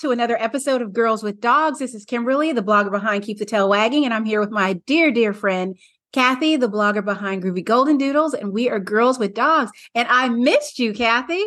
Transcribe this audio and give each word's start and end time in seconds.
everyone. 0.00 0.18
Welcome 0.18 0.28
back 0.28 0.28
to 0.28 0.38
another 0.38 0.42
episode 0.42 0.82
of 0.82 0.92
Girls 0.92 1.22
with 1.22 1.40
Dogs. 1.40 1.78
This 1.78 1.94
is 1.94 2.04
Kimberly, 2.04 2.52
the 2.52 2.62
blogger 2.62 2.90
behind 2.90 3.24
Keep 3.24 3.38
the 3.38 3.44
Tail 3.44 3.68
Wagging, 3.68 4.04
and 4.04 4.14
I'm 4.14 4.24
here 4.24 4.40
with 4.40 4.50
my 4.50 4.74
dear, 4.86 5.10
dear 5.10 5.32
friend, 5.32 5.76
Cathy, 6.12 6.56
the 6.56 6.68
blogger 6.68 7.04
behind 7.04 7.42
Groovy 7.42 7.64
Golden 7.64 7.98
Doodles, 7.98 8.34
and 8.34 8.52
we 8.52 8.68
are 8.68 8.78
Girls 8.78 9.18
with 9.18 9.34
Dogs. 9.34 9.70
And 9.94 10.06
I 10.08 10.28
missed 10.28 10.78
you, 10.78 10.92
Cathy. 10.92 11.42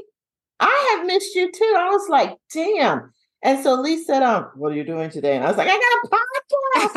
I 0.60 0.96
have 0.98 1.06
missed 1.06 1.34
you 1.36 1.52
too. 1.52 1.76
I 1.78 1.90
was 1.90 2.10
like, 2.10 2.36
damn. 2.54 3.14
And 3.44 3.64
so 3.64 3.80
Lee 3.80 4.04
said, 4.04 4.22
um, 4.24 4.50
what 4.56 4.74
are 4.74 4.76
you 4.76 4.84
doing 4.84 5.10
today? 5.10 5.36
And 5.36 5.46
I 5.46 5.48
was 5.48 5.58
like, 5.58 5.70
I 5.70 5.72
got 5.72 6.06
a 6.06 6.90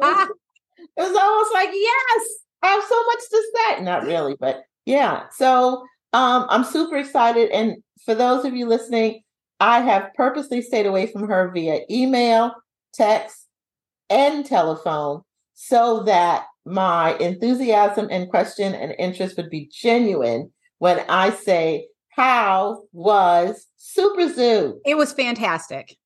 podcast. 0.00 0.28
it 0.96 1.00
was 1.02 1.16
almost 1.16 1.52
like, 1.52 1.70
yes, 1.72 2.28
I 2.62 2.68
have 2.68 2.84
so 2.84 3.04
much 3.04 3.20
to 3.30 3.42
say. 3.54 3.84
Not 3.84 4.04
really, 4.04 4.36
but 4.38 4.64
yeah. 4.86 5.24
So 5.32 5.84
um, 6.12 6.46
I'm 6.48 6.64
super 6.64 6.96
excited. 6.96 7.50
And 7.50 7.76
for 8.04 8.14
those 8.14 8.44
of 8.44 8.54
you 8.54 8.66
listening, 8.66 9.23
I 9.60 9.80
have 9.80 10.12
purposely 10.14 10.62
stayed 10.62 10.86
away 10.86 11.06
from 11.06 11.28
her 11.28 11.50
via 11.50 11.80
email, 11.90 12.52
text, 12.92 13.46
and 14.10 14.44
telephone 14.44 15.22
so 15.54 16.02
that 16.04 16.46
my 16.66 17.16
enthusiasm 17.18 18.08
and 18.10 18.28
question 18.28 18.74
and 18.74 18.94
interest 18.98 19.36
would 19.36 19.50
be 19.50 19.70
genuine 19.72 20.52
when 20.78 21.00
I 21.08 21.30
say, 21.30 21.88
How 22.10 22.82
was 22.92 23.66
SuperZoo? 23.78 24.78
It 24.84 24.96
was 24.96 25.12
fantastic. 25.12 25.96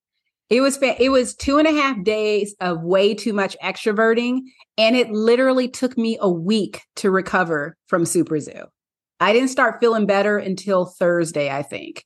It 0.50 0.60
was 0.60 0.78
fa- 0.78 1.02
it 1.02 1.10
was 1.10 1.34
two 1.34 1.58
and 1.58 1.68
a 1.68 1.72
half 1.72 2.02
days 2.02 2.54
of 2.60 2.82
way 2.82 3.14
too 3.14 3.32
much 3.32 3.56
extroverting, 3.62 4.40
and 4.78 4.96
it 4.96 5.10
literally 5.10 5.68
took 5.68 5.98
me 5.98 6.16
a 6.20 6.30
week 6.30 6.82
to 6.96 7.10
recover 7.10 7.76
from 7.86 8.04
SuperZoo. 8.04 8.66
I 9.20 9.32
didn't 9.32 9.48
start 9.48 9.80
feeling 9.80 10.06
better 10.06 10.38
until 10.38 10.86
Thursday, 10.86 11.50
I 11.50 11.62
think. 11.62 12.04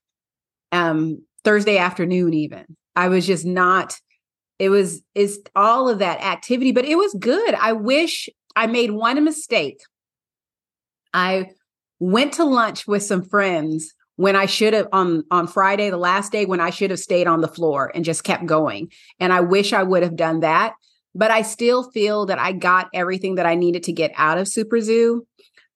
Um, 0.72 1.22
Thursday 1.44 1.78
afternoon, 1.78 2.34
even. 2.34 2.76
I 2.94 3.08
was 3.08 3.26
just 3.26 3.44
not, 3.44 3.98
it 4.58 4.68
was, 4.68 5.02
is 5.14 5.40
all 5.56 5.88
of 5.88 5.98
that 6.00 6.20
activity, 6.20 6.72
but 6.72 6.84
it 6.84 6.96
was 6.96 7.14
good. 7.14 7.54
I 7.54 7.72
wish 7.72 8.28
I 8.54 8.66
made 8.66 8.90
one 8.90 9.22
mistake. 9.24 9.80
I 11.14 11.50
went 11.98 12.34
to 12.34 12.44
lunch 12.44 12.86
with 12.86 13.02
some 13.02 13.22
friends 13.22 13.92
when 14.16 14.36
I 14.36 14.46
should 14.46 14.74
have 14.74 14.88
on 14.92 15.24
on 15.30 15.46
Friday, 15.46 15.90
the 15.90 15.96
last 15.96 16.32
day 16.32 16.44
when 16.44 16.60
I 16.60 16.70
should 16.70 16.90
have 16.90 17.00
stayed 17.00 17.26
on 17.26 17.40
the 17.40 17.48
floor 17.48 17.90
and 17.94 18.04
just 18.04 18.24
kept 18.24 18.46
going. 18.46 18.90
And 19.18 19.32
I 19.32 19.40
wish 19.40 19.72
I 19.72 19.82
would 19.82 20.02
have 20.02 20.16
done 20.16 20.40
that, 20.40 20.74
but 21.14 21.30
I 21.30 21.42
still 21.42 21.90
feel 21.90 22.26
that 22.26 22.38
I 22.38 22.52
got 22.52 22.88
everything 22.94 23.36
that 23.36 23.46
I 23.46 23.54
needed 23.54 23.84
to 23.84 23.92
get 23.92 24.12
out 24.16 24.38
of 24.38 24.46
SuperZoo. 24.46 25.20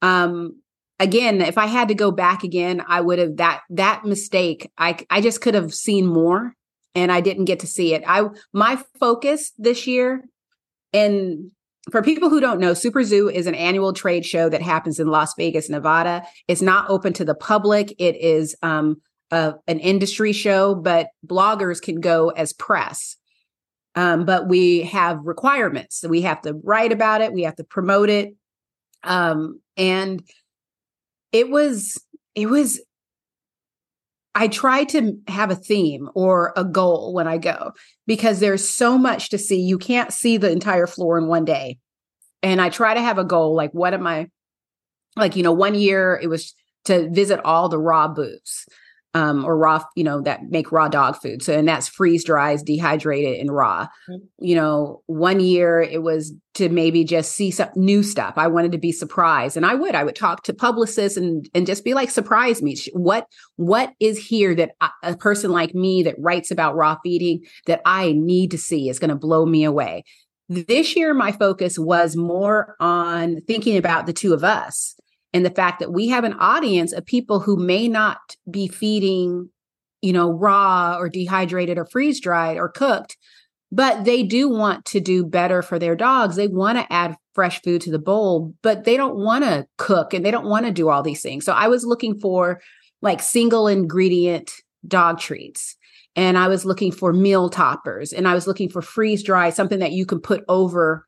Um, 0.03 0.61
again, 0.99 1.41
if 1.41 1.59
I 1.59 1.67
had 1.67 1.89
to 1.89 1.95
go 1.95 2.11
back 2.11 2.43
again, 2.43 2.83
I 2.87 3.01
would 3.01 3.19
have 3.19 3.37
that 3.37 3.63
that 3.71 4.05
mistake. 4.05 4.71
I 4.79 4.99
I 5.11 5.21
just 5.21 5.41
could 5.41 5.55
have 5.55 5.75
seen 5.75 6.07
more 6.07 6.55
and 6.95 7.13
I 7.13 7.21
didn't 7.21 7.45
get 7.45 7.61
to 7.61 7.67
see 7.67 7.95
it. 7.95 8.03
I 8.07 8.29
my 8.53 8.83
focus 8.99 9.53
this 9.59 9.87
year 9.87 10.25
and 10.93 11.51
for 11.91 12.03
people 12.03 12.31
who 12.31 12.41
don't 12.41 12.59
know, 12.59 12.73
SuperZoo 12.73 13.33
is 13.33 13.47
an 13.47 13.55
annual 13.55 13.93
trade 13.93 14.27
show 14.27 14.49
that 14.49 14.63
happens 14.63 14.99
in 14.99 15.07
Las 15.07 15.35
Vegas, 15.37 15.69
Nevada. 15.69 16.25
It's 16.49 16.63
not 16.63 16.91
open 16.91 17.13
to 17.15 17.25
the 17.25 17.35
public. 17.35 17.95
It 17.99 18.17
is 18.17 18.57
um, 18.63 19.01
a, 19.31 19.55
an 19.69 19.79
industry 19.79 20.33
show, 20.33 20.75
but 20.75 21.11
bloggers 21.25 21.81
can 21.81 22.01
go 22.01 22.31
as 22.31 22.53
press. 22.53 23.17
Um, 23.95 24.25
but 24.25 24.49
we 24.49 24.83
have 24.83 25.21
requirements. 25.23 26.01
So 26.01 26.09
we 26.09 26.23
have 26.23 26.43
to 26.43 26.55
write 26.65 26.93
about 26.93 27.21
it. 27.21 27.33
We 27.33 27.45
have 27.45 27.57
to 27.57 27.65
promote 27.65 28.11
it. 28.11 28.35
Um, 29.05 29.61
and 29.77 30.23
it 31.37 31.51
was 31.51 32.03
it 32.35 32.47
was 32.47 32.81
I 34.35 34.49
try 34.49 34.85
to 34.85 35.19
have 35.29 35.51
a 35.51 35.55
theme 35.55 36.09
or 36.15 36.55
a 36.57 36.65
goal 36.65 37.13
when 37.13 37.29
I 37.29 37.37
go 37.37 37.73
because 38.07 38.41
there's 38.41 38.69
so 38.69 38.99
much 38.99 39.31
to 39.31 39.39
see. 39.39 39.61
You 39.61 39.79
can't 39.79 40.13
see 40.13 40.39
the 40.39 40.51
entire 40.51 40.87
floor 40.87 41.19
in 41.19 41.27
one 41.27 41.45
day. 41.45 41.79
And 42.43 42.61
I 42.61 42.71
try 42.71 42.95
to 42.95 43.01
have 43.01 43.19
a 43.19 43.25
goal 43.25 43.55
like, 43.55 43.73
what 43.73 43.95
am 43.95 44.07
I 44.07 44.29
like? 45.17 45.37
You 45.37 45.43
know, 45.43 45.53
one 45.53 45.75
year 45.75 46.19
it 46.23 46.29
was 46.29 46.55
to 46.85 47.09
visit 47.11 47.41
all 47.45 47.69
the 47.69 47.79
raw 47.79 48.09
booths 48.09 48.67
um, 49.17 49.47
or 49.47 49.57
raw, 49.57 49.83
you 49.95 50.05
know, 50.05 50.21
that 50.21 50.51
make 50.51 50.71
raw 50.71 50.89
dog 50.89 51.17
food. 51.17 51.43
So, 51.43 51.57
and 51.57 51.67
that's 51.67 51.89
freeze 51.89 52.23
dries, 52.23 52.63
dehydrated, 52.63 53.41
and 53.41 53.51
raw. 53.51 53.87
Mm-hmm. 54.11 54.45
You 54.45 54.55
know, 54.57 55.03
one 55.07 55.41
year 55.41 55.81
it 55.81 56.03
was 56.03 56.35
to 56.55 56.69
maybe 56.69 57.03
just 57.03 57.33
see 57.33 57.51
some 57.51 57.71
new 57.77 58.03
stuff. 58.03 58.35
I 58.37 58.47
wanted 58.49 58.73
to 58.73 58.79
be 58.79 58.93
surprised, 58.93 59.57
and 59.57 59.65
I 59.65 59.75
would. 59.75 59.95
I 59.95 60.05
would 60.05 60.17
talk 60.17 60.43
to 60.45 60.53
publicists 60.53 61.17
and 61.17 61.49
and 61.55 61.67
just 61.67 61.83
be 61.83 61.95
like, 61.95 62.11
surprise 62.11 62.61
me. 62.61 62.77
What 62.93 63.27
what 63.57 63.95
is 64.01 64.19
here 64.19 64.55
that 64.55 64.73
I, 64.83 64.91
a 65.03 65.17
person 65.17 65.51
like 65.51 65.75
me 65.75 66.03
that 66.03 66.17
writes 66.19 66.51
about 66.51 66.77
raw 66.77 66.99
feeding 67.03 67.41
that 67.65 67.81
I 67.87 68.13
need 68.13 68.51
to 68.51 68.59
see 68.59 68.91
is 68.91 68.99
going 68.99 69.09
to 69.09 69.17
blow 69.17 69.47
me 69.47 69.65
away. 69.65 70.05
This 70.51 70.95
year, 70.95 71.15
my 71.15 71.33
focus 71.33 71.79
was 71.79 72.17
more 72.17 72.77
on 72.81 73.41
thinking 73.49 73.79
about 73.79 74.05
the 74.05 74.13
two 74.13 74.35
of 74.35 74.45
us 74.45 74.95
and 75.37 75.45
the 75.45 75.51
fact 75.51 75.81
that 75.81 75.93
we 75.93 76.09
have 76.09 76.25
an 76.25 76.33
audience 76.35 76.95
of 76.95 77.05
people 77.05 77.41
who 77.41 77.59
may 77.59 77.89
not 77.89 78.37
be 78.51 78.67
feeding 78.67 79.51
you 80.01 80.13
know 80.13 80.31
raw 80.31 80.97
or 80.99 81.11
dehydrated 81.11 81.77
or 81.77 81.85
freeze 81.85 82.21
dried 82.21 82.57
or 82.57 82.71
cooked 82.71 83.19
but 83.71 84.05
they 84.05 84.23
do 84.23 84.49
want 84.49 84.85
to 84.87 85.01
do 85.01 85.25
better 85.25 85.61
for 85.61 85.77
their 85.77 85.97
dogs. 85.97 86.37
They 86.37 86.47
want 86.47 86.79
to 86.79 86.91
add 86.93 87.17
fresh 87.35 87.61
food 87.63 87.83
to 87.83 87.91
the 87.91 87.99
bowl 87.99 88.55
but 88.63 88.85
they 88.85 88.97
don't 88.97 89.17
want 89.17 89.45
to 89.45 89.67
cook 89.77 90.15
and 90.15 90.25
they 90.25 90.31
don't 90.31 90.47
want 90.47 90.65
to 90.65 90.73
do 90.73 90.89
all 90.89 91.03
these 91.03 91.23
things. 91.23 91.45
So 91.45 91.53
i 91.53 91.69
was 91.69 91.85
looking 91.85 92.19
for 92.19 92.61
like 93.03 93.21
single 93.21 93.69
ingredient 93.69 94.53
dog 94.87 95.19
treats 95.19 95.77
and 96.15 96.39
i 96.39 96.49
was 96.49 96.65
looking 96.65 96.93
for 96.93 97.13
meal 97.13 97.51
toppers 97.51 98.13
and 98.13 98.27
i 98.27 98.35
was 98.35 98.47
looking 98.47 98.71
for 98.71 98.81
freeze 98.81 99.23
dry 99.23 99.51
something 99.51 99.81
that 99.81 99.93
you 99.93 100.07
can 100.07 100.21
put 100.21 100.45
over 100.49 101.07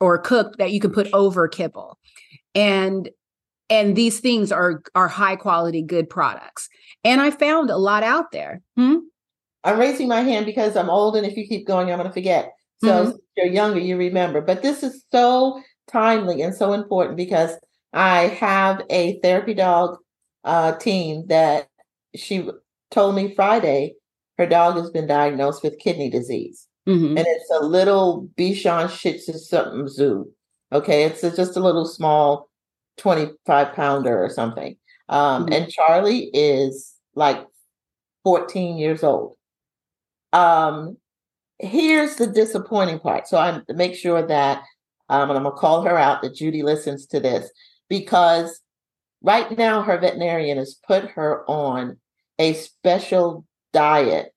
or 0.00 0.18
cook 0.18 0.56
that 0.58 0.72
you 0.72 0.80
can 0.80 0.92
put 0.92 1.08
over 1.12 1.48
kibble. 1.48 1.98
And 2.54 3.08
and 3.70 3.96
these 3.96 4.20
things 4.20 4.52
are 4.52 4.82
are 4.94 5.08
high 5.08 5.36
quality 5.36 5.82
good 5.82 6.08
products. 6.08 6.68
And 7.04 7.20
i 7.20 7.30
found 7.30 7.70
a 7.70 7.76
lot 7.76 8.02
out 8.02 8.32
there. 8.32 8.62
Hmm? 8.76 8.96
i'm 9.64 9.80
raising 9.80 10.06
my 10.06 10.20
hand 10.20 10.46
because 10.46 10.76
i'm 10.76 10.90
old 10.90 11.16
and 11.16 11.26
if 11.26 11.36
you 11.36 11.46
keep 11.46 11.66
going 11.66 11.90
i'm 11.90 11.98
going 11.98 12.08
to 12.08 12.14
forget. 12.14 12.52
So 12.82 13.06
mm-hmm. 13.06 13.16
you're 13.36 13.46
younger 13.46 13.80
you 13.80 13.96
remember. 13.96 14.40
But 14.42 14.62
this 14.62 14.82
is 14.82 15.02
so 15.10 15.62
timely 15.88 16.42
and 16.42 16.54
so 16.54 16.72
important 16.72 17.16
because 17.16 17.52
i 17.92 18.28
have 18.28 18.82
a 18.90 19.18
therapy 19.20 19.54
dog 19.54 19.98
uh, 20.44 20.72
team 20.76 21.26
that 21.26 21.68
she 22.14 22.48
told 22.90 23.14
me 23.16 23.34
friday 23.34 23.94
her 24.38 24.46
dog 24.46 24.76
has 24.76 24.90
been 24.90 25.06
diagnosed 25.06 25.62
with 25.62 25.78
kidney 25.78 26.10
disease. 26.10 26.66
Mm-hmm. 26.86 27.18
and 27.18 27.26
it's 27.26 27.50
a 27.50 27.64
little 27.64 28.28
bichon 28.38 28.88
shih 28.88 29.18
tzu 29.18 29.32
something 29.32 29.88
zoo. 29.88 30.30
Okay? 30.72 31.02
It's 31.02 31.24
a, 31.24 31.34
just 31.34 31.56
a 31.56 31.60
little 31.60 31.84
small 31.84 32.48
25 32.98 33.74
pounder 33.74 34.22
or 34.22 34.30
something. 34.30 34.76
Um, 35.08 35.44
mm-hmm. 35.44 35.52
And 35.52 35.70
Charlie 35.70 36.30
is 36.32 36.94
like 37.14 37.46
14 38.24 38.78
years 38.78 39.02
old. 39.02 39.36
Um, 40.32 40.96
here's 41.58 42.16
the 42.16 42.26
disappointing 42.26 42.98
part. 42.98 43.26
So 43.26 43.38
i'm 43.38 43.62
make 43.68 43.94
sure 43.94 44.26
that, 44.26 44.62
um, 45.08 45.30
and 45.30 45.38
I'm 45.38 45.44
going 45.44 45.54
to 45.54 45.60
call 45.60 45.82
her 45.82 45.96
out 45.96 46.22
that 46.22 46.34
Judy 46.34 46.62
listens 46.62 47.06
to 47.06 47.20
this 47.20 47.50
because 47.88 48.60
right 49.22 49.56
now 49.56 49.82
her 49.82 49.98
veterinarian 49.98 50.58
has 50.58 50.74
put 50.86 51.08
her 51.10 51.48
on 51.48 51.98
a 52.38 52.52
special 52.54 53.46
diet 53.72 54.32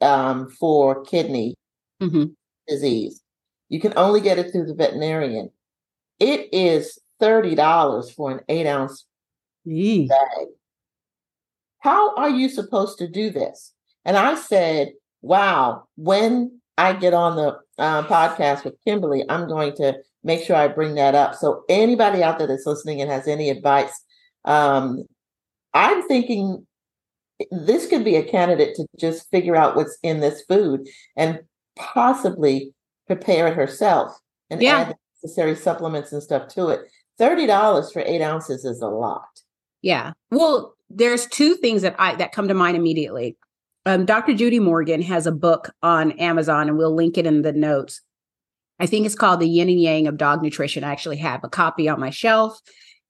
um, 0.00 0.50
for 0.50 1.04
kidney 1.04 1.54
mm-hmm. 2.02 2.24
disease. 2.68 3.20
You 3.68 3.80
can 3.80 3.94
only 3.96 4.20
get 4.20 4.38
it 4.38 4.52
through 4.52 4.66
the 4.66 4.74
veterinarian. 4.74 5.50
It 6.20 6.52
is 6.52 6.98
$30 7.20 8.14
for 8.14 8.30
an 8.30 8.40
eight 8.48 8.66
ounce 8.66 9.06
bag. 9.66 10.46
How 11.80 12.14
are 12.16 12.30
you 12.30 12.48
supposed 12.48 12.98
to 12.98 13.08
do 13.08 13.30
this? 13.30 13.72
And 14.04 14.16
I 14.16 14.34
said, 14.34 14.92
wow, 15.22 15.84
when 15.96 16.60
I 16.76 16.92
get 16.92 17.14
on 17.14 17.36
the 17.36 17.58
uh, 17.78 18.02
podcast 18.04 18.64
with 18.64 18.74
Kimberly, 18.84 19.24
I'm 19.28 19.48
going 19.48 19.74
to 19.76 19.98
make 20.22 20.44
sure 20.44 20.56
I 20.56 20.68
bring 20.68 20.94
that 20.94 21.14
up. 21.14 21.34
So, 21.34 21.64
anybody 21.68 22.22
out 22.22 22.38
there 22.38 22.46
that's 22.46 22.66
listening 22.66 23.00
and 23.00 23.10
has 23.10 23.28
any 23.28 23.50
advice, 23.50 23.92
um, 24.44 25.04
I'm 25.72 26.06
thinking 26.06 26.66
this 27.50 27.86
could 27.86 28.04
be 28.04 28.16
a 28.16 28.22
candidate 28.22 28.74
to 28.76 28.86
just 28.98 29.30
figure 29.30 29.56
out 29.56 29.76
what's 29.76 29.98
in 30.02 30.20
this 30.20 30.42
food 30.48 30.88
and 31.16 31.40
possibly 31.76 32.72
prepare 33.06 33.48
it 33.48 33.54
herself 33.54 34.16
and 34.50 34.62
yeah. 34.62 34.78
add 34.78 34.96
necessary 35.22 35.56
supplements 35.56 36.12
and 36.12 36.22
stuff 36.22 36.48
to 36.48 36.68
it. 36.68 36.80
$30 37.20 37.92
for 37.92 38.02
eight 38.04 38.22
ounces 38.22 38.64
is 38.64 38.80
a 38.80 38.88
lot. 38.88 39.40
Yeah. 39.82 40.12
Well, 40.30 40.74
there's 40.90 41.26
two 41.26 41.54
things 41.56 41.82
that 41.82 41.94
I 41.98 42.14
that 42.16 42.32
come 42.32 42.48
to 42.48 42.54
mind 42.54 42.76
immediately. 42.76 43.36
Um, 43.86 44.06
Dr. 44.06 44.34
Judy 44.34 44.60
Morgan 44.60 45.02
has 45.02 45.26
a 45.26 45.32
book 45.32 45.70
on 45.82 46.12
Amazon, 46.12 46.68
and 46.68 46.78
we'll 46.78 46.94
link 46.94 47.18
it 47.18 47.26
in 47.26 47.42
the 47.42 47.52
notes. 47.52 48.00
I 48.80 48.86
think 48.86 49.06
it's 49.06 49.14
called 49.14 49.40
The 49.40 49.48
Yin 49.48 49.68
and 49.68 49.80
Yang 49.80 50.06
of 50.08 50.16
Dog 50.16 50.42
Nutrition. 50.42 50.84
I 50.84 50.90
actually 50.90 51.18
have 51.18 51.44
a 51.44 51.48
copy 51.48 51.88
on 51.88 52.00
my 52.00 52.10
shelf. 52.10 52.60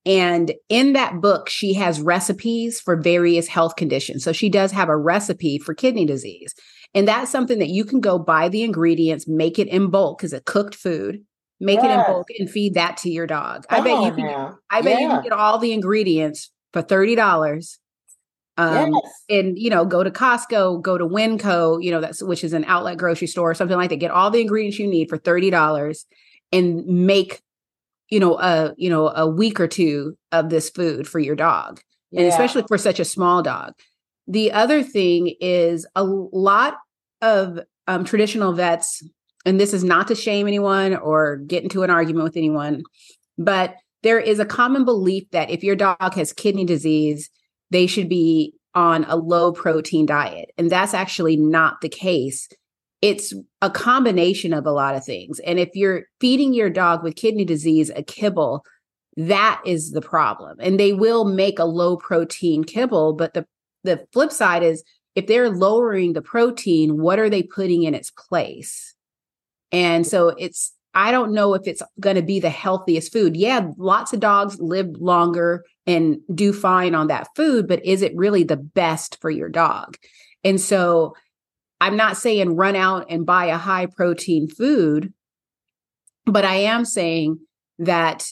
And 0.06 0.52
in 0.68 0.92
that 0.92 1.20
book, 1.20 1.48
she 1.48 1.72
has 1.74 2.00
recipes 2.00 2.80
for 2.80 2.96
various 3.00 3.48
health 3.48 3.76
conditions. 3.76 4.22
So 4.22 4.32
she 4.32 4.50
does 4.50 4.70
have 4.72 4.88
a 4.88 4.96
recipe 4.96 5.58
for 5.58 5.74
kidney 5.74 6.04
disease. 6.04 6.54
And 6.92 7.08
that's 7.08 7.30
something 7.30 7.58
that 7.58 7.70
you 7.70 7.84
can 7.84 8.00
go 8.00 8.18
buy 8.18 8.48
the 8.48 8.62
ingredients, 8.62 9.26
make 9.26 9.58
it 9.58 9.68
in 9.68 9.90
bulk 9.90 10.18
because 10.18 10.32
it's 10.32 10.44
cooked 10.44 10.74
food, 10.74 11.24
make 11.60 11.80
yes. 11.82 11.84
it 11.84 11.90
in 11.90 12.14
bulk 12.14 12.26
and 12.38 12.50
feed 12.50 12.74
that 12.74 12.96
to 12.98 13.10
your 13.10 13.26
dog. 13.26 13.64
I 13.70 13.80
bet 13.80 14.02
you 14.02 14.12
can. 14.12 14.54
I 14.70 14.82
bet 14.82 14.92
yeah. 14.92 15.00
you 15.00 15.08
can 15.08 15.22
get 15.22 15.32
all 15.32 15.58
the 15.58 15.72
ingredients 15.72 16.50
for 16.72 16.82
$30. 16.82 17.78
Um, 18.56 18.92
yes. 18.92 19.12
and 19.28 19.58
you 19.58 19.68
know, 19.68 19.84
go 19.84 20.04
to 20.04 20.10
Costco, 20.10 20.80
go 20.80 20.96
to 20.96 21.04
Winco, 21.04 21.82
you 21.82 21.90
know, 21.90 22.00
that's 22.00 22.22
which 22.22 22.44
is 22.44 22.52
an 22.52 22.64
outlet 22.66 22.98
grocery 22.98 23.26
store 23.26 23.50
or 23.50 23.54
something 23.54 23.76
like 23.76 23.90
that. 23.90 23.96
Get 23.96 24.12
all 24.12 24.30
the 24.30 24.40
ingredients 24.40 24.78
you 24.78 24.86
need 24.86 25.08
for 25.08 25.18
$30 25.18 26.04
and 26.52 26.86
make 26.86 27.42
you 28.10 28.20
know 28.20 28.38
a 28.38 28.74
you 28.76 28.88
know 28.88 29.08
a 29.08 29.26
week 29.26 29.58
or 29.58 29.66
two 29.66 30.16
of 30.32 30.50
this 30.50 30.70
food 30.70 31.08
for 31.08 31.18
your 31.18 31.34
dog 31.34 31.80
yeah. 32.10 32.20
and 32.20 32.28
especially 32.28 32.62
for 32.68 32.78
such 32.78 33.00
a 33.00 33.04
small 33.04 33.42
dog 33.42 33.72
the 34.26 34.52
other 34.52 34.82
thing 34.82 35.34
is 35.40 35.86
a 35.94 36.04
lot 36.04 36.76
of 37.20 37.58
um, 37.86 38.04
traditional 38.04 38.52
vets 38.52 39.02
and 39.44 39.60
this 39.60 39.74
is 39.74 39.84
not 39.84 40.08
to 40.08 40.14
shame 40.14 40.46
anyone 40.46 40.96
or 40.96 41.36
get 41.36 41.62
into 41.62 41.82
an 41.82 41.90
argument 41.90 42.24
with 42.24 42.36
anyone 42.36 42.82
but 43.38 43.76
there 44.02 44.20
is 44.20 44.38
a 44.38 44.44
common 44.44 44.84
belief 44.84 45.24
that 45.30 45.50
if 45.50 45.64
your 45.64 45.76
dog 45.76 46.14
has 46.14 46.32
kidney 46.32 46.64
disease 46.64 47.30
they 47.70 47.86
should 47.86 48.08
be 48.08 48.54
on 48.74 49.04
a 49.04 49.16
low 49.16 49.52
protein 49.52 50.06
diet 50.06 50.50
and 50.58 50.70
that's 50.70 50.94
actually 50.94 51.36
not 51.36 51.80
the 51.80 51.88
case 51.88 52.48
it's 53.04 53.34
a 53.60 53.68
combination 53.68 54.54
of 54.54 54.64
a 54.64 54.72
lot 54.72 54.94
of 54.94 55.04
things. 55.04 55.38
And 55.40 55.58
if 55.58 55.68
you're 55.74 56.04
feeding 56.22 56.54
your 56.54 56.70
dog 56.70 57.02
with 57.02 57.16
kidney 57.16 57.44
disease 57.44 57.90
a 57.94 58.02
kibble, 58.02 58.64
that 59.18 59.60
is 59.66 59.90
the 59.90 60.00
problem. 60.00 60.56
And 60.58 60.80
they 60.80 60.94
will 60.94 61.26
make 61.26 61.58
a 61.58 61.66
low 61.66 61.98
protein 61.98 62.64
kibble, 62.64 63.12
but 63.12 63.34
the 63.34 63.46
the 63.82 64.06
flip 64.14 64.32
side 64.32 64.62
is 64.62 64.82
if 65.14 65.26
they're 65.26 65.50
lowering 65.50 66.14
the 66.14 66.22
protein, 66.22 66.96
what 66.96 67.18
are 67.18 67.28
they 67.28 67.42
putting 67.42 67.82
in 67.82 67.94
its 67.94 68.10
place? 68.10 68.93
And 69.74 70.06
so 70.06 70.28
it's 70.28 70.72
I 70.94 71.10
don't 71.10 71.34
know 71.34 71.54
if 71.54 71.66
it's 71.66 71.82
going 71.98 72.14
to 72.14 72.22
be 72.22 72.38
the 72.38 72.50
healthiest 72.50 73.12
food. 73.12 73.36
Yeah, 73.36 73.70
lots 73.76 74.12
of 74.12 74.20
dogs 74.20 74.60
live 74.60 74.90
longer 75.00 75.64
and 75.88 76.18
do 76.32 76.52
fine 76.52 76.94
on 76.94 77.08
that 77.08 77.26
food, 77.34 77.66
but 77.66 77.84
is 77.84 78.00
it 78.00 78.14
really 78.14 78.44
the 78.44 78.56
best 78.56 79.20
for 79.20 79.28
your 79.28 79.48
dog? 79.48 79.96
And 80.44 80.60
so 80.60 81.16
I'm 81.80 81.96
not 81.96 82.16
saying 82.16 82.54
run 82.54 82.76
out 82.76 83.06
and 83.10 83.26
buy 83.26 83.46
a 83.46 83.58
high 83.58 83.86
protein 83.86 84.46
food, 84.46 85.12
but 86.26 86.44
I 86.44 86.54
am 86.54 86.84
saying 86.84 87.40
that 87.80 88.30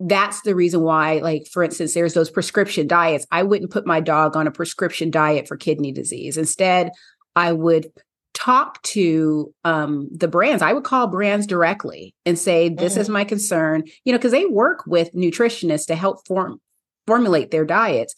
that's 0.00 0.40
the 0.40 0.54
reason 0.54 0.80
why, 0.80 1.18
like, 1.18 1.46
for 1.52 1.62
instance, 1.62 1.92
there's 1.92 2.14
those 2.14 2.30
prescription 2.30 2.86
diets. 2.86 3.26
I 3.30 3.42
wouldn't 3.42 3.70
put 3.70 3.86
my 3.86 4.00
dog 4.00 4.34
on 4.34 4.46
a 4.46 4.50
prescription 4.50 5.10
diet 5.10 5.46
for 5.46 5.58
kidney 5.58 5.92
disease. 5.92 6.38
Instead, 6.38 6.92
I 7.36 7.52
would 7.52 7.92
talk 8.34 8.82
to 8.82 9.52
um, 9.64 10.08
the 10.10 10.28
brands. 10.28 10.62
I 10.62 10.72
would 10.72 10.84
call 10.84 11.06
brands 11.06 11.46
directly 11.46 12.14
and 12.24 12.38
say, 12.38 12.68
"This 12.68 12.92
mm-hmm. 12.92 13.00
is 13.02 13.08
my 13.08 13.24
concern," 13.24 13.84
you 14.04 14.12
know, 14.12 14.18
because 14.18 14.32
they 14.32 14.46
work 14.46 14.84
with 14.86 15.12
nutritionists 15.14 15.86
to 15.86 15.94
help 15.94 16.26
form 16.26 16.60
formulate 17.06 17.50
their 17.50 17.64
diets. 17.64 18.14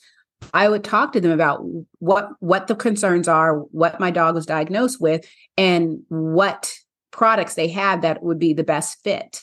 I 0.53 0.69
would 0.69 0.85
talk 0.85 1.13
to 1.13 1.21
them 1.21 1.33
about 1.33 1.65
what 1.99 2.31
what 2.41 2.67
the 2.67 2.75
concerns 2.75 3.29
are, 3.29 3.59
what 3.59 4.01
my 4.01 4.11
dog 4.11 4.35
was 4.35 4.47
diagnosed 4.47 5.01
with, 5.01 5.27
and 5.57 6.01
what 6.09 6.73
products 7.11 7.55
they 7.55 7.69
had 7.69 8.03
that 8.03 8.23
would 8.23 8.39
be 8.39 8.53
the 8.53 8.65
best 8.65 9.03
fit. 9.03 9.43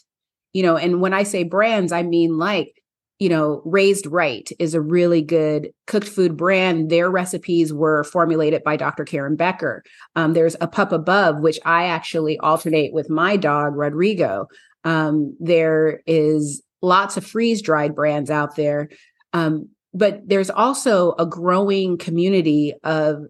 You 0.54 0.63
know, 0.63 0.77
and 0.77 1.00
when 1.00 1.13
I 1.13 1.24
say 1.24 1.44
brands, 1.44 1.92
I 1.92 2.04
mean 2.04 2.38
like, 2.38 2.78
you 3.19 3.27
know, 3.27 3.62
Raised 3.66 4.06
Right 4.06 4.50
is 4.60 4.74
a 4.74 4.81
really 4.81 5.21
good 5.21 5.71
cooked 5.88 6.07
food 6.07 6.38
brand. 6.38 6.89
Their 6.89 7.12
recipes 7.12 7.74
were 7.74 8.06
formulated 8.06 8.63
by 8.63 8.77
Dr. 8.77 9.04
Karen 9.04 9.36
Becker. 9.36 9.83
Um, 10.16 10.33
there's 10.33 10.56
a 10.62 10.68
Pup 10.68 10.94
Above, 10.94 11.42
which 11.42 11.60
I 11.66 11.86
actually 11.86 12.39
alternate 12.39 12.94
with 12.94 13.10
my 13.10 13.36
dog, 13.36 13.75
Rodrigo. 13.75 14.48
Um, 14.86 15.36
there 15.42 16.01
is 16.07 16.63
lots 16.81 17.18
of 17.18 17.25
freeze 17.25 17.62
dried 17.62 17.94
brands 17.94 18.31
out 18.31 18.56
there. 18.56 18.89
Um, 19.33 19.69
but 19.94 20.22
there's 20.25 20.50
also 20.50 21.13
a 21.19 21.25
growing 21.25 21.98
community 21.98 22.74
of 22.86 23.24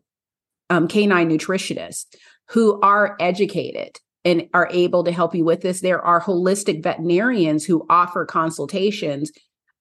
um, 0.70 0.88
canine 0.88 1.30
nutritionists 1.30 2.06
who 2.50 2.80
are 2.82 3.16
educated 3.20 3.98
and 4.24 4.48
are 4.54 4.68
able 4.72 5.04
to 5.06 5.12
help 5.12 5.34
you 5.34 5.46
with 5.46 5.62
this. 5.62 5.82
There 5.82 6.02
are 6.02 6.22
holistic 6.22 6.84
veterinarians 6.84 7.66
who 7.66 7.86
offer 7.90 8.26
consultations 8.26 9.32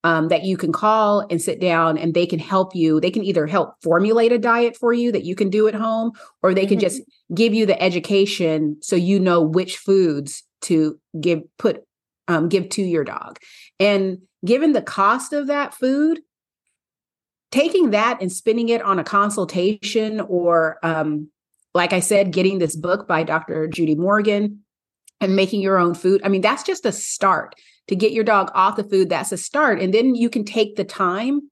um, 0.09 0.29
that 0.29 0.43
you 0.43 0.57
can 0.57 0.73
call 0.73 1.27
and 1.29 1.43
sit 1.43 1.61
down 1.61 1.99
and 1.99 2.15
they 2.15 2.25
can 2.25 2.39
help 2.39 2.75
you. 2.75 2.99
They 2.99 3.11
can 3.11 3.23
either 3.23 3.47
help 3.47 3.75
formulate 3.83 4.33
a 4.33 4.39
diet 4.39 4.75
for 4.75 4.95
you 4.95 5.13
that 5.13 5.25
you 5.25 5.35
can 5.35 5.51
do 5.51 5.69
at 5.69 5.75
home, 5.75 6.13
or 6.43 6.55
they 6.55 6.65
can 6.65 6.79
mm-hmm. 6.79 6.87
just 6.87 7.03
give 7.35 7.53
you 7.53 7.67
the 7.67 7.81
education 7.83 8.79
so 8.81 8.97
you 8.97 9.21
know 9.21 9.43
which 9.43 9.77
foods 9.77 10.45
to 10.63 10.99
give 11.21 11.43
put 11.59 11.85
um, 12.27 12.49
give 12.49 12.71
to 12.71 12.83
your 12.83 13.05
dog. 13.05 13.39
And 13.79 14.23
given 14.47 14.73
the 14.73 14.81
cost 14.81 15.35
of 15.35 15.49
that 15.49 15.75
food, 15.75 16.21
taking 17.53 17.91
that 17.91 18.23
and 18.23 18.33
spending 18.33 18.71
it 18.71 18.81
on 18.81 18.99
a 18.99 19.05
consultation 19.05 20.23
or 20.23 20.79
um, 20.83 21.29
like 21.75 21.93
i 21.93 22.01
said 22.01 22.33
getting 22.33 22.59
this 22.59 22.75
book 22.75 23.07
by 23.07 23.23
dr 23.23 23.69
judy 23.69 23.95
morgan 23.95 24.61
and 25.21 25.37
making 25.37 25.61
your 25.61 25.79
own 25.79 25.95
food 25.95 26.21
i 26.25 26.29
mean 26.29 26.41
that's 26.41 26.63
just 26.63 26.87
a 26.87 26.93
start 26.93 27.55
to 27.89 27.97
get 27.97 28.13
your 28.13 28.25
dog 28.25 28.51
off 28.55 28.77
the 28.77 28.85
food 28.85 29.09
that's 29.09 29.33
a 29.33 29.37
start. 29.37 29.81
And 29.81 29.93
then 29.93 30.15
you 30.15 30.31
can 30.31 30.45
take 30.45 30.77
the 30.77 30.85
time 30.85 31.43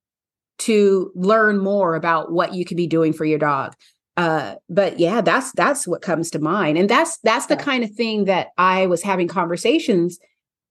to 0.58 1.12
learn 1.14 1.58
more 1.58 1.94
about 1.94 2.32
what 2.32 2.54
you 2.54 2.64
could 2.64 2.76
be 2.76 2.86
doing 2.86 3.12
for 3.12 3.24
your 3.24 3.38
dog. 3.38 3.74
Uh, 4.16 4.54
but 4.70 4.98
yeah 4.98 5.20
that's 5.20 5.52
that's 5.52 5.86
what 5.86 6.00
comes 6.00 6.30
to 6.30 6.38
mind. 6.38 6.78
And 6.78 6.88
that's 6.88 7.18
that's 7.18 7.46
the 7.46 7.56
kind 7.56 7.84
of 7.84 7.90
thing 7.90 8.24
that 8.24 8.48
i 8.56 8.86
was 8.86 9.02
having 9.02 9.28
conversations 9.28 10.18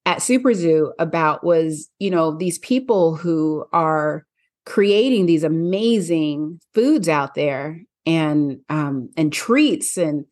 at 0.05 0.19
SuperZoo 0.19 0.91
about 0.99 1.43
was 1.43 1.89
you 1.99 2.09
know 2.09 2.35
these 2.35 2.59
people 2.59 3.15
who 3.15 3.65
are 3.73 4.25
creating 4.65 5.25
these 5.25 5.43
amazing 5.43 6.59
foods 6.73 7.07
out 7.07 7.35
there 7.35 7.81
and 8.05 8.59
um, 8.69 9.09
and 9.15 9.31
treats. 9.31 9.97
And 9.97 10.25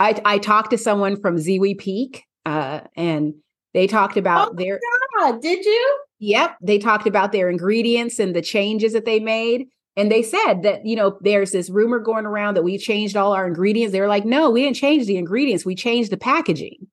I, 0.00 0.20
I 0.24 0.38
talked 0.38 0.70
to 0.70 0.78
someone 0.78 1.20
from 1.20 1.36
Ziwi 1.36 1.78
Peak, 1.78 2.24
uh, 2.44 2.80
and 2.96 3.34
they 3.74 3.86
talked 3.86 4.16
about 4.16 4.52
oh 4.52 4.54
their. 4.56 4.80
God, 5.18 5.42
did 5.42 5.64
you? 5.64 6.00
Yep, 6.20 6.56
they 6.62 6.78
talked 6.78 7.06
about 7.06 7.32
their 7.32 7.50
ingredients 7.50 8.18
and 8.18 8.34
the 8.34 8.42
changes 8.42 8.94
that 8.94 9.04
they 9.04 9.20
made. 9.20 9.66
And 9.96 10.10
they 10.10 10.22
said 10.22 10.62
that, 10.62 10.84
you 10.84 10.96
know, 10.96 11.18
there's 11.20 11.52
this 11.52 11.70
rumor 11.70 12.00
going 12.00 12.26
around 12.26 12.54
that 12.54 12.64
we 12.64 12.78
changed 12.78 13.16
all 13.16 13.32
our 13.32 13.46
ingredients. 13.46 13.92
They're 13.92 14.08
like, 14.08 14.24
no, 14.24 14.50
we 14.50 14.62
didn't 14.62 14.76
change 14.76 15.06
the 15.06 15.16
ingredients. 15.16 15.64
We 15.64 15.76
changed 15.76 16.10
the 16.10 16.16
packaging. 16.16 16.86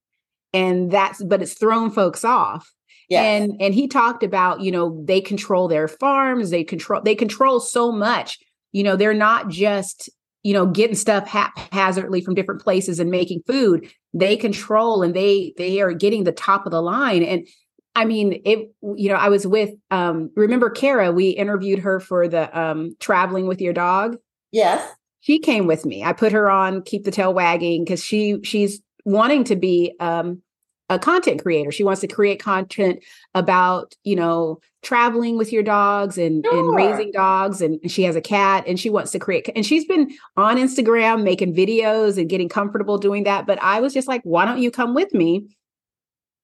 And 0.54 0.92
that's, 0.92 1.24
but 1.24 1.42
it's 1.42 1.54
thrown 1.54 1.90
folks 1.90 2.24
off. 2.24 2.72
Yes. 3.10 3.42
And 3.42 3.62
and 3.62 3.74
he 3.74 3.90
talked 3.90 4.24
about, 4.24 4.62
you 4.62 4.72
know, 4.72 5.04
they 5.06 5.20
control 5.20 5.68
their 5.68 5.90
farms, 5.90 6.50
they 6.50 6.64
control 6.64 7.02
they 7.04 7.14
control 7.14 7.60
so 7.60 7.92
much. 7.92 8.40
You 8.72 8.84
know, 8.84 8.96
they're 8.96 9.14
not 9.14 9.50
just, 9.50 10.10
you 10.44 10.54
know, 10.54 10.66
getting 10.66 10.96
stuff 10.96 11.28
haphazardly 11.28 12.22
from 12.22 12.36
different 12.36 12.62
places 12.62 13.00
and 13.02 13.12
making 13.12 13.42
food. 13.46 13.92
They 14.14 14.36
control 14.36 15.04
and 15.04 15.14
they 15.14 15.54
they 15.58 15.82
are 15.82 15.94
getting 15.94 16.24
the 16.24 16.32
top 16.32 16.66
of 16.66 16.72
the 16.72 16.82
line. 16.82 17.24
And 17.24 17.48
I 17.96 18.06
mean, 18.06 18.42
it 18.46 18.72
you 18.82 19.10
know, 19.10 19.16
I 19.16 19.30
was 19.30 19.48
with 19.48 19.72
um 19.90 20.32
remember 20.36 20.70
Kara, 20.70 21.12
we 21.12 21.30
interviewed 21.30 21.80
her 21.80 22.00
for 22.00 22.28
the 22.28 22.58
um 22.58 22.96
traveling 23.00 23.48
with 23.48 23.62
your 23.62 23.74
dog. 23.74 24.18
Yes. 24.52 24.88
She 25.22 25.40
came 25.40 25.68
with 25.68 25.86
me. 25.86 26.04
I 26.04 26.14
put 26.14 26.32
her 26.32 26.50
on 26.50 26.82
keep 26.82 27.04
the 27.04 27.12
tail 27.12 27.34
wagging 27.34 27.84
because 27.84 28.04
she 28.04 28.40
she's 28.44 28.82
wanting 29.06 29.44
to 29.46 29.56
be 29.56 29.94
um 30.00 30.42
a 30.90 31.00
content 31.00 31.42
creator. 31.42 31.72
She 31.72 31.86
wants 31.86 32.02
to 32.02 32.08
create 32.08 32.42
content 32.42 33.00
about, 33.34 33.96
you 34.04 34.16
know, 34.16 34.60
traveling 34.82 35.38
with 35.38 35.52
your 35.54 35.64
dogs 35.64 36.18
and, 36.18 36.44
sure. 36.46 36.58
and 36.58 36.76
raising 36.76 37.12
dogs. 37.12 37.62
And 37.62 37.80
she 37.90 38.04
has 38.04 38.16
a 38.16 38.22
cat 38.22 38.64
and 38.68 38.80
she 38.80 38.90
wants 38.90 39.12
to 39.12 39.20
create, 39.20 39.50
and 39.56 39.66
she's 39.66 39.86
been 39.86 40.12
on 40.38 40.58
Instagram 40.58 41.24
making 41.24 41.56
videos 41.56 42.18
and 42.18 42.30
getting 42.30 42.50
comfortable 42.50 42.98
doing 42.98 43.24
that. 43.24 43.46
But 43.46 43.62
I 43.62 43.80
was 43.80 43.94
just 43.94 44.08
like, 44.08 44.22
why 44.24 44.46
don't 44.46 44.62
you 44.62 44.72
come 44.72 44.94
with 44.94 45.14
me? 45.14 45.48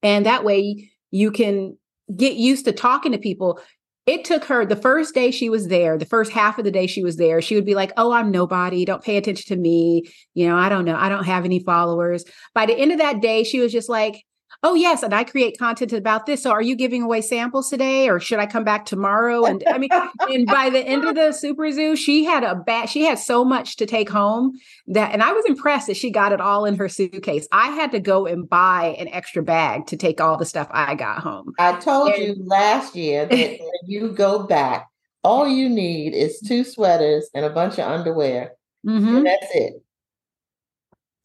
And 0.03 0.25
that 0.25 0.44
way 0.44 0.91
you 1.12 1.32
can 1.32 1.77
get 2.15 2.36
used 2.36 2.65
to 2.65 2.72
talking 2.72 3.12
to 3.12 3.17
people. 3.17 3.60
It 4.06 4.24
took 4.24 4.46
her 4.46 4.65
the 4.65 4.77
first 4.77 5.13
day 5.13 5.32
she 5.32 5.50
was 5.50 5.67
there, 5.67 5.98
the 5.98 6.06
first 6.06 6.32
half 6.32 6.58
of 6.58 6.63
the 6.63 6.72
day 6.72 6.88
she 6.88 7.03
was 7.03 7.17
there, 7.17 7.41
she 7.41 7.56
would 7.56 7.65
be 7.65 7.75
like, 7.75 7.91
Oh, 7.98 8.13
I'm 8.13 8.32
nobody. 8.32 8.86
Don't 8.86 9.03
pay 9.03 9.17
attention 9.17 9.53
to 9.53 9.62
me. 9.62 10.08
You 10.34 10.48
know, 10.48 10.56
I 10.56 10.70
don't 10.70 10.86
know. 10.86 10.96
I 10.96 11.10
don't 11.10 11.25
have 11.25 11.44
any 11.44 11.60
followers. 11.60 12.24
By 12.53 12.65
the 12.65 12.77
end 12.77 12.94
of 12.94 13.00
that 13.00 13.22
day, 13.22 13.44
she 13.44 13.60
was 13.60 13.74
just 13.74 13.89
like, 13.89 14.24
oh 14.64 14.74
yes 14.74 15.04
and 15.04 15.14
i 15.14 15.24
create 15.24 15.58
content 15.58 15.94
about 15.94 16.26
this 16.26 16.44
so 16.44 16.52
are 16.52 16.62
you 16.62 16.76
giving 16.76 17.02
away 17.02 17.22
samples 17.22 17.70
today 17.70 18.10
or 18.10 18.20
should 18.20 18.40
i 18.40 18.46
come 18.46 18.64
back 18.64 18.86
tomorrow? 18.86 19.46
And 19.46 19.64
i 19.68 19.78
mean 19.78 19.90
and 20.30 20.46
by 20.48 20.70
the 20.70 20.80
end 20.80 21.06
of 21.06 21.16
the 21.16 21.30
SuperZoo 21.32 21.98
she 21.98 22.24
had 22.24 22.44
a 22.44 22.56
bag 22.56 22.90
she 22.90 23.04
had 23.04 23.20
so 23.20 23.44
much 23.44 23.76
to 23.78 23.86
take 23.86 24.10
home 24.10 24.54
that 24.88 25.14
and 25.14 25.24
i 25.24 25.32
was 25.32 25.46
impressed 25.46 25.88
that 25.88 25.98
she 25.98 26.10
got 26.10 26.32
it 26.32 26.42
all 26.42 26.66
in 26.66 26.76
her 26.76 26.90
suitcase. 26.90 27.48
I 27.52 27.70
had 27.70 27.92
to 27.92 28.00
go 28.00 28.26
and 28.26 28.50
buy 28.50 28.96
an 29.00 29.08
extra 29.10 29.44
bag 29.44 29.88
to 29.88 29.98
take 29.98 30.22
all 30.22 30.38
the 30.38 30.46
stuff 30.46 30.68
i 30.72 30.96
got 30.96 31.20
home. 31.20 31.54
I 31.60 31.74
told 31.80 32.14
and, 32.14 32.22
you 32.22 32.36
last 32.46 32.96
year 32.96 33.26
that 33.30 33.38
when 33.38 33.70
you 33.86 34.10
go 34.12 34.44
back 34.44 34.88
all 35.24 35.48
you 35.48 35.68
need 35.68 36.14
is 36.14 36.40
two 36.40 36.64
sweaters 36.64 37.30
and 37.34 37.46
a 37.46 37.50
bunch 37.50 37.74
of 37.74 37.92
underwear 37.92 38.54
mm-hmm. 38.86 39.18
and 39.18 39.26
that's 39.26 39.48
it. 39.54 39.84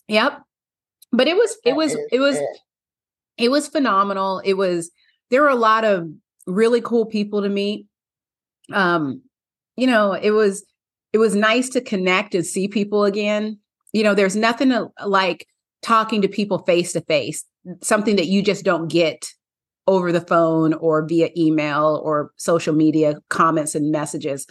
Yep. 0.09 0.43
But 1.13 1.29
it 1.29 1.37
was 1.37 1.57
it 1.65 1.77
was 1.77 1.97
it 2.11 2.19
was 2.19 2.39
it 3.37 3.51
was 3.51 3.69
phenomenal. 3.69 4.41
It 4.45 4.55
was 4.55 4.91
there 5.31 5.43
were 5.43 5.49
a 5.49 5.55
lot 5.55 5.85
of 5.85 6.09
really 6.47 6.81
cool 6.81 7.07
people 7.07 7.43
to 7.43 7.49
meet. 7.49 7.87
Um, 8.73 9.23
you 9.77 9.87
know, 9.87 10.13
it 10.13 10.31
was 10.31 10.65
it 11.13 11.19
was 11.19 11.35
nice 11.35 11.69
to 11.71 11.81
connect 11.81 12.35
and 12.35 12.45
see 12.45 12.69
people 12.69 13.05
again. 13.05 13.59
You 13.93 14.03
know, 14.03 14.15
there's 14.15 14.37
nothing 14.37 14.73
like 15.05 15.47
talking 15.83 16.23
to 16.23 16.29
people 16.29 16.59
face 16.59 16.93
to 16.93 17.01
face, 17.03 17.45
something 17.83 18.17
that 18.17 18.29
you 18.29 18.43
just 18.43 18.65
don't 18.65 18.89
get 18.89 19.27
over 19.87 20.13
the 20.13 20.21
phone 20.21 20.75
or 20.75 21.07
via 21.07 21.31
email 21.37 22.01
or 22.05 22.31
social 22.37 22.75
media 22.75 23.17
comments 23.29 23.75
and 23.75 23.91
messages. 23.91 24.47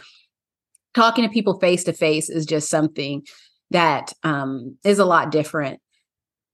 Talking 0.94 1.24
to 1.24 1.32
people 1.32 1.60
face 1.60 1.86
to 1.86 1.94
face 1.94 2.30
is 2.30 2.46
just 2.46 2.70
something 2.70 3.24
that 3.70 4.14
um, 4.24 4.78
is 4.84 5.00
a 5.00 5.06
lot 5.06 5.32
different. 5.32 5.80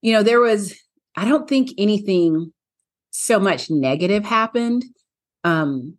You 0.00 0.12
know, 0.12 0.22
there 0.22 0.40
was 0.40 0.78
I 1.18 1.24
don't 1.24 1.48
think 1.48 1.70
anything 1.78 2.52
so 3.10 3.40
much 3.40 3.70
negative 3.70 4.24
happened. 4.24 4.84
Um 5.42 5.96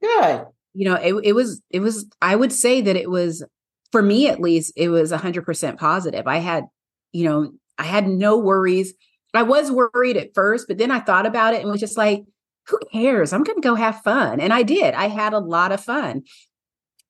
good. 0.00 0.46
You 0.74 0.90
know, 0.90 0.94
it 0.96 1.14
it 1.24 1.32
was 1.32 1.62
it 1.70 1.80
was 1.80 2.06
I 2.20 2.34
would 2.34 2.52
say 2.52 2.80
that 2.80 2.96
it 2.96 3.08
was 3.08 3.44
for 3.92 4.02
me 4.02 4.28
at 4.28 4.40
least 4.40 4.72
it 4.74 4.88
was 4.88 5.12
100% 5.12 5.78
positive. 5.78 6.26
I 6.26 6.38
had, 6.38 6.64
you 7.12 7.24
know, 7.24 7.52
I 7.78 7.84
had 7.84 8.08
no 8.08 8.38
worries. 8.38 8.94
I 9.34 9.42
was 9.42 9.70
worried 9.70 10.16
at 10.16 10.34
first, 10.34 10.66
but 10.66 10.78
then 10.78 10.90
I 10.90 10.98
thought 10.98 11.26
about 11.26 11.54
it 11.54 11.62
and 11.62 11.70
was 11.70 11.80
just 11.80 11.96
like, 11.96 12.24
who 12.66 12.78
cares? 12.92 13.32
I'm 13.32 13.44
going 13.44 13.60
to 13.60 13.68
go 13.68 13.74
have 13.74 14.02
fun. 14.02 14.40
And 14.40 14.52
I 14.52 14.62
did. 14.62 14.94
I 14.94 15.08
had 15.08 15.32
a 15.32 15.38
lot 15.38 15.72
of 15.72 15.82
fun. 15.82 16.22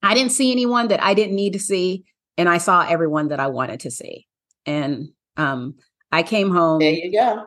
I 0.03 0.15
didn't 0.15 0.33
see 0.33 0.53
anyone 0.53 0.89
that 0.89 1.03
I 1.03 1.15
didn't 1.15 1.37
need 1.37 1.53
to 1.53 1.59
see, 1.59 2.05
and 2.37 2.49
I 2.49 2.59
saw 2.59 2.85
everyone 2.89 3.29
that 3.29 3.41
I 3.41 3.47
wanted 3.47 3.81
to 3.81 3.91
see. 3.91 4.27
And 4.67 5.11
um, 5.37 5.75
I 6.13 6.23
came 6.23 6.51
home. 6.51 6.79
There 6.79 6.93
you 6.93 7.11
go. 7.11 7.47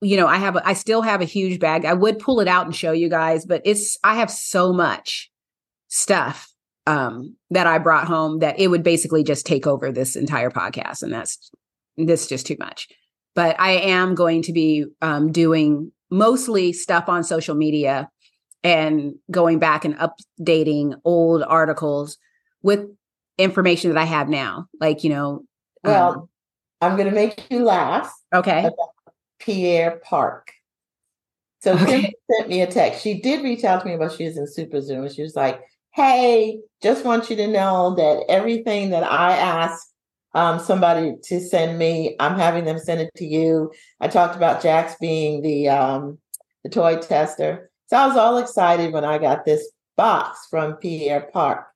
You 0.00 0.16
know, 0.16 0.26
I 0.26 0.38
have, 0.38 0.56
a, 0.56 0.66
I 0.66 0.72
still 0.72 1.02
have 1.02 1.20
a 1.20 1.26
huge 1.26 1.60
bag. 1.60 1.84
I 1.84 1.92
would 1.92 2.18
pull 2.18 2.40
it 2.40 2.48
out 2.48 2.64
and 2.64 2.74
show 2.74 2.92
you 2.92 3.10
guys, 3.10 3.44
but 3.44 3.60
it's, 3.66 3.98
I 4.02 4.16
have 4.16 4.30
so 4.30 4.72
much 4.72 5.30
stuff 5.88 6.50
um, 6.86 7.36
that 7.50 7.66
I 7.66 7.78
brought 7.78 8.06
home 8.06 8.38
that 8.38 8.58
it 8.58 8.68
would 8.68 8.82
basically 8.82 9.22
just 9.22 9.44
take 9.44 9.66
over 9.66 9.92
this 9.92 10.16
entire 10.16 10.50
podcast. 10.50 11.02
And 11.02 11.12
that's, 11.12 11.50
this 11.98 12.26
just 12.26 12.46
too 12.46 12.56
much. 12.58 12.88
But 13.34 13.60
I 13.60 13.72
am 13.72 14.14
going 14.14 14.42
to 14.42 14.52
be 14.52 14.86
um, 15.02 15.30
doing 15.30 15.92
mostly 16.10 16.72
stuff 16.72 17.08
on 17.08 17.22
social 17.22 17.54
media 17.54 18.08
and 18.64 19.14
going 19.30 19.58
back 19.58 19.84
and 19.84 19.96
updating 19.98 20.94
old 21.04 21.42
articles 21.42 22.16
with 22.62 22.86
information 23.38 23.90
that 23.90 23.98
I 23.98 24.04
have 24.04 24.28
now. 24.28 24.66
Like, 24.80 25.04
you 25.04 25.10
know, 25.10 25.42
well, 25.84 26.10
um, 26.10 26.28
I'm 26.80 26.96
going 26.96 27.08
to 27.08 27.14
make 27.14 27.50
you 27.50 27.64
laugh. 27.64 28.12
Okay. 28.34 28.68
Pierre 29.38 30.00
Park. 30.04 30.52
So 31.60 31.74
okay. 31.74 32.02
Kim 32.02 32.12
sent 32.30 32.48
me 32.48 32.62
a 32.62 32.66
text. 32.66 33.02
She 33.02 33.20
did 33.20 33.42
reach 33.42 33.64
out 33.64 33.82
to 33.82 33.86
me 33.86 33.94
about 33.94 34.12
she 34.12 34.24
was 34.24 34.36
in 34.36 34.46
Super 34.46 34.80
Zoom. 34.80 35.08
She 35.10 35.22
was 35.22 35.36
like, 35.36 35.60
"Hey, 35.92 36.60
just 36.82 37.04
want 37.04 37.28
you 37.28 37.36
to 37.36 37.46
know 37.46 37.94
that 37.96 38.24
everything 38.28 38.90
that 38.90 39.02
I 39.02 39.32
ask 39.36 39.86
um, 40.34 40.58
somebody 40.58 41.16
to 41.24 41.40
send 41.40 41.78
me, 41.78 42.16
I'm 42.18 42.38
having 42.38 42.64
them 42.64 42.78
send 42.78 43.00
it 43.00 43.10
to 43.16 43.26
you." 43.26 43.72
I 44.00 44.08
talked 44.08 44.36
about 44.36 44.62
Jax 44.62 44.94
being 45.00 45.42
the 45.42 45.68
um, 45.68 46.18
the 46.64 46.70
toy 46.70 46.96
tester, 46.96 47.70
so 47.88 47.96
I 47.96 48.06
was 48.06 48.16
all 48.16 48.38
excited 48.38 48.92
when 48.94 49.04
I 49.04 49.18
got 49.18 49.44
this 49.44 49.70
box 49.96 50.46
from 50.48 50.74
Pierre 50.74 51.28
Park. 51.32 51.66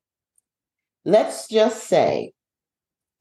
Let's 1.05 1.49
just 1.49 1.87
say 1.89 2.34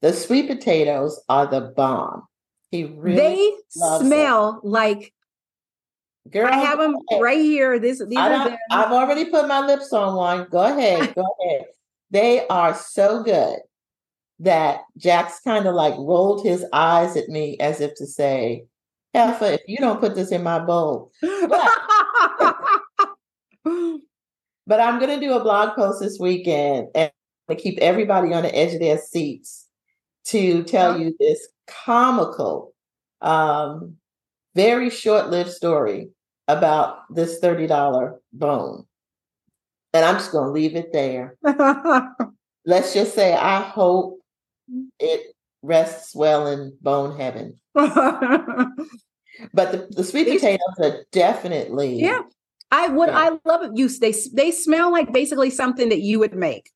the 0.04 0.12
sweet 0.12 0.48
potatoes 0.48 1.18
are 1.30 1.46
the 1.46 1.62
bomb. 1.62 2.24
He 2.70 2.84
really 2.84 3.16
they 3.16 3.52
smell 3.70 4.60
like. 4.62 5.14
Girl, 6.30 6.46
I 6.46 6.58
have 6.58 6.78
them 6.78 6.96
right 7.18 7.40
here. 7.40 7.78
This 7.78 8.04
these 8.06 8.18
are 8.18 8.50
them. 8.50 8.58
I've 8.70 8.92
already 8.92 9.24
put 9.30 9.48
my 9.48 9.60
lips 9.64 9.94
on 9.94 10.14
one. 10.14 10.46
Go 10.50 10.58
ahead, 10.58 11.14
go 11.14 11.24
ahead. 11.40 11.64
They 12.10 12.46
are 12.48 12.74
so 12.74 13.22
good 13.22 13.60
that 14.40 14.82
Jax 14.98 15.40
kind 15.40 15.66
of 15.66 15.74
like 15.74 15.94
rolled 15.94 16.44
his 16.44 16.66
eyes 16.70 17.16
at 17.16 17.30
me 17.30 17.56
as 17.58 17.80
if 17.80 17.94
to 17.94 18.06
say, 18.06 18.66
Effa, 19.16 19.54
if 19.54 19.62
you 19.66 19.78
don't 19.78 20.00
put 20.00 20.14
this 20.14 20.32
in 20.32 20.42
my 20.42 20.58
bowl. 20.58 21.12
But, 23.64 24.00
but 24.66 24.80
I'm 24.80 24.98
going 24.98 25.18
to 25.18 25.26
do 25.26 25.32
a 25.32 25.42
blog 25.42 25.74
post 25.74 26.00
this 26.00 26.18
weekend 26.18 26.88
and 26.94 27.10
to 27.48 27.56
keep 27.56 27.78
everybody 27.78 28.34
on 28.34 28.42
the 28.42 28.54
edge 28.54 28.74
of 28.74 28.80
their 28.80 28.98
seats 28.98 29.63
to 30.26 30.62
tell 30.64 31.00
you 31.00 31.14
this 31.18 31.48
comical, 31.66 32.74
um, 33.20 33.96
very 34.54 34.90
short 34.90 35.30
lived 35.30 35.50
story 35.50 36.10
about 36.48 36.98
this 37.14 37.40
$30 37.40 38.18
bone. 38.32 38.86
And 39.92 40.04
I'm 40.04 40.16
just 40.16 40.32
going 40.32 40.46
to 40.46 40.50
leave 40.50 40.76
it 40.76 40.92
there. 40.92 41.36
Let's 42.66 42.94
just 42.94 43.14
say, 43.14 43.34
I 43.34 43.60
hope 43.62 44.18
it 44.98 45.34
rests 45.62 46.14
well 46.14 46.46
in 46.46 46.76
bone 46.80 47.16
heaven. 47.18 47.58
but 47.74 47.92
the, 49.54 49.88
the 49.90 50.04
sweet 50.04 50.28
potatoes 50.28 50.60
are 50.82 51.04
definitely. 51.12 52.00
Yeah. 52.00 52.22
I 52.70 52.88
would, 52.88 53.08
yeah. 53.08 53.18
I 53.18 53.38
love 53.44 53.62
it. 53.62 53.70
You, 53.74 53.88
they, 53.88 54.14
they 54.32 54.50
smell 54.50 54.90
like 54.90 55.12
basically 55.12 55.50
something 55.50 55.90
that 55.90 56.00
you 56.00 56.18
would 56.18 56.34
make. 56.34 56.70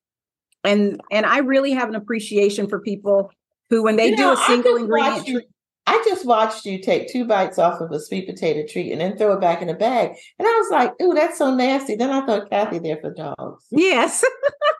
And, 0.63 1.01
and 1.11 1.25
I 1.25 1.39
really 1.39 1.71
have 1.71 1.89
an 1.89 1.95
appreciation 1.95 2.67
for 2.67 2.79
people 2.79 3.31
who, 3.69 3.83
when 3.83 3.95
they 3.95 4.09
you 4.09 4.17
do 4.17 4.23
know, 4.23 4.33
a 4.33 4.37
single 4.47 4.75
ingredient 4.75 5.27
you, 5.27 5.41
I 5.89 6.03
just 6.07 6.23
watched 6.23 6.65
you 6.65 6.79
take 6.79 7.11
two 7.11 7.25
bites 7.25 7.57
off 7.57 7.81
of 7.81 7.91
a 7.91 7.99
sweet 7.99 8.27
potato 8.27 8.63
treat 8.71 8.91
and 8.91 9.01
then 9.01 9.17
throw 9.17 9.33
it 9.33 9.41
back 9.41 9.61
in 9.63 9.69
a 9.69 9.73
bag. 9.73 10.11
And 10.37 10.47
I 10.47 10.51
was 10.51 10.69
like, 10.69 10.93
ooh, 11.01 11.15
that's 11.15 11.39
so 11.39 11.53
nasty. 11.53 11.95
Then 11.95 12.11
I 12.11 12.23
thought 12.25 12.49
Cathy 12.49 12.77
there 12.77 12.97
for 13.01 13.11
dogs. 13.11 13.65
Yes. 13.71 14.23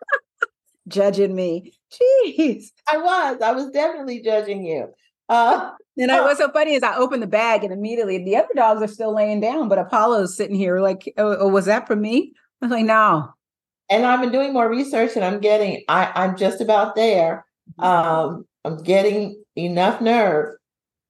judging 0.87 1.33
me. 1.33 1.73
Jeez. 1.91 2.65
I 2.87 2.97
was. 2.97 3.41
I 3.41 3.51
was 3.53 3.71
definitely 3.71 4.21
judging 4.21 4.63
you. 4.63 4.87
Uh, 5.29 5.71
and 5.97 6.11
I, 6.11 6.21
what's 6.21 6.39
so 6.39 6.51
funny 6.51 6.73
is 6.73 6.83
I 6.83 6.95
opened 6.95 7.23
the 7.23 7.27
bag 7.27 7.63
and 7.63 7.73
immediately 7.73 8.23
the 8.23 8.35
other 8.35 8.53
dogs 8.55 8.83
are 8.83 8.87
still 8.87 9.15
laying 9.15 9.39
down, 9.39 9.67
but 9.67 9.79
Apollo's 9.79 10.37
sitting 10.37 10.55
here 10.55 10.79
like, 10.79 11.11
oh, 11.17 11.37
oh 11.39 11.47
was 11.47 11.65
that 11.65 11.87
for 11.87 11.95
me? 11.95 12.33
I 12.61 12.65
was 12.65 12.71
like, 12.71 12.85
no. 12.85 13.29
And 13.89 14.05
I've 14.05 14.21
been 14.21 14.31
doing 14.31 14.53
more 14.53 14.69
research 14.69 15.15
and 15.15 15.25
I'm 15.25 15.39
getting, 15.39 15.83
I, 15.87 16.11
I'm 16.13 16.37
just 16.37 16.61
about 16.61 16.95
there. 16.95 17.45
Mm-hmm. 17.79 17.83
Um, 17.83 18.45
I'm 18.65 18.83
getting 18.83 19.43
enough 19.55 20.01
nerve 20.01 20.55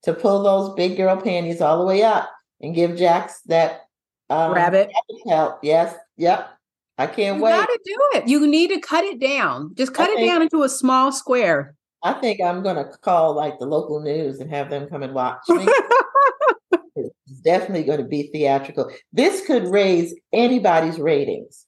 to 0.04 0.14
pull 0.14 0.44
those 0.44 0.76
big 0.76 0.98
girl 0.98 1.18
panties 1.18 1.62
all 1.62 1.80
the 1.80 1.86
way 1.86 2.04
up 2.04 2.30
and 2.62 2.76
give 2.76 2.96
Jax 2.96 3.42
that 3.48 3.82
um, 4.30 4.54
rabbit 4.54 4.92
help. 5.28 5.60
Yes, 5.64 5.96
yep. 6.18 6.50
I 6.98 7.08
can't 7.08 7.38
you 7.38 7.44
wait. 7.44 7.52
You 7.52 7.62
gotta 7.62 7.80
do 7.86 7.98
it. 8.14 8.28
You 8.28 8.48
need 8.48 8.70
to 8.70 8.80
cut 8.80 9.04
it 9.06 9.20
down. 9.20 9.74
Just 9.76 9.94
cut 9.94 10.10
I 10.10 10.14
it 10.14 10.16
think, 10.18 10.32
down 10.32 10.42
into 10.42 10.64
a 10.64 10.70
small 10.70 11.12
square. 11.12 11.76
I 12.04 12.14
think 12.14 12.42
I'm 12.42 12.62
gonna 12.62 12.86
call 13.02 13.34
like 13.34 13.58
the 13.60 13.66
local 13.66 14.02
news 14.02 14.40
and 14.40 14.50
have 14.50 14.70
them 14.70 14.88
come 14.88 15.04
and 15.04 15.14
watch 15.14 15.40
me. 15.48 15.66
it's 16.96 17.40
definitely 17.42 17.84
going 17.84 18.00
to 18.00 18.06
be 18.06 18.30
theatrical. 18.32 18.92
This 19.14 19.46
could 19.46 19.68
raise 19.68 20.14
anybody's 20.34 21.00
ratings. 21.00 21.66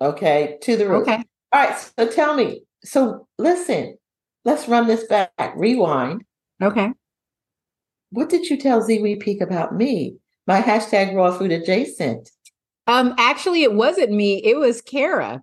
Okay, 0.00 0.58
to 0.62 0.76
the 0.76 0.88
roof. 0.88 1.02
Okay. 1.02 1.22
All 1.52 1.66
right. 1.66 1.76
So 1.98 2.08
tell 2.08 2.34
me. 2.34 2.62
So 2.82 3.26
listen, 3.38 3.98
let's 4.44 4.68
run 4.68 4.86
this 4.86 5.04
back. 5.04 5.32
Rewind. 5.56 6.24
Okay. 6.62 6.92
What 8.10 8.28
did 8.28 8.50
you 8.50 8.56
tell 8.56 8.82
Ziwi 8.82 9.20
Peak 9.20 9.40
about 9.40 9.74
me? 9.74 10.16
My 10.46 10.60
hashtag 10.60 11.14
raw 11.14 11.36
food 11.36 11.52
adjacent. 11.52 12.30
Um, 12.86 13.14
actually, 13.18 13.62
it 13.62 13.74
wasn't 13.74 14.10
me. 14.10 14.42
It 14.44 14.56
was 14.56 14.82
Kara. 14.82 15.42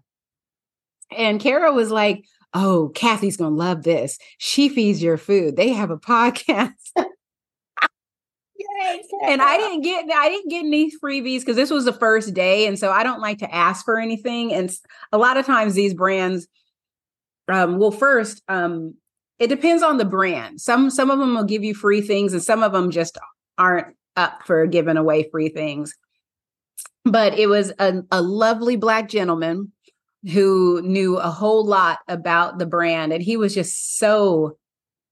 And 1.15 1.39
Kara 1.39 1.71
was 1.71 1.91
like, 1.91 2.25
"Oh, 2.53 2.91
Cathy's 2.93 3.37
gonna 3.37 3.55
love 3.55 3.83
this. 3.83 4.17
She 4.37 4.67
feeds 4.67 5.01
your 5.01 5.17
food. 5.17 5.55
They 5.55 5.69
have 5.69 5.89
a 5.89 5.97
podcast." 5.97 6.73
Yay, 8.57 9.03
and 9.23 9.41
I 9.41 9.57
didn't 9.57 9.81
get 9.81 10.05
I 10.13 10.29
didn't 10.29 10.49
get 10.49 10.65
any 10.65 10.91
freebies 10.91 11.39
because 11.39 11.55
this 11.55 11.69
was 11.69 11.85
the 11.85 11.93
first 11.93 12.33
day, 12.33 12.67
and 12.67 12.77
so 12.77 12.91
I 12.91 13.03
don't 13.03 13.21
like 13.21 13.37
to 13.39 13.55
ask 13.55 13.85
for 13.85 13.99
anything. 13.99 14.51
And 14.51 14.69
a 15.13 15.17
lot 15.17 15.37
of 15.37 15.45
times 15.45 15.75
these 15.75 15.93
brands 15.93 16.47
um, 17.49 17.77
well, 17.77 17.91
first, 17.91 18.41
um, 18.47 18.95
it 19.39 19.47
depends 19.47 19.83
on 19.83 19.97
the 19.97 20.05
brand. 20.05 20.61
Some 20.61 20.89
some 20.89 21.11
of 21.11 21.19
them 21.19 21.35
will 21.35 21.43
give 21.43 21.63
you 21.63 21.73
free 21.73 22.01
things, 22.01 22.33
and 22.33 22.43
some 22.43 22.63
of 22.63 22.71
them 22.71 22.91
just 22.91 23.17
aren't 23.57 23.95
up 24.15 24.41
for 24.45 24.65
giving 24.65 24.97
away 24.97 25.29
free 25.29 25.49
things. 25.49 25.93
But 27.05 27.37
it 27.37 27.47
was 27.47 27.71
a, 27.79 28.01
a 28.11 28.21
lovely 28.21 28.75
black 28.75 29.07
gentleman 29.09 29.71
who 30.31 30.81
knew 30.81 31.17
a 31.17 31.29
whole 31.29 31.65
lot 31.65 31.99
about 32.07 32.57
the 32.57 32.65
brand, 32.65 33.13
and 33.13 33.21
he 33.21 33.37
was 33.37 33.53
just 33.53 33.97
so 33.97 34.57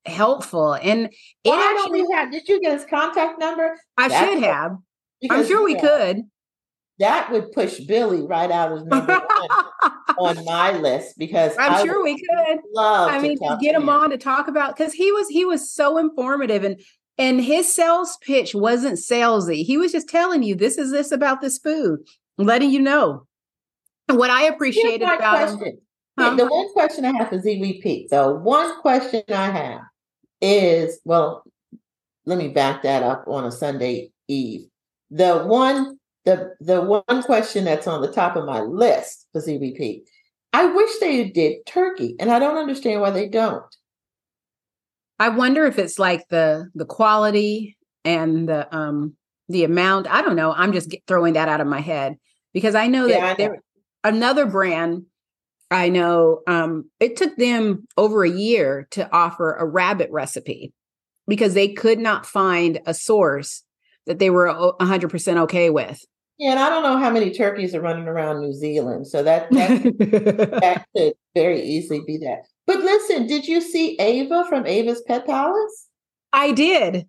helpful. 0.05 0.73
And 0.73 1.05
it 1.43 1.49
Why 1.49 1.75
actually, 1.77 1.99
don't 1.99 2.09
we 2.09 2.15
have, 2.15 2.31
did 2.31 2.47
you 2.47 2.59
get 2.59 2.73
his 2.73 2.85
contact 2.85 3.39
number? 3.39 3.77
I 3.97 4.07
That's 4.07 4.29
should 4.31 4.43
have. 4.43 4.77
I'm 5.29 5.45
sure 5.45 5.63
we 5.63 5.79
could. 5.79 6.23
That 6.99 7.31
would 7.31 7.51
push 7.51 7.79
Billy 7.81 8.21
right 8.25 8.49
out 8.49 8.71
as 8.71 8.83
number 8.85 9.13
one 9.13 9.63
on 10.17 10.45
my 10.45 10.77
list 10.77 11.17
because 11.17 11.53
I'm 11.59 11.73
I 11.73 11.83
sure 11.83 12.03
we 12.03 12.15
could. 12.15 12.59
Love 12.73 13.09
I 13.11 13.19
mean, 13.19 13.37
to 13.39 13.57
get 13.61 13.75
him, 13.75 13.83
him 13.83 13.89
on 13.89 14.11
to 14.11 14.17
talk 14.17 14.47
about 14.47 14.77
because 14.77 14.93
he 14.93 15.11
was 15.11 15.27
he 15.27 15.43
was 15.43 15.69
so 15.69 15.97
informative 15.97 16.63
and 16.63 16.79
and 17.17 17.41
his 17.41 17.73
sales 17.73 18.17
pitch 18.21 18.55
wasn't 18.55 18.97
salesy. 18.97 19.63
He 19.65 19.77
was 19.77 19.91
just 19.91 20.07
telling 20.07 20.43
you 20.43 20.55
this 20.55 20.77
is 20.77 20.91
this 20.91 21.11
about 21.11 21.41
this 21.41 21.57
food, 21.57 21.99
letting 22.37 22.71
you 22.71 22.79
know. 22.79 23.25
what 24.07 24.29
I 24.29 24.43
appreciated 24.43 25.07
about 25.07 25.49
him, 25.49 25.77
huh? 26.17 26.35
the 26.35 26.45
one 26.45 26.71
question 26.73 27.03
I 27.03 27.11
have 27.17 27.29
for 27.29 27.39
ZVP, 27.39 28.09
though, 28.09 28.35
one 28.35 28.79
question 28.81 29.23
I 29.29 29.49
have 29.49 29.81
is 30.41 30.99
well, 31.03 31.43
let 32.25 32.37
me 32.37 32.49
back 32.49 32.83
that 32.83 33.03
up 33.03 33.25
on 33.27 33.43
a 33.45 33.51
Sunday 33.51 34.11
Eve. 34.27 34.67
The 35.11 35.39
one 35.39 35.99
the 36.25 36.55
the 36.59 36.81
one 36.81 37.23
question 37.23 37.65
that's 37.65 37.87
on 37.87 38.01
the 38.01 38.11
top 38.11 38.35
of 38.35 38.45
my 38.45 38.59
list 38.59 39.27
for 39.31 39.41
CBP. 39.41 40.01
I 40.53 40.65
wish 40.65 40.99
they 40.99 41.29
did 41.29 41.65
turkey, 41.65 42.15
and 42.19 42.31
I 42.31 42.39
don't 42.39 42.57
understand 42.57 43.01
why 43.01 43.11
they 43.11 43.27
don't. 43.27 43.63
I 45.19 45.29
wonder 45.29 45.65
if 45.65 45.79
it's 45.79 45.99
like 45.99 46.27
the 46.29 46.69
the 46.75 46.85
quality 46.85 47.77
and 48.03 48.49
the 48.49 48.73
um 48.75 49.13
the 49.49 49.63
amount. 49.63 50.07
I 50.07 50.21
don't 50.21 50.35
know. 50.35 50.53
I'm 50.53 50.73
just 50.73 50.95
throwing 51.07 51.33
that 51.33 51.47
out 51.47 51.61
of 51.61 51.67
my 51.67 51.81
head 51.81 52.17
because 52.53 52.75
I 52.75 52.87
know 52.87 53.07
that 53.07 53.19
yeah, 53.19 53.25
I 53.25 53.29
know. 53.29 53.35
there 53.37 53.63
another 54.03 54.45
brand 54.45 55.03
I 55.71 55.89
know 55.89 56.41
um 56.47 56.89
it 56.99 57.17
took 57.17 57.35
them 57.37 57.87
over 57.97 58.23
a 58.23 58.29
year 58.29 58.87
to 58.91 59.11
offer 59.11 59.53
a 59.55 59.65
rabbit 59.65 60.09
recipe 60.11 60.73
because 61.27 61.53
they 61.53 61.69
could 61.69 61.99
not 61.99 62.25
find 62.25 62.79
a 62.85 62.93
source 62.93 63.63
that 64.05 64.19
they 64.19 64.29
were 64.29 64.47
100% 64.79 65.37
okay 65.37 65.69
with. 65.69 66.05
Yeah, 66.37 66.51
and 66.51 66.59
I 66.59 66.69
don't 66.69 66.83
know 66.83 66.97
how 66.97 67.09
many 67.09 67.31
turkeys 67.31 67.73
are 67.73 67.81
running 67.81 68.07
around 68.07 68.41
New 68.41 68.53
Zealand, 68.53 69.07
so 69.07 69.23
that 69.23 69.49
that, 69.51 69.83
that 70.61 70.85
could 70.95 71.13
very 71.33 71.61
easily 71.61 72.01
be 72.05 72.17
that. 72.17 72.43
But 72.67 72.79
listen, 72.79 73.25
did 73.27 73.47
you 73.47 73.61
see 73.61 73.97
Ava 73.99 74.45
from 74.49 74.65
Ava's 74.65 75.01
Pet 75.07 75.25
Palace? 75.25 75.87
I 76.33 76.51
did. 76.51 77.07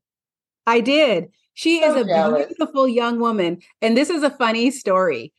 I 0.67 0.81
did. 0.81 1.27
She 1.55 1.81
so 1.81 1.91
is 1.91 2.03
a 2.03 2.05
jealous. 2.05 2.47
beautiful 2.47 2.87
young 2.87 3.19
woman, 3.19 3.59
and 3.83 3.97
this 3.97 4.11
is 4.11 4.23
a 4.23 4.31
funny 4.31 4.71
story. 4.71 5.33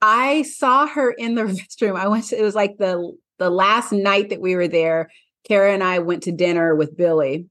I 0.00 0.42
saw 0.42 0.86
her 0.86 1.10
in 1.10 1.34
the 1.34 1.42
restroom. 1.44 1.98
I 1.98 2.06
went 2.08 2.24
to, 2.26 2.38
it 2.38 2.42
was 2.42 2.54
like 2.54 2.76
the 2.78 3.16
the 3.38 3.50
last 3.50 3.92
night 3.92 4.30
that 4.30 4.40
we 4.40 4.54
were 4.54 4.68
there. 4.68 5.10
Kara 5.46 5.72
and 5.72 5.82
I 5.82 6.00
went 6.00 6.24
to 6.24 6.32
dinner 6.32 6.74
with 6.74 6.96
Billy. 6.96 7.46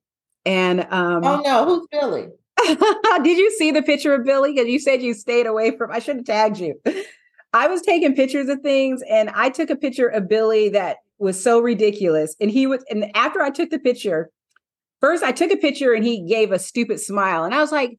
And 0.46 0.82
um 0.92 1.24
Oh 1.24 1.42
no, 1.44 1.66
who's 1.66 1.88
Billy? 1.92 2.28
Did 3.24 3.38
you 3.38 3.52
see 3.52 3.72
the 3.72 3.84
picture 3.84 4.14
of 4.14 4.26
Billy? 4.26 4.54
Because 4.54 4.68
you 4.68 4.80
said 4.80 5.02
you 5.02 5.14
stayed 5.14 5.46
away 5.46 5.76
from. 5.76 5.92
I 5.92 6.00
should 6.00 6.18
have 6.18 6.26
tagged 6.26 6.60
you. 6.60 6.80
I 7.54 7.68
was 7.68 7.82
taking 7.82 8.16
pictures 8.16 8.50
of 8.50 8.62
things, 8.62 9.02
and 9.10 9.30
I 9.30 9.50
took 9.50 9.70
a 9.70 9.76
picture 9.76 10.08
of 10.08 10.28
Billy 10.28 10.70
that 10.70 10.98
was 11.18 11.42
so 11.42 11.60
ridiculous. 11.60 12.36
And 12.40 12.52
he 12.52 12.68
was, 12.68 12.84
and 12.90 13.06
after 13.16 13.42
I 13.42 13.50
took 13.50 13.70
the 13.70 13.80
picture, 13.80 14.30
first 15.02 15.24
I 15.24 15.32
took 15.32 15.52
a 15.52 15.58
picture 15.58 15.94
and 15.94 16.04
he 16.04 16.26
gave 16.28 16.52
a 16.52 16.60
stupid 16.60 17.00
smile, 17.00 17.44
and 17.44 17.56
I 17.56 17.62
was 17.62 17.72
like, 17.72 17.98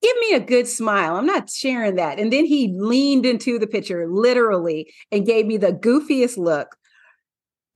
"Give 0.00 0.16
me 0.20 0.34
a 0.34 0.40
good 0.40 0.68
smile." 0.68 1.16
I'm 1.16 1.26
not 1.26 1.50
sharing 1.50 1.96
that. 1.96 2.18
And 2.18 2.32
then 2.32 2.44
he 2.44 2.72
leaned 2.76 3.26
into 3.26 3.58
the 3.58 3.66
picture 3.66 4.06
literally 4.08 4.92
and 5.10 5.26
gave 5.26 5.46
me 5.46 5.56
the 5.56 5.72
goofiest 5.72 6.38
look. 6.38 6.76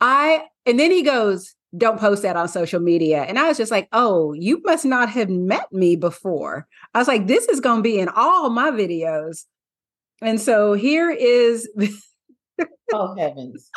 I 0.00 0.44
and 0.66 0.78
then 0.78 0.90
he 0.90 1.02
goes, 1.02 1.54
don't 1.76 2.00
post 2.00 2.22
that 2.22 2.36
on 2.36 2.48
social 2.48 2.80
media. 2.80 3.22
And 3.22 3.38
I 3.38 3.48
was 3.48 3.56
just 3.56 3.70
like, 3.70 3.88
oh, 3.92 4.32
you 4.32 4.60
must 4.64 4.84
not 4.84 5.08
have 5.10 5.28
met 5.28 5.72
me 5.72 5.96
before. 5.96 6.66
I 6.94 6.98
was 6.98 7.08
like, 7.08 7.26
this 7.26 7.46
is 7.46 7.60
going 7.60 7.78
to 7.78 7.82
be 7.82 7.98
in 7.98 8.08
all 8.08 8.50
my 8.50 8.70
videos. 8.70 9.44
And 10.22 10.40
so 10.40 10.72
here 10.72 11.10
is. 11.10 11.68
oh, 12.92 13.14
heavens. 13.16 13.70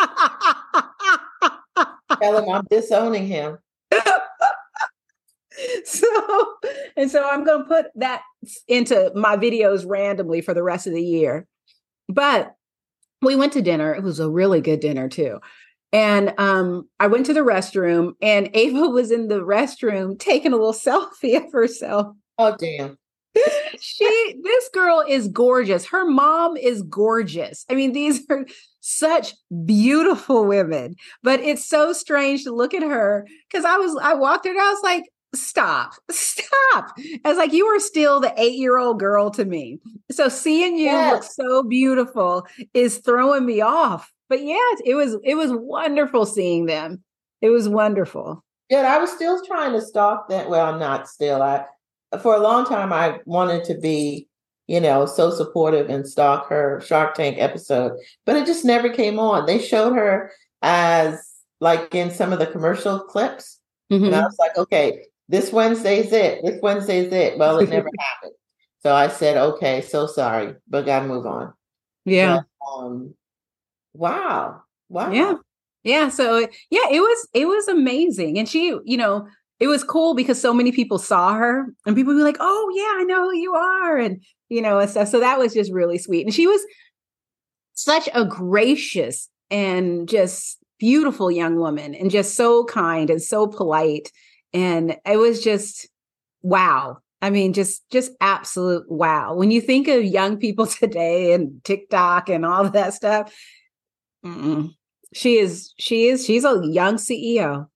Tell 2.22 2.44
him 2.44 2.50
I'm 2.50 2.66
disowning 2.70 3.28
him. 3.28 3.58
so, 5.86 6.56
and 6.96 7.10
so 7.12 7.28
I'm 7.28 7.44
going 7.44 7.64
to 7.64 7.68
put 7.68 7.88
that 7.96 8.22
into 8.68 9.12
my 9.16 9.36
videos 9.38 9.86
randomly 9.88 10.42
for 10.42 10.54
the 10.54 10.64
rest 10.64 10.88
of 10.88 10.94
the 10.94 11.04
year. 11.04 11.48
But 12.08 12.56
we 13.22 13.36
went 13.36 13.54
to 13.54 13.62
dinner. 13.62 13.94
It 13.94 14.04
was 14.04 14.20
a 14.20 14.30
really 14.30 14.62
good 14.62 14.80
dinner, 14.80 15.10
too. 15.10 15.40
And 15.92 16.34
um, 16.38 16.88
I 17.00 17.08
went 17.08 17.26
to 17.28 17.34
the 17.34 17.40
restroom, 17.40 18.14
and 18.22 18.50
Ava 18.54 18.88
was 18.90 19.12
in 19.12 19.28
the 19.28 19.42
restroom 19.42 20.20
taking 20.20 20.54
a 20.54 20.58
little 20.58 20.74
selfie 20.74 21.38
of 21.38 21.52
herself. 21.52 22.16
Oh, 22.38 22.56
damn. 22.58 22.98
she, 23.80 24.36
this 24.44 24.70
girl 24.74 25.04
is 25.08 25.28
gorgeous. 25.28 25.86
Her 25.86 26.06
mom 26.06 26.58
is 26.58 26.82
gorgeous. 26.84 27.66
I 27.70 27.76
mean, 27.76 27.94
these 27.94 28.22
are 28.30 28.46
such 28.82 29.34
beautiful 29.66 30.46
women, 30.46 30.96
but 31.22 31.40
it's 31.40 31.66
so 31.66 31.94
strange 31.94 32.44
to 32.44 32.52
look 32.52 32.74
at 32.74 32.84
her 32.84 33.28
because 33.50 33.66
I 33.66 33.78
was, 33.78 33.98
I 34.02 34.14
walked 34.16 34.46
her 34.46 34.52
and 34.52 34.60
I 34.60 34.70
was 34.70 34.82
like, 34.84 35.04
stop, 35.34 35.94
stop. 36.12 36.96
I 37.26 37.30
was 37.30 37.38
like, 37.38 37.54
you 37.54 37.66
are 37.66 37.80
still 37.80 38.20
the 38.20 38.34
eight 38.38 38.58
year 38.58 38.78
old 38.78 39.00
girl 39.00 39.30
to 39.32 39.46
me. 39.46 39.80
So 40.12 40.30
seeing 40.30 40.78
you 40.78 40.86
yes. 40.86 41.14
look 41.14 41.24
so 41.24 41.64
beautiful 41.64 42.48
is 42.74 43.00
throwing 43.00 43.46
me 43.46 43.62
off 43.62 44.12
but 44.30 44.44
yeah, 44.44 44.58
it 44.86 44.96
was 44.96 45.18
it 45.24 45.36
was 45.36 45.52
wonderful 45.52 46.26
seeing 46.26 46.68
them. 46.68 47.04
It 47.42 47.50
was 47.50 47.68
wonderful. 47.68 48.44
Yeah, 48.70 48.82
I 48.82 49.00
was 49.00 49.12
still 49.12 49.44
trying 49.46 49.74
to 49.74 49.82
stalk 49.82 50.30
that. 50.30 50.50
Well, 50.50 50.78
not 50.78 51.10
still. 51.10 51.42
I 51.42 51.66
for 52.22 52.36
a 52.36 52.40
long 52.40 52.66
time 52.66 52.94
I 52.94 53.20
wanted 53.26 53.66
to 53.66 53.76
be, 53.76 54.28
you 54.68 54.80
know, 54.80 55.08
so 55.08 55.32
supportive 55.32 55.90
and 55.90 56.08
stalk 56.08 56.48
her 56.50 56.80
Shark 56.82 57.16
Tank 57.16 57.38
episode, 57.40 57.94
but 58.26 58.36
it 58.36 58.46
just 58.46 58.64
never 58.64 58.90
came 58.90 59.20
on. 59.20 59.48
They 59.48 59.60
showed 59.60 59.94
her 59.94 60.32
as 60.62 61.20
like 61.60 61.94
in 61.96 62.12
some 62.12 62.32
of 62.32 62.40
the 62.40 62.48
commercial 62.48 63.00
clips, 63.00 63.60
mm-hmm. 63.92 64.06
and 64.06 64.16
I 64.16 64.20
mm-hmm. 64.20 64.26
was 64.26 64.38
like, 64.40 64.58
okay, 64.58 65.06
this 65.30 65.54
Wednesday's 65.54 66.12
it. 66.12 66.42
This 66.44 66.60
Wednesday's 66.62 67.14
it. 67.14 67.38
Well, 67.38 67.60
it 67.60 67.70
never 67.70 67.90
happened. 68.00 68.34
So 68.82 68.94
I 68.94 69.08
said, 69.08 69.38
okay, 69.38 69.82
so 69.82 70.08
sorry, 70.08 70.56
but 70.68 70.86
gotta 70.86 71.08
move 71.08 71.26
on. 71.26 71.54
Yeah. 72.06 72.42
But, 72.60 72.68
um, 72.68 73.14
Wow. 73.94 74.62
Wow. 74.90 75.12
Yeah. 75.12 75.36
Yeah. 75.84 76.10
So 76.10 76.40
yeah, 76.70 76.88
it 76.92 77.00
was 77.00 77.28
it 77.34 77.48
was 77.48 77.68
amazing. 77.68 78.38
And 78.38 78.48
she, 78.48 78.78
you 78.84 78.98
know, 78.98 79.28
it 79.60 79.68
was 79.68 79.84
cool 79.84 80.14
because 80.14 80.42
so 80.42 80.54
many 80.54 80.72
people 80.72 80.98
saw 80.98 81.34
her 81.34 81.66
and 81.86 81.96
people 81.96 82.14
were 82.14 82.24
like, 82.24 82.38
oh 82.40 82.72
yeah, 82.76 83.02
I 83.02 83.04
know 83.04 83.30
who 83.30 83.36
you 83.36 83.54
are. 83.54 83.98
And 83.98 84.24
you 84.50 84.62
know, 84.62 84.80
and 84.80 84.90
stuff. 84.90 85.10
So 85.10 85.20
that 85.20 85.40
was 85.40 85.54
just 85.54 85.72
really 85.72 85.98
sweet. 85.98 86.26
And 86.26 86.34
she 86.34 86.48
was 86.48 86.62
such 87.74 88.10
a 88.14 88.26
gracious 88.26 89.30
and 89.52 90.08
just 90.08 90.58
beautiful 90.80 91.30
young 91.30 91.58
woman 91.58 91.94
and 91.94 92.10
just 92.10 92.36
so 92.36 92.64
kind 92.66 93.10
and 93.10 93.22
so 93.22 93.48
polite. 93.48 94.12
And 94.54 94.98
it 95.06 95.18
was 95.18 95.44
just 95.44 95.88
wow. 96.42 96.98
I 97.22 97.30
mean, 97.30 97.54
just 97.54 97.90
just 97.90 98.12
absolute 98.22 98.90
wow. 98.90 99.36
When 99.36 99.52
you 99.52 99.62
think 99.62 99.88
of 99.88 100.04
young 100.04 100.38
people 100.38 100.66
today 100.68 101.34
and 101.34 101.64
TikTok 101.64 102.30
and 102.30 102.46
all 102.46 102.70
that 102.70 102.94
stuff, 102.94 103.34
Mm-mm. 104.26 104.74
She 105.14 105.38
is, 105.38 105.74
she 105.78 106.08
is, 106.08 106.26
she's 106.26 106.46
a 106.46 106.62
young 106.64 106.96
CEO. 106.96 107.68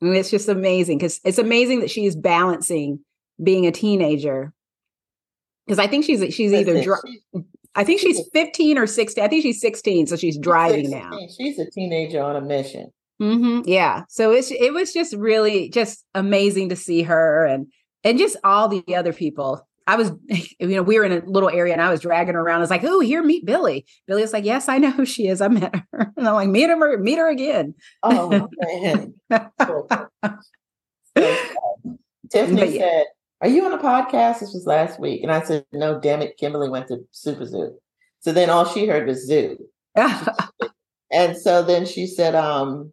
And 0.00 0.14
it's 0.14 0.30
just 0.30 0.48
amazing 0.48 0.98
because 0.98 1.20
it's 1.24 1.38
amazing 1.38 1.80
that 1.80 1.90
she's 1.90 2.14
balancing 2.14 3.00
being 3.42 3.66
a 3.66 3.72
teenager. 3.72 4.52
Because 5.66 5.78
I 5.78 5.86
think 5.86 6.04
she's 6.04 6.34
she's 6.34 6.52
either 6.52 6.82
dri- 6.82 7.44
I 7.74 7.82
think 7.82 8.00
she's 8.00 8.20
15 8.32 8.78
or 8.78 8.86
16. 8.86 9.24
I 9.24 9.28
think 9.28 9.42
she's 9.42 9.60
16, 9.60 10.06
so 10.06 10.16
she's 10.16 10.38
driving 10.38 10.90
now. 10.90 11.10
She's 11.36 11.58
a 11.58 11.68
teenager 11.70 12.22
on 12.22 12.36
a 12.36 12.40
mission. 12.40 12.92
Mm-hmm. 13.20 13.62
Yeah. 13.64 14.04
So 14.08 14.32
it's 14.32 14.50
it 14.50 14.72
was 14.72 14.92
just 14.92 15.14
really 15.14 15.68
just 15.70 16.04
amazing 16.14 16.68
to 16.68 16.76
see 16.76 17.02
her 17.02 17.46
and 17.46 17.66
and 18.04 18.18
just 18.18 18.36
all 18.44 18.68
the 18.68 18.84
other 18.94 19.12
people 19.12 19.66
I 19.86 19.96
was, 19.96 20.12
you 20.28 20.48
know, 20.60 20.82
we 20.82 20.98
were 20.98 21.04
in 21.04 21.12
a 21.12 21.24
little 21.26 21.50
area 21.50 21.72
and 21.72 21.82
I 21.82 21.90
was 21.90 22.00
dragging 22.00 22.34
her 22.34 22.40
around. 22.40 22.58
I 22.58 22.60
was 22.60 22.70
like, 22.70 22.84
oh, 22.84 23.00
here, 23.00 23.22
meet 23.22 23.44
Billy. 23.46 23.86
Billy 24.06 24.22
was 24.22 24.32
like, 24.32 24.44
yes, 24.44 24.68
I 24.68 24.78
know 24.78 24.90
who 24.90 25.06
she 25.06 25.28
is. 25.28 25.40
I 25.40 25.48
met 25.48 25.74
her. 25.92 26.12
And 26.16 26.26
I'm 26.26 26.34
like, 26.34 26.48
meet 26.48 26.68
her, 26.68 26.98
meet 26.98 27.18
her 27.18 27.28
again. 27.28 27.74
Oh, 28.02 28.48
man. 28.60 29.14
Tiffany 32.30 32.76
yeah. 32.76 32.80
said, 32.80 33.04
are 33.42 33.48
you 33.48 33.64
on 33.64 33.72
a 33.72 33.78
podcast? 33.78 34.40
This 34.40 34.54
was 34.54 34.64
last 34.66 34.98
week. 34.98 35.22
And 35.22 35.30
I 35.30 35.42
said, 35.42 35.64
no, 35.72 36.00
damn 36.00 36.22
it. 36.22 36.36
Kimberly 36.38 36.68
went 36.68 36.88
to 36.88 37.06
SuperZoo. 37.14 37.74
So 38.20 38.32
then 38.32 38.50
all 38.50 38.64
she 38.64 38.86
heard 38.86 39.06
was 39.06 39.26
zoo. 39.26 39.58
and 41.12 41.36
so 41.36 41.62
then 41.62 41.86
she 41.86 42.06
said, 42.06 42.34
um, 42.34 42.92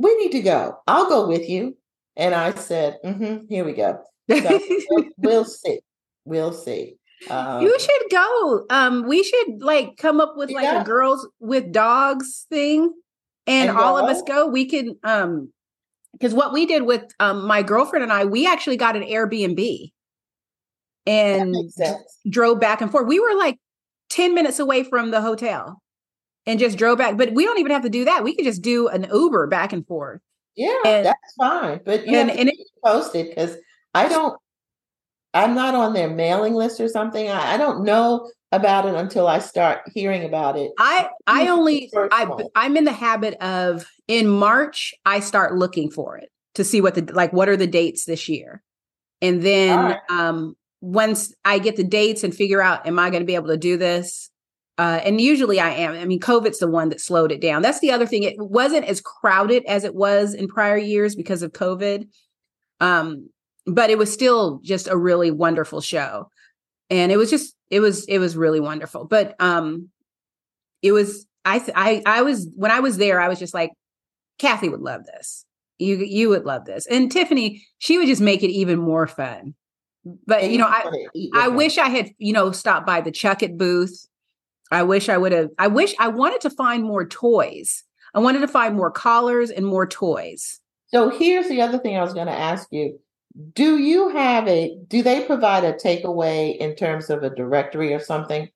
we 0.00 0.16
need 0.16 0.32
to 0.32 0.42
go. 0.42 0.78
I'll 0.86 1.08
go 1.08 1.28
with 1.28 1.48
you. 1.48 1.76
And 2.16 2.34
I 2.34 2.54
said, 2.54 2.98
mm-hmm, 3.04 3.46
here 3.48 3.64
we 3.64 3.72
go. 3.72 4.00
So 4.30 4.60
we'll, 4.90 5.04
we'll 5.18 5.44
see. 5.44 5.80
We'll 6.24 6.52
see. 6.52 6.96
Um, 7.28 7.62
you 7.62 7.78
should 7.78 8.10
go. 8.10 8.66
Um, 8.70 9.06
we 9.06 9.22
should 9.22 9.60
like 9.62 9.96
come 9.98 10.20
up 10.20 10.36
with 10.36 10.50
like 10.50 10.64
yeah. 10.64 10.80
a 10.80 10.84
girls 10.84 11.28
with 11.38 11.70
dogs 11.70 12.46
thing, 12.48 12.94
and, 13.46 13.70
and 13.70 13.78
all 13.78 13.98
of 13.98 14.08
us 14.08 14.22
go. 14.22 14.46
We 14.46 14.64
can 14.64 14.96
um, 15.04 15.52
because 16.12 16.32
what 16.32 16.52
we 16.52 16.64
did 16.64 16.84
with 16.84 17.04
um 17.20 17.46
my 17.46 17.62
girlfriend 17.62 18.04
and 18.04 18.12
I, 18.12 18.24
we 18.24 18.46
actually 18.46 18.78
got 18.78 18.96
an 18.96 19.02
Airbnb 19.02 19.92
and 21.06 21.54
drove 22.28 22.58
back 22.58 22.80
and 22.80 22.90
forth. 22.90 23.06
We 23.06 23.20
were 23.20 23.34
like 23.36 23.58
ten 24.08 24.34
minutes 24.34 24.58
away 24.58 24.82
from 24.82 25.10
the 25.10 25.20
hotel, 25.20 25.82
and 26.50 26.58
just 26.58 26.76
drove 26.76 26.98
back. 26.98 27.16
But 27.16 27.32
we 27.32 27.44
don't 27.44 27.58
even 27.58 27.72
have 27.72 27.82
to 27.82 27.90
do 27.90 28.04
that. 28.04 28.24
We 28.24 28.34
could 28.34 28.44
just 28.44 28.60
do 28.60 28.88
an 28.88 29.06
Uber 29.12 29.46
back 29.46 29.72
and 29.72 29.86
forth. 29.86 30.20
Yeah, 30.56 30.74
and, 30.84 31.06
that's 31.06 31.34
fine. 31.38 31.80
But 31.84 32.06
you 32.06 32.18
and, 32.18 32.28
have 32.28 32.38
and 32.38 32.48
it, 32.48 32.56
posted 32.84 33.28
because 33.28 33.56
I 33.94 34.08
don't 34.08 34.36
I'm 35.32 35.54
not 35.54 35.74
on 35.74 35.94
their 35.94 36.10
mailing 36.10 36.54
list 36.54 36.80
or 36.80 36.88
something. 36.88 37.28
I, 37.28 37.54
I 37.54 37.56
don't 37.56 37.84
know 37.84 38.30
about 38.52 38.84
it 38.84 38.94
until 38.94 39.28
I 39.28 39.38
start 39.38 39.82
hearing 39.94 40.24
about 40.24 40.56
it. 40.56 40.72
I 40.78 41.08
I 41.26 41.48
only 41.48 41.90
I 41.94 42.28
I'm 42.56 42.76
in 42.76 42.84
the 42.84 42.92
habit 42.92 43.34
of 43.40 43.86
in 44.08 44.26
March 44.26 44.92
I 45.06 45.20
start 45.20 45.54
looking 45.54 45.90
for 45.90 46.18
it 46.18 46.30
to 46.56 46.64
see 46.64 46.80
what 46.80 46.96
the 46.96 47.02
like 47.14 47.32
what 47.32 47.48
are 47.48 47.56
the 47.56 47.68
dates 47.68 48.04
this 48.04 48.28
year. 48.28 48.62
And 49.22 49.42
then 49.42 49.78
right. 49.78 49.98
um 50.10 50.56
once 50.80 51.32
I 51.44 51.60
get 51.60 51.76
the 51.76 51.84
dates 51.84 52.24
and 52.24 52.34
figure 52.34 52.60
out 52.60 52.86
am 52.86 52.98
I 52.98 53.10
going 53.10 53.22
to 53.22 53.26
be 53.26 53.36
able 53.36 53.48
to 53.48 53.56
do 53.56 53.76
this? 53.76 54.29
Uh, 54.80 55.00
and 55.04 55.20
usually 55.20 55.60
I 55.60 55.70
am. 55.70 55.92
I 55.92 56.06
mean, 56.06 56.20
COVID's 56.20 56.58
the 56.58 56.66
one 56.66 56.88
that 56.88 57.00
slowed 57.00 57.30
it 57.30 57.40
down. 57.42 57.60
That's 57.60 57.80
the 57.80 57.90
other 57.90 58.06
thing. 58.06 58.22
It 58.22 58.36
wasn't 58.38 58.86
as 58.86 59.02
crowded 59.02 59.62
as 59.66 59.84
it 59.84 59.94
was 59.94 60.32
in 60.32 60.48
prior 60.48 60.78
years 60.78 61.14
because 61.14 61.42
of 61.42 61.52
COVID. 61.52 62.08
Um, 62.80 63.28
but 63.66 63.90
it 63.90 63.98
was 63.98 64.12
still 64.12 64.60
just 64.62 64.88
a 64.88 64.96
really 64.96 65.30
wonderful 65.30 65.80
show 65.80 66.30
and 66.88 67.12
it 67.12 67.16
was 67.16 67.30
just 67.30 67.54
it 67.70 67.80
was 67.80 68.04
it 68.06 68.18
was 68.18 68.36
really 68.36 68.60
wonderful 68.60 69.04
but 69.04 69.34
um 69.40 69.88
it 70.82 70.92
was 70.92 71.26
i 71.44 71.64
i 71.74 72.02
i 72.06 72.22
was 72.22 72.48
when 72.54 72.70
i 72.70 72.80
was 72.80 72.96
there 72.96 73.20
i 73.20 73.28
was 73.28 73.38
just 73.38 73.54
like 73.54 73.70
cathy 74.38 74.68
would 74.68 74.80
love 74.80 75.04
this 75.04 75.44
you 75.78 75.96
you 75.96 76.28
would 76.28 76.44
love 76.44 76.64
this 76.64 76.86
and 76.86 77.10
tiffany 77.10 77.64
she 77.78 77.96
would 77.96 78.08
just 78.08 78.20
make 78.20 78.42
it 78.42 78.50
even 78.50 78.78
more 78.78 79.06
fun 79.06 79.54
but 80.26 80.50
you 80.50 80.58
know 80.58 80.66
i 80.66 81.06
i 81.34 81.48
wish 81.48 81.78
i 81.78 81.88
had 81.88 82.10
you 82.18 82.32
know 82.32 82.50
stopped 82.50 82.86
by 82.86 83.00
the 83.00 83.12
Chuckit 83.12 83.56
booth 83.56 84.06
i 84.70 84.82
wish 84.82 85.08
i 85.08 85.16
would 85.16 85.32
have 85.32 85.48
i 85.58 85.66
wish 85.66 85.94
i 85.98 86.08
wanted 86.08 86.40
to 86.40 86.50
find 86.50 86.84
more 86.84 87.06
toys. 87.06 87.84
I 88.12 88.18
wanted 88.18 88.40
to 88.40 88.48
find 88.48 88.74
more 88.74 88.90
collars 88.90 89.50
and 89.50 89.64
more 89.64 89.86
toys. 89.86 90.58
So 90.88 91.10
here's 91.10 91.48
the 91.48 91.60
other 91.60 91.78
thing 91.78 91.96
i 91.96 92.02
was 92.02 92.14
going 92.14 92.26
to 92.26 92.32
ask 92.32 92.68
you. 92.70 92.98
Do 93.54 93.78
you 93.78 94.08
have 94.08 94.48
a 94.48 94.76
do 94.88 95.02
they 95.02 95.24
provide 95.24 95.64
a 95.64 95.72
takeaway 95.72 96.56
in 96.56 96.74
terms 96.74 97.10
of 97.10 97.22
a 97.22 97.30
directory 97.30 97.94
or 97.94 98.00
something 98.00 98.48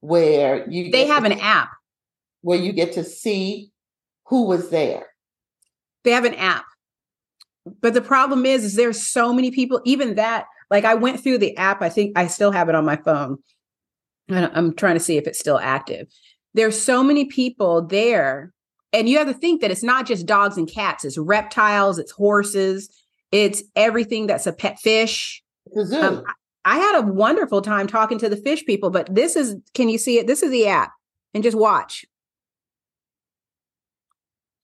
where 0.00 0.68
you 0.68 0.90
they 0.90 1.06
have 1.06 1.24
to, 1.24 1.32
an 1.32 1.40
app. 1.40 1.70
Where 2.42 2.58
you 2.58 2.72
get 2.72 2.92
to 2.94 3.04
see 3.04 3.70
who 4.26 4.44
was 4.44 4.70
there? 4.70 5.06
They 6.04 6.10
have 6.12 6.24
an 6.24 6.34
app. 6.34 6.64
But 7.80 7.94
the 7.94 8.00
problem 8.00 8.46
is 8.46 8.64
is 8.64 8.74
there's 8.74 9.00
so 9.00 9.32
many 9.32 9.50
people 9.50 9.80
even 9.84 10.16
that 10.16 10.46
like 10.70 10.84
i 10.84 10.94
went 10.94 11.20
through 11.20 11.38
the 11.38 11.56
app 11.56 11.82
i 11.82 11.88
think 11.88 12.16
i 12.16 12.26
still 12.26 12.50
have 12.50 12.68
it 12.68 12.74
on 12.74 12.84
my 12.84 12.96
phone 12.96 13.38
i'm 14.30 14.74
trying 14.74 14.94
to 14.94 15.00
see 15.00 15.16
if 15.16 15.26
it's 15.26 15.38
still 15.38 15.58
active 15.58 16.06
there's 16.54 16.80
so 16.80 17.02
many 17.02 17.24
people 17.24 17.82
there 17.82 18.52
and 18.92 19.08
you 19.08 19.18
have 19.18 19.26
to 19.26 19.34
think 19.34 19.60
that 19.60 19.70
it's 19.70 19.82
not 19.82 20.06
just 20.06 20.26
dogs 20.26 20.56
and 20.56 20.70
cats 20.70 21.04
it's 21.04 21.18
reptiles 21.18 21.98
it's 21.98 22.12
horses 22.12 22.88
it's 23.32 23.62
everything 23.76 24.26
that's 24.26 24.46
a 24.46 24.52
pet 24.52 24.78
fish. 24.78 25.42
Um, 25.92 26.24
I 26.64 26.78
had 26.78 26.98
a 26.98 27.02
wonderful 27.02 27.62
time 27.62 27.86
talking 27.86 28.18
to 28.18 28.28
the 28.28 28.36
fish 28.36 28.64
people, 28.64 28.90
but 28.90 29.14
this 29.14 29.36
is, 29.36 29.56
can 29.74 29.88
you 29.88 29.98
see 29.98 30.18
it? 30.18 30.26
This 30.26 30.42
is 30.42 30.50
the 30.50 30.66
app 30.66 30.92
and 31.34 31.42
just 31.42 31.56
watch. 31.56 32.04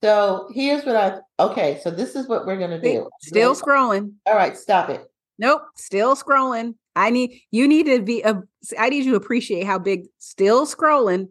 So 0.03 0.49
here's 0.53 0.85
what 0.85 0.97
I, 0.97 1.19
okay, 1.43 1.81
so 1.83 1.91
this 1.91 2.15
is 2.15 2.29
what 2.29 2.47
we're 2.47 2.59
going 2.59 2.71
to 2.71 2.81
do. 2.81 3.09
Still 3.21 3.55
scrolling. 3.55 4.13
All 4.27 4.35
right, 4.35 4.57
stop 4.57 4.91
it. 4.91 5.03
Nope, 5.39 5.63
still 5.77 6.15
scrolling. 6.15 6.75
I 6.97 7.11
need, 7.11 7.41
you 7.51 7.67
need 7.67 7.87
to 7.87 8.03
be, 8.03 8.23
uh, 8.25 8.35
I 8.79 8.89
need 8.89 9.05
you 9.05 9.13
to 9.13 9.17
appreciate 9.17 9.67
how 9.67 9.79
big, 9.79 10.07
still 10.19 10.67
scrolling. 10.67 11.29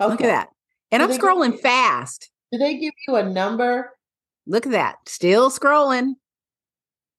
Okay. 0.00 0.10
Look 0.10 0.20
at 0.20 0.26
that. 0.26 0.48
And 0.92 1.02
do 1.02 1.12
I'm 1.12 1.18
scrolling 1.18 1.58
fast. 1.58 2.30
Do 2.52 2.58
they 2.58 2.78
give 2.78 2.94
you 3.08 3.16
a 3.16 3.28
number 3.28 3.90
Look 4.46 4.66
at 4.66 4.72
that. 4.72 4.96
Still 5.06 5.50
scrolling. 5.50 6.14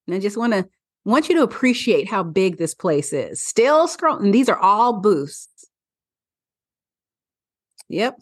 And 0.08 0.16
I 0.16 0.20
just 0.20 0.38
want 0.38 0.54
to 0.54 0.68
want 1.04 1.30
you 1.30 1.36
to 1.36 1.44
appreciate 1.44 2.10
how 2.10 2.24
big 2.24 2.58
this 2.58 2.74
place 2.74 3.12
is. 3.14 3.44
Still 3.44 3.88
scrolling. 3.88 4.32
These 4.32 4.50
are 4.50 4.58
all 4.58 5.02
boosts. 5.02 5.68
Yep. 7.90 8.20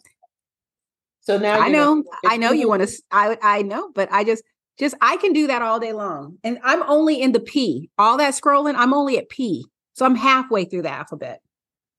So 1.20 1.38
now 1.38 1.60
I 1.60 1.68
know, 1.68 2.04
I 2.24 2.36
know 2.36 2.52
you 2.52 2.68
want 2.68 2.86
to. 2.88 3.02
I 3.10 3.36
I 3.42 3.62
know, 3.62 3.90
but 3.92 4.08
I 4.12 4.24
just 4.24 4.44
just 4.78 4.94
I 5.00 5.16
can 5.16 5.32
do 5.32 5.46
that 5.46 5.62
all 5.62 5.80
day 5.80 5.92
long, 5.92 6.38
and 6.44 6.58
I'm 6.62 6.82
only 6.84 7.20
in 7.20 7.32
the 7.32 7.40
P. 7.40 7.90
All 7.98 8.16
that 8.18 8.34
scrolling, 8.34 8.74
I'm 8.76 8.92
only 8.92 9.18
at 9.18 9.28
P, 9.28 9.64
so 9.94 10.04
I'm 10.04 10.16
halfway 10.16 10.64
through 10.64 10.82
the 10.82 10.90
alphabet. 10.90 11.40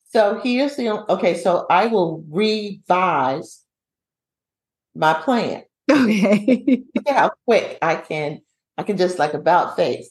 So 0.09 0.39
here's 0.43 0.75
the 0.75 0.89
okay. 1.11 1.37
So 1.37 1.65
I 1.69 1.87
will 1.87 2.23
revise 2.29 3.63
my 4.95 5.13
plan. 5.13 5.63
Okay. 5.89 6.83
Look 6.95 7.07
how 7.07 7.31
quick 7.45 7.77
I 7.81 7.95
can, 7.95 8.41
I 8.77 8.83
can 8.83 8.97
just 8.97 9.17
like 9.17 9.33
about 9.33 9.77
face. 9.77 10.09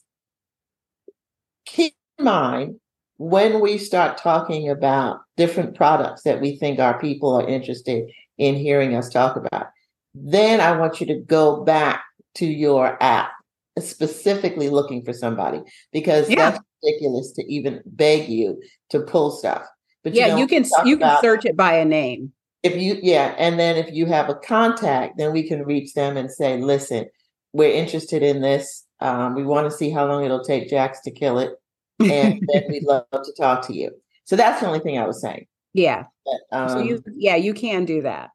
Keep 1.67 1.93
in 2.19 2.25
mind 2.25 2.81
when 3.19 3.61
we 3.61 3.77
start 3.77 4.17
talking 4.17 4.71
about 4.71 5.21
different 5.37 5.75
products 5.75 6.23
that 6.23 6.41
we 6.41 6.57
think 6.57 6.79
our 6.79 6.99
people 6.99 7.35
are 7.35 7.47
interested 7.47 8.11
in 8.39 8.55
hearing 8.55 8.95
us 8.95 9.11
talk 9.11 9.37
about, 9.37 9.67
then 10.15 10.63
I 10.63 10.79
want 10.79 10.99
you 11.01 11.07
to 11.09 11.21
go 11.21 11.63
back 11.63 12.06
to 12.37 12.47
your 12.47 13.03
app, 13.03 13.33
specifically 13.79 14.69
looking 14.69 15.05
for 15.05 15.13
somebody, 15.13 15.63
because 15.93 16.29
yeah. 16.29 16.51
that's 16.51 16.65
ridiculous 16.83 17.33
to 17.33 17.45
even 17.53 17.83
beg 17.87 18.29
you 18.29 18.61
to 18.91 19.01
pull 19.01 19.31
stuff. 19.31 19.67
But 20.05 20.15
yeah, 20.15 20.27
you, 20.27 20.33
know, 20.33 20.39
you 20.39 20.47
can 20.47 20.65
you 20.85 20.99
can 20.99 21.21
search 21.21 21.45
it 21.45 21.57
by 21.57 21.75
a 21.75 21.85
name. 21.85 22.33
If 22.63 22.77
you 22.77 22.99
yeah 23.03 23.35
and 23.39 23.59
then 23.59 23.77
if 23.77 23.93
you 23.93 24.07
have 24.07 24.29
a 24.29 24.35
contact 24.35 25.19
then 25.19 25.33
we 25.33 25.47
can 25.47 25.65
reach 25.65 25.95
them 25.95 26.17
and 26.17 26.29
say 26.29 26.57
listen 26.57 27.07
we're 27.53 27.73
interested 27.73 28.25
in 28.25 28.41
this 28.41 28.85
um, 29.01 29.35
we 29.35 29.45
want 29.45 29.71
to 29.71 29.77
see 29.77 29.91
how 29.91 30.07
long 30.07 30.25
it'll 30.25 30.43
take 30.43 30.69
jax 30.69 31.01
to 31.03 31.11
kill 31.13 31.39
it 31.39 31.53
and 32.01 32.43
then 32.53 32.65
we'd 32.69 32.83
love 32.83 33.05
to 33.13 33.33
talk 33.39 33.67
to 33.69 33.75
you. 33.75 33.91
So 34.25 34.35
that's 34.35 34.61
the 34.61 34.67
only 34.67 34.81
thing 34.81 34.99
i 34.99 35.07
was 35.07 35.21
saying. 35.21 35.47
Yeah. 35.75 36.05
But, 36.25 36.59
um, 36.59 36.69
so 36.71 36.79
you 36.81 36.97
um 36.97 37.03
yeah 37.17 37.37
you 37.37 37.55
can 37.55 37.85
do 37.85 38.03
that 38.03 38.31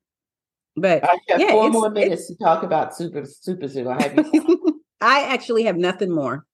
but 0.76 1.04
i 1.04 1.18
have 1.30 1.40
yeah, 1.40 1.52
four 1.52 1.70
more 1.70 1.90
minutes 1.90 2.28
to 2.28 2.36
talk 2.36 2.64
about 2.64 2.96
super 2.96 3.22
SuperZoo. 3.22 3.88
I 3.88 4.02
have 4.02 4.74
i 5.02 5.24
actually 5.24 5.64
have 5.64 5.78
nothing 5.78 6.12
more. 6.12 6.46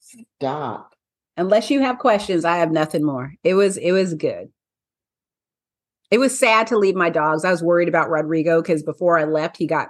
Stop. 0.00 0.94
Unless 1.36 1.70
you 1.70 1.80
have 1.80 1.98
questions 1.98 2.44
i 2.44 2.56
have 2.56 2.70
nothing 2.70 3.04
more. 3.04 3.34
It 3.42 3.54
was 3.54 3.76
it 3.76 3.92
was 3.92 4.14
good. 4.14 4.48
It 6.10 6.18
was 6.18 6.38
sad 6.38 6.66
to 6.68 6.78
leave 6.78 6.94
my 6.94 7.10
dogs. 7.10 7.44
I 7.44 7.50
was 7.50 7.62
worried 7.62 7.88
about 7.88 8.08
Rodrigo 8.08 8.62
because 8.62 8.82
before 8.82 9.18
I 9.18 9.24
left, 9.24 9.58
he 9.58 9.66
got 9.66 9.88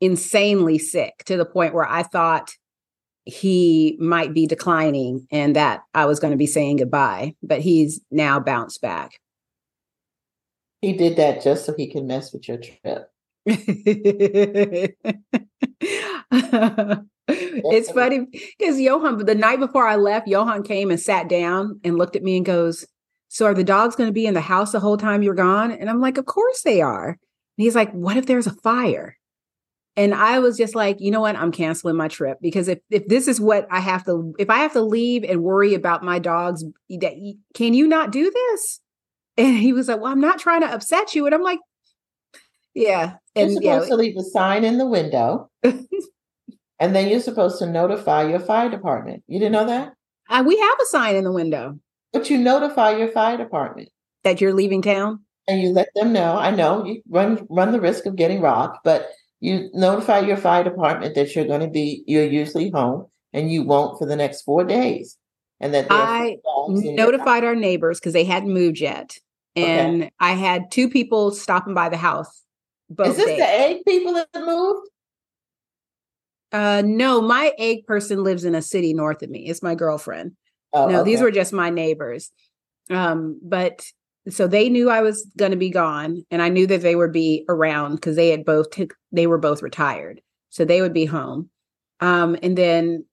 insanely 0.00 0.78
sick 0.78 1.22
to 1.26 1.36
the 1.36 1.44
point 1.44 1.74
where 1.74 1.86
I 1.86 2.02
thought 2.02 2.52
he 3.24 3.96
might 4.00 4.32
be 4.32 4.46
declining 4.46 5.26
and 5.30 5.54
that 5.56 5.82
I 5.94 6.06
was 6.06 6.18
going 6.18 6.32
to 6.32 6.38
be 6.38 6.46
saying 6.46 6.78
goodbye, 6.78 7.34
but 7.42 7.60
he's 7.60 8.00
now 8.10 8.40
bounced 8.40 8.80
back. 8.80 9.20
He 10.80 10.94
did 10.94 11.16
that 11.16 11.42
just 11.42 11.66
so 11.66 11.74
he 11.76 11.90
can 11.90 12.06
mess 12.06 12.32
with 12.32 12.48
your 12.48 12.58
trip. 12.58 13.10
it's 13.46 14.94
funny 17.90 18.26
because 18.58 18.80
Johan, 18.80 19.24
the 19.24 19.34
night 19.34 19.60
before 19.60 19.86
I 19.86 19.96
left, 19.96 20.28
Johan 20.28 20.62
came 20.62 20.90
and 20.90 21.00
sat 21.00 21.28
down 21.28 21.80
and 21.84 21.98
looked 21.98 22.16
at 22.16 22.22
me 22.22 22.36
and 22.36 22.46
goes, 22.46 22.86
so 23.32 23.46
are 23.46 23.54
the 23.54 23.64
dogs 23.64 23.94
going 23.94 24.08
to 24.08 24.12
be 24.12 24.26
in 24.26 24.34
the 24.34 24.40
house 24.40 24.72
the 24.72 24.80
whole 24.80 24.96
time 24.96 25.22
you're 25.22 25.34
gone? 25.34 25.70
And 25.70 25.88
I'm 25.88 26.00
like, 26.00 26.18
Of 26.18 26.26
course 26.26 26.62
they 26.62 26.82
are. 26.82 27.10
And 27.10 27.18
he's 27.56 27.76
like, 27.76 27.92
What 27.92 28.16
if 28.16 28.26
there's 28.26 28.48
a 28.48 28.54
fire? 28.54 29.16
And 29.96 30.14
I 30.14 30.40
was 30.40 30.56
just 30.56 30.74
like, 30.74 31.00
you 31.00 31.10
know 31.10 31.20
what? 31.20 31.36
I'm 31.36 31.52
canceling 31.52 31.96
my 31.96 32.08
trip 32.08 32.38
because 32.40 32.68
if 32.68 32.78
if 32.90 33.06
this 33.06 33.28
is 33.28 33.40
what 33.40 33.68
I 33.70 33.80
have 33.80 34.04
to, 34.06 34.34
if 34.38 34.50
I 34.50 34.58
have 34.58 34.72
to 34.72 34.82
leave 34.82 35.24
and 35.24 35.42
worry 35.42 35.74
about 35.74 36.02
my 36.02 36.18
dogs, 36.18 36.64
can 37.54 37.74
you 37.74 37.86
not 37.86 38.10
do 38.10 38.30
this? 38.30 38.79
And 39.40 39.56
he 39.56 39.72
was 39.72 39.88
like, 39.88 40.00
well, 40.00 40.12
I'm 40.12 40.20
not 40.20 40.38
trying 40.38 40.60
to 40.60 40.72
upset 40.72 41.14
you. 41.14 41.24
And 41.24 41.34
I'm 41.34 41.42
like, 41.42 41.60
yeah. 42.74 43.14
And 43.34 43.52
you're 43.52 43.62
supposed 43.62 43.88
yeah. 43.88 43.96
to 43.96 43.96
leave 43.96 44.16
a 44.18 44.22
sign 44.22 44.64
in 44.64 44.76
the 44.78 44.86
window, 44.86 45.50
and 45.62 45.86
then 46.78 47.08
you're 47.08 47.20
supposed 47.20 47.58
to 47.60 47.66
notify 47.66 48.28
your 48.28 48.38
fire 48.38 48.68
department. 48.68 49.22
You 49.28 49.38
didn't 49.38 49.52
know 49.52 49.66
that? 49.66 49.94
Uh, 50.28 50.44
we 50.46 50.58
have 50.58 50.78
a 50.80 50.86
sign 50.86 51.16
in 51.16 51.24
the 51.24 51.32
window. 51.32 51.78
But 52.12 52.28
you 52.28 52.38
notify 52.38 52.96
your 52.96 53.08
fire 53.08 53.36
department 53.36 53.88
that 54.24 54.40
you're 54.40 54.52
leaving 54.52 54.82
town, 54.82 55.20
and 55.48 55.62
you 55.62 55.70
let 55.70 55.88
them 55.94 56.12
know. 56.12 56.36
I 56.36 56.50
know 56.50 56.84
you 56.84 57.02
run 57.08 57.46
run 57.48 57.72
the 57.72 57.80
risk 57.80 58.04
of 58.06 58.16
getting 58.16 58.40
robbed, 58.40 58.78
but 58.84 59.10
you 59.40 59.70
notify 59.72 60.20
your 60.20 60.36
fire 60.36 60.64
department 60.64 61.14
that 61.14 61.34
you're 61.34 61.46
going 61.46 61.60
to 61.60 61.68
be. 61.68 62.04
You're 62.06 62.26
usually 62.26 62.70
home, 62.70 63.06
and 63.32 63.50
you 63.50 63.62
won't 63.62 63.98
for 63.98 64.06
the 64.06 64.16
next 64.16 64.42
four 64.42 64.64
days. 64.64 65.16
And 65.60 65.72
that 65.74 65.86
I 65.90 66.38
notified 66.68 67.44
our 67.44 67.54
neighbors 67.54 68.00
because 68.00 68.12
they 68.12 68.24
hadn't 68.24 68.52
moved 68.52 68.80
yet. 68.80 69.18
And 69.56 70.02
okay. 70.02 70.12
I 70.20 70.32
had 70.32 70.70
two 70.70 70.88
people 70.88 71.32
stopping 71.32 71.74
by 71.74 71.88
the 71.88 71.96
house. 71.96 72.42
Both 72.88 73.08
Is 73.08 73.16
this 73.16 73.26
days. 73.26 73.38
the 73.38 73.48
egg 73.48 73.76
people 73.86 74.14
that 74.14 74.28
moved? 74.34 74.88
Uh, 76.52 76.82
no, 76.84 77.20
my 77.20 77.52
egg 77.58 77.86
person 77.86 78.24
lives 78.24 78.44
in 78.44 78.54
a 78.54 78.62
city 78.62 78.92
north 78.92 79.22
of 79.22 79.30
me. 79.30 79.46
It's 79.46 79.62
my 79.62 79.74
girlfriend. 79.74 80.32
Oh, 80.72 80.88
no, 80.88 81.00
okay. 81.00 81.10
these 81.10 81.20
were 81.20 81.30
just 81.30 81.52
my 81.52 81.70
neighbors. 81.70 82.30
Um, 82.90 83.40
but 83.42 83.84
so 84.28 84.46
they 84.46 84.68
knew 84.68 84.90
I 84.90 85.02
was 85.02 85.26
going 85.36 85.52
to 85.52 85.56
be 85.56 85.70
gone, 85.70 86.24
and 86.30 86.42
I 86.42 86.48
knew 86.48 86.66
that 86.66 86.82
they 86.82 86.96
would 86.96 87.12
be 87.12 87.44
around 87.48 87.96
because 87.96 88.16
they 88.16 88.28
had 88.28 88.44
both 88.44 88.70
t- 88.70 88.90
they 89.12 89.26
were 89.26 89.38
both 89.38 89.62
retired, 89.62 90.20
so 90.50 90.64
they 90.64 90.80
would 90.80 90.92
be 90.92 91.04
home. 91.04 91.50
Um, 92.00 92.36
and 92.42 92.56
then 92.56 93.04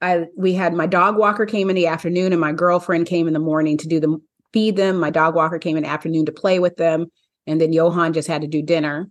I 0.00 0.26
we 0.36 0.54
had 0.54 0.74
my 0.74 0.86
dog 0.86 1.16
walker 1.16 1.46
came 1.46 1.68
in 1.70 1.76
the 1.76 1.88
afternoon, 1.88 2.32
and 2.32 2.40
my 2.40 2.52
girlfriend 2.52 3.06
came 3.06 3.26
in 3.26 3.34
the 3.34 3.40
morning 3.40 3.76
to 3.78 3.88
do 3.88 4.00
the 4.00 4.20
feed 4.52 4.76
them. 4.76 4.98
My 4.98 5.10
dog 5.10 5.34
walker 5.34 5.58
came 5.58 5.76
in 5.76 5.82
the 5.82 5.88
afternoon 5.88 6.26
to 6.26 6.32
play 6.32 6.58
with 6.58 6.76
them, 6.76 7.10
and 7.46 7.60
then 7.60 7.72
Johan 7.72 8.12
just 8.12 8.28
had 8.28 8.42
to 8.42 8.48
do 8.48 8.62
dinner. 8.62 9.10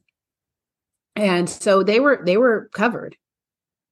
And 1.15 1.49
so 1.49 1.83
they 1.83 1.99
were 1.99 2.21
they 2.25 2.37
were 2.37 2.69
covered. 2.73 3.15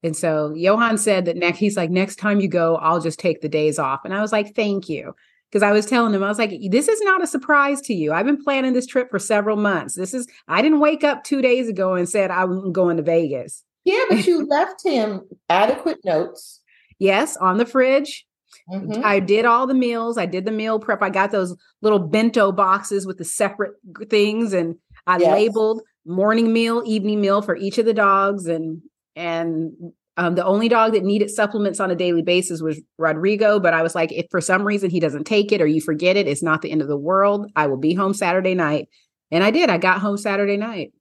And 0.04 0.16
so 0.16 0.54
Johan 0.54 0.98
said 1.00 1.26
that 1.26 1.38
next 1.38 1.58
he's 1.58 1.78
like 1.78 1.90
next 1.90 2.18
time 2.18 2.40
you 2.40 2.48
go, 2.48 2.76
I'll 2.78 3.02
just 3.02 3.20
take 3.20 3.42
the 3.42 3.50
days 3.50 3.80
off. 3.80 4.02
And 4.06 4.14
I 4.14 4.22
was 4.22 4.32
like, 4.32 4.56
thank 4.56 4.88
you 4.88 5.16
because 5.56 5.64
I 5.64 5.72
was 5.72 5.86
telling 5.86 6.14
him, 6.14 6.22
I 6.22 6.28
was 6.28 6.38
like, 6.38 6.52
this 6.70 6.90
is 6.90 7.00
not 7.02 7.24
a 7.24 7.28
surprise 7.28 7.80
to 7.84 7.94
you. 7.94 8.12
I've 8.12 8.26
been 8.26 8.44
planning 8.44 8.74
this 8.74 8.86
trip 8.86 9.10
for 9.10 9.20
several 9.20 9.56
months. 9.56 9.96
This 9.96 10.14
is, 10.14 10.28
I 10.50 10.62
didn't 10.62 10.82
wake 10.82 11.06
up 11.06 11.24
two 11.24 11.42
days 11.42 11.70
ago 11.70 11.94
and 11.94 12.10
said 12.10 12.30
I'm 12.30 12.74
going 12.74 12.98
to 12.98 13.04
Vegas. 13.04 13.64
Yeah, 13.86 14.04
but 14.10 14.28
you 14.28 14.46
left 14.50 14.84
him 14.84 15.22
adequate 15.50 16.00
notes. 16.04 16.62
Yes, 17.00 17.38
on 17.38 17.58
the 17.58 17.66
fridge. 17.66 18.26
Mm-hmm. 18.70 19.02
I 19.04 19.20
did 19.20 19.46
all 19.46 19.68
the 19.68 19.74
meals. 19.74 20.18
I 20.18 20.26
did 20.26 20.46
the 20.46 20.52
meal 20.52 20.80
prep. 20.80 21.02
I 21.02 21.10
got 21.10 21.32
those 21.32 21.56
little 21.82 22.00
bento 22.00 22.52
boxes 22.52 23.06
with 23.06 23.18
the 23.18 23.26
separate 23.26 23.74
things 24.10 24.54
and 24.54 24.76
I 25.06 25.18
yes. 25.18 25.32
labeled 25.32 25.82
morning 26.06 26.52
meal, 26.52 26.82
evening 26.86 27.22
meal 27.22 27.42
for 27.42 27.56
each 27.56 27.78
of 27.78 27.86
the 27.86 27.94
dogs 27.94 28.48
and 28.48 28.82
and 29.16 29.72
um, 30.18 30.36
the 30.36 30.46
only 30.46 30.70
dog 30.70 30.94
that 30.94 31.04
needed 31.04 31.30
supplements 31.30 31.80
on 31.80 31.92
a 31.92 31.96
daily 31.96 32.22
basis 32.22 32.62
was 32.62 32.82
Rodrigo, 32.98 33.60
but 33.60 33.74
I 33.74 33.82
was 33.82 33.96
like, 33.96 34.14
if 34.14 34.28
for 34.32 34.40
some 34.40 34.64
reason 34.64 34.90
he 34.90 35.00
doesn't 35.00 35.26
take 35.26 35.52
it 35.52 35.62
or 35.62 35.68
you 35.68 35.82
forget 35.82 36.16
it, 36.16 36.28
it's 36.28 36.44
not 36.44 36.62
the 36.62 36.72
end 36.72 36.82
of 36.82 36.88
the 36.88 36.98
world. 36.98 37.52
I 37.56 37.68
will 37.68 37.78
be 37.78 37.94
home 37.94 38.14
Saturday 38.14 38.56
night. 38.56 38.88
And 39.32 39.44
I 39.44 39.52
did. 39.52 39.70
I 39.70 39.78
got 39.78 40.00
home 40.00 40.18
Saturday 40.18 40.56
night. 40.56 40.94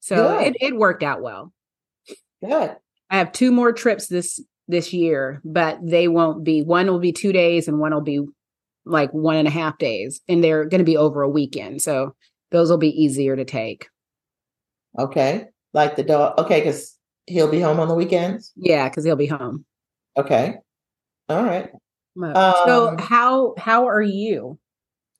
So 0.00 0.38
it, 0.38 0.56
it 0.60 0.76
worked 0.76 1.02
out 1.02 1.22
well. 1.22 1.52
Good. 2.44 2.76
I 3.10 3.18
have 3.18 3.32
two 3.32 3.50
more 3.50 3.72
trips 3.72 4.06
this 4.06 4.40
this 4.68 4.92
year, 4.92 5.40
but 5.44 5.78
they 5.82 6.08
won't 6.08 6.44
be 6.44 6.62
one 6.62 6.86
will 6.86 6.98
be 7.00 7.12
two 7.12 7.32
days 7.32 7.66
and 7.66 7.78
one 7.78 7.92
will 7.92 8.02
be 8.02 8.20
like 8.84 9.10
one 9.12 9.36
and 9.36 9.48
a 9.48 9.50
half 9.50 9.78
days. 9.78 10.20
And 10.28 10.44
they're 10.44 10.64
gonna 10.66 10.84
be 10.84 10.96
over 10.96 11.22
a 11.22 11.28
weekend. 11.28 11.82
So 11.82 12.14
those 12.50 12.70
will 12.70 12.78
be 12.78 13.02
easier 13.02 13.34
to 13.34 13.44
take. 13.44 13.88
Okay. 14.98 15.46
Like 15.72 15.96
the 15.96 16.02
dog. 16.02 16.38
Okay, 16.38 16.60
because 16.60 16.98
he'll 17.26 17.50
be 17.50 17.60
home 17.60 17.80
on 17.80 17.88
the 17.88 17.94
weekends? 17.94 18.52
Yeah, 18.56 18.88
because 18.88 19.04
he'll 19.04 19.16
be 19.16 19.26
home. 19.26 19.64
Okay. 20.16 20.54
All 21.28 21.44
right. 21.44 21.70
so 22.18 22.88
um, 22.88 22.98
how 22.98 23.54
how 23.58 23.86
are 23.86 24.02
you? 24.02 24.58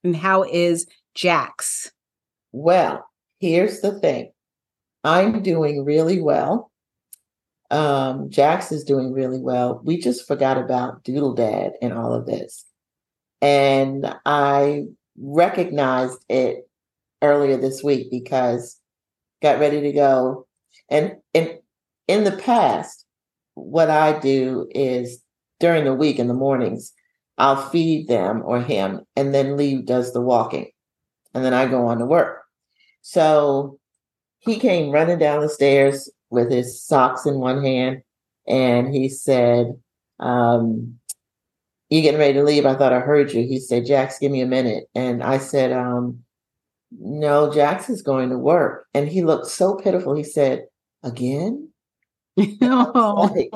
And 0.04 0.16
how 0.16 0.44
is 0.44 0.86
Jax? 1.14 1.90
Well, 2.52 3.06
here's 3.40 3.80
the 3.80 3.98
thing. 4.00 4.32
I'm 5.04 5.42
doing 5.42 5.84
really 5.84 6.20
well. 6.20 6.67
Um, 7.70 8.30
Jax 8.30 8.72
is 8.72 8.84
doing 8.84 9.12
really 9.12 9.38
well. 9.38 9.80
We 9.84 9.98
just 9.98 10.26
forgot 10.26 10.56
about 10.56 11.04
Doodle 11.04 11.34
Dad 11.34 11.72
in 11.82 11.92
all 11.92 12.14
of 12.14 12.26
this. 12.26 12.64
And 13.42 14.14
I 14.24 14.84
recognized 15.18 16.24
it 16.28 16.68
earlier 17.22 17.56
this 17.56 17.82
week 17.82 18.10
because 18.10 18.80
got 19.42 19.60
ready 19.60 19.80
to 19.80 19.92
go. 19.92 20.46
And 20.88 21.16
and 21.34 21.58
in 22.06 22.24
the 22.24 22.36
past, 22.36 23.04
what 23.54 23.90
I 23.90 24.18
do 24.18 24.68
is 24.70 25.22
during 25.60 25.84
the 25.84 25.94
week 25.94 26.18
in 26.18 26.28
the 26.28 26.34
mornings, 26.34 26.92
I'll 27.36 27.68
feed 27.68 28.08
them 28.08 28.42
or 28.44 28.60
him, 28.60 29.02
and 29.14 29.34
then 29.34 29.56
Lee 29.56 29.82
does 29.82 30.12
the 30.12 30.20
walking. 30.20 30.70
And 31.34 31.44
then 31.44 31.54
I 31.54 31.66
go 31.66 31.86
on 31.86 31.98
to 31.98 32.06
work. 32.06 32.42
So 33.02 33.78
he 34.38 34.58
came 34.58 34.90
running 34.90 35.18
down 35.18 35.40
the 35.40 35.48
stairs 35.48 36.10
with 36.30 36.50
his 36.50 36.82
socks 36.82 37.26
in 37.26 37.34
one 37.34 37.62
hand, 37.62 38.02
and 38.46 38.92
he 38.94 39.08
said, 39.08 39.74
um, 40.20 40.98
you 41.90 42.02
getting 42.02 42.20
ready 42.20 42.34
to 42.34 42.42
leave? 42.42 42.66
I 42.66 42.74
thought 42.74 42.92
I 42.92 43.00
heard 43.00 43.32
you. 43.32 43.42
He 43.42 43.58
said, 43.60 43.86
Jax, 43.86 44.18
give 44.18 44.30
me 44.30 44.42
a 44.42 44.46
minute. 44.46 44.84
And 44.94 45.22
I 45.22 45.38
said, 45.38 45.72
um, 45.72 46.20
no, 46.90 47.52
Jax 47.52 47.88
is 47.88 48.02
going 48.02 48.30
to 48.30 48.38
work. 48.38 48.86
And 48.94 49.08
he 49.08 49.22
looked 49.22 49.46
so 49.46 49.76
pitiful. 49.76 50.14
He 50.14 50.24
said, 50.24 50.66
again? 51.02 51.70
I, 52.38 52.44
like, 52.62 53.50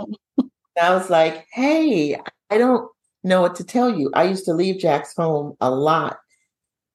I 0.81 0.95
was 0.95 1.11
like, 1.11 1.47
hey, 1.53 2.19
I 2.51 2.59
don't 2.59 2.89
know 3.23 3.43
what 3.43 3.57
to 3.57 3.65
tell 3.65 3.99
you. 3.99 4.11
I 4.15 4.25
used 4.25 4.47
to 4.47 4.55
leave 4.55 4.81
Jax 4.81 5.15
home 5.15 5.57
a 5.61 5.71
lot 5.71 6.19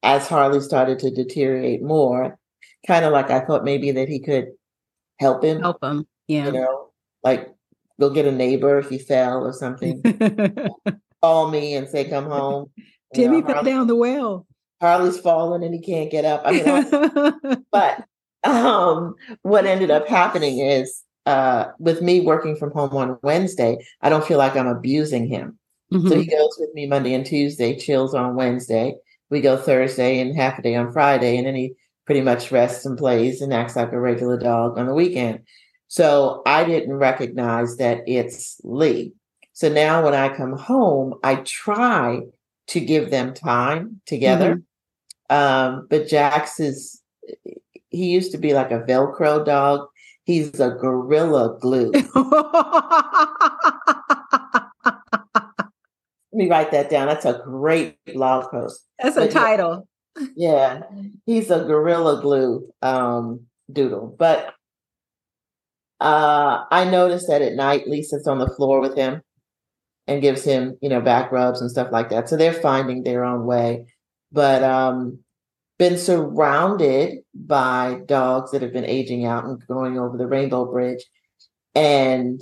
as 0.03 0.27
Harley 0.27 0.61
started 0.61 0.99
to 0.99 1.11
deteriorate 1.11 1.81
more. 1.81 2.37
Kind 2.85 3.05
of 3.05 3.13
like 3.13 3.29
I 3.29 3.41
thought 3.41 3.63
maybe 3.63 3.91
that 3.91 4.09
he 4.09 4.19
could 4.19 4.49
help 5.19 5.43
him. 5.43 5.59
Help 5.59 5.83
him. 5.83 6.07
Yeah. 6.27 6.45
You 6.47 6.51
know, 6.53 6.89
like 7.23 7.49
go 7.99 8.09
get 8.09 8.25
a 8.25 8.31
neighbor 8.31 8.77
if 8.79 8.89
he 8.89 8.97
fell 8.97 9.45
or 9.45 9.53
something. 9.53 10.01
Call 11.21 11.49
me 11.49 11.75
and 11.75 11.87
say, 11.87 12.05
come 12.05 12.25
home. 12.25 12.69
Timmy 13.13 13.41
know, 13.41 13.47
fell 13.47 13.63
down 13.63 13.87
the 13.87 13.95
well. 13.95 14.45
Harley's 14.81 15.19
falling 15.19 15.63
and 15.63 15.73
he 15.73 15.81
can't 15.81 16.11
get 16.11 16.25
up. 16.25 16.43
I 16.45 16.51
mean, 16.51 16.63
I, 16.67 17.57
but 17.71 18.05
um, 18.43 19.15
what 19.41 19.65
ended 19.65 19.89
up 19.89 20.07
happening 20.07 20.59
is 20.59 21.03
uh, 21.25 21.71
with 21.79 22.01
me 22.01 22.21
working 22.21 22.55
from 22.55 22.71
home 22.71 22.95
on 22.95 23.17
Wednesday, 23.23 23.85
I 24.01 24.09
don't 24.09 24.25
feel 24.25 24.37
like 24.37 24.55
I'm 24.55 24.67
abusing 24.67 25.27
him. 25.27 25.57
Mm-hmm. 25.91 26.07
So 26.07 26.19
he 26.19 26.25
goes 26.25 26.55
with 26.59 26.73
me 26.73 26.85
Monday 26.85 27.13
and 27.13 27.25
Tuesday, 27.25 27.77
chills 27.77 28.13
on 28.13 28.35
Wednesday. 28.35 28.95
We 29.29 29.41
go 29.41 29.57
Thursday 29.57 30.19
and 30.19 30.35
half 30.35 30.59
a 30.59 30.61
day 30.61 30.75
on 30.75 30.91
Friday, 30.91 31.37
and 31.37 31.47
then 31.47 31.55
he 31.55 31.73
pretty 32.07 32.21
much 32.21 32.51
rests 32.51 32.85
and 32.85 32.97
plays 32.97 33.41
and 33.41 33.53
acts 33.53 33.75
like 33.75 33.91
a 33.91 33.99
regular 33.99 34.39
dog 34.39 34.79
on 34.79 34.87
the 34.87 34.93
weekend. 34.93 35.41
So 35.89 36.41
I 36.45 36.63
didn't 36.63 36.95
recognize 36.95 37.77
that 37.77 38.01
it's 38.07 38.59
Lee. 38.63 39.13
So 39.51 39.69
now 39.69 40.03
when 40.03 40.13
I 40.15 40.35
come 40.35 40.53
home, 40.53 41.15
I 41.23 41.35
try 41.35 42.21
to 42.67 42.79
give 42.79 43.11
them 43.11 43.33
time 43.33 44.01
together. 44.05 44.63
Mm-hmm. 45.29 45.35
Um, 45.35 45.87
but 45.89 46.07
Jax 46.07 46.59
is, 46.61 47.01
he 47.89 48.09
used 48.09 48.31
to 48.31 48.37
be 48.37 48.53
like 48.53 48.71
a 48.71 48.79
Velcro 48.79 49.45
dog. 49.45 49.87
He's 50.23 50.59
a 50.59 50.69
gorilla 50.69 51.57
glue. 51.59 51.91
Let 56.31 56.43
me 56.43 56.49
write 56.49 56.71
that 56.71 56.89
down. 56.89 57.07
That's 57.07 57.25
a 57.25 57.41
great 57.43 57.97
blog 58.13 58.49
post. 58.51 58.85
That's 58.99 59.17
a 59.17 59.21
but 59.21 59.31
title. 59.31 59.87
Yeah, 60.35 60.81
he's 61.25 61.49
a 61.51 61.63
gorilla 61.63 62.21
glue 62.21 62.73
um, 62.81 63.41
doodle. 63.71 64.15
But 64.17 64.53
uh, 65.99 66.63
I 66.71 66.85
noticed 66.89 67.27
that 67.27 67.41
at 67.41 67.53
night, 67.53 67.87
Lisa's 67.87 68.27
on 68.27 68.39
the 68.39 68.49
floor 68.49 68.79
with 68.79 68.95
him 68.95 69.21
and 70.07 70.21
gives 70.21 70.43
him, 70.43 70.77
you 70.81 70.89
know, 70.89 71.01
back 71.01 71.31
rubs 71.31 71.61
and 71.61 71.69
stuff 71.69 71.91
like 71.91 72.09
that. 72.09 72.29
So 72.29 72.37
they're 72.37 72.53
finding 72.53 73.03
their 73.03 73.23
own 73.23 73.45
way. 73.45 73.85
But 74.31 74.63
um, 74.63 75.19
been 75.77 75.97
surrounded 75.97 77.19
by 77.33 78.01
dogs 78.05 78.51
that 78.51 78.61
have 78.61 78.73
been 78.73 78.85
aging 78.85 79.25
out 79.25 79.45
and 79.45 79.65
going 79.67 79.99
over 79.99 80.17
the 80.17 80.27
Rainbow 80.27 80.65
Bridge. 80.71 81.03
And 81.75 82.41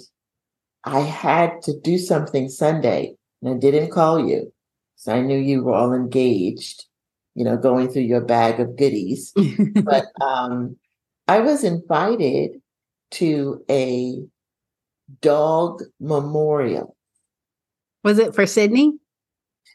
I 0.83 0.99
had 0.99 1.61
to 1.63 1.79
do 1.79 1.97
something 1.97 2.47
Sunday 2.49 3.15
and 3.41 3.55
I 3.55 3.57
didn't 3.57 3.91
call 3.91 4.27
you. 4.27 4.53
So 4.95 5.13
I 5.13 5.21
knew 5.21 5.37
you 5.37 5.63
were 5.63 5.73
all 5.73 5.93
engaged, 5.93 6.85
you 7.35 7.43
know, 7.43 7.57
going 7.57 7.89
through 7.89 8.03
your 8.03 8.21
bag 8.21 8.59
of 8.59 8.77
goodies. 8.77 9.33
but 9.83 10.05
um, 10.21 10.77
I 11.27 11.39
was 11.39 11.63
invited 11.63 12.61
to 13.11 13.63
a 13.69 14.23
dog 15.21 15.83
memorial. 15.99 16.95
Was 18.03 18.19
it 18.19 18.33
for 18.33 18.45
Sydney? 18.45 18.93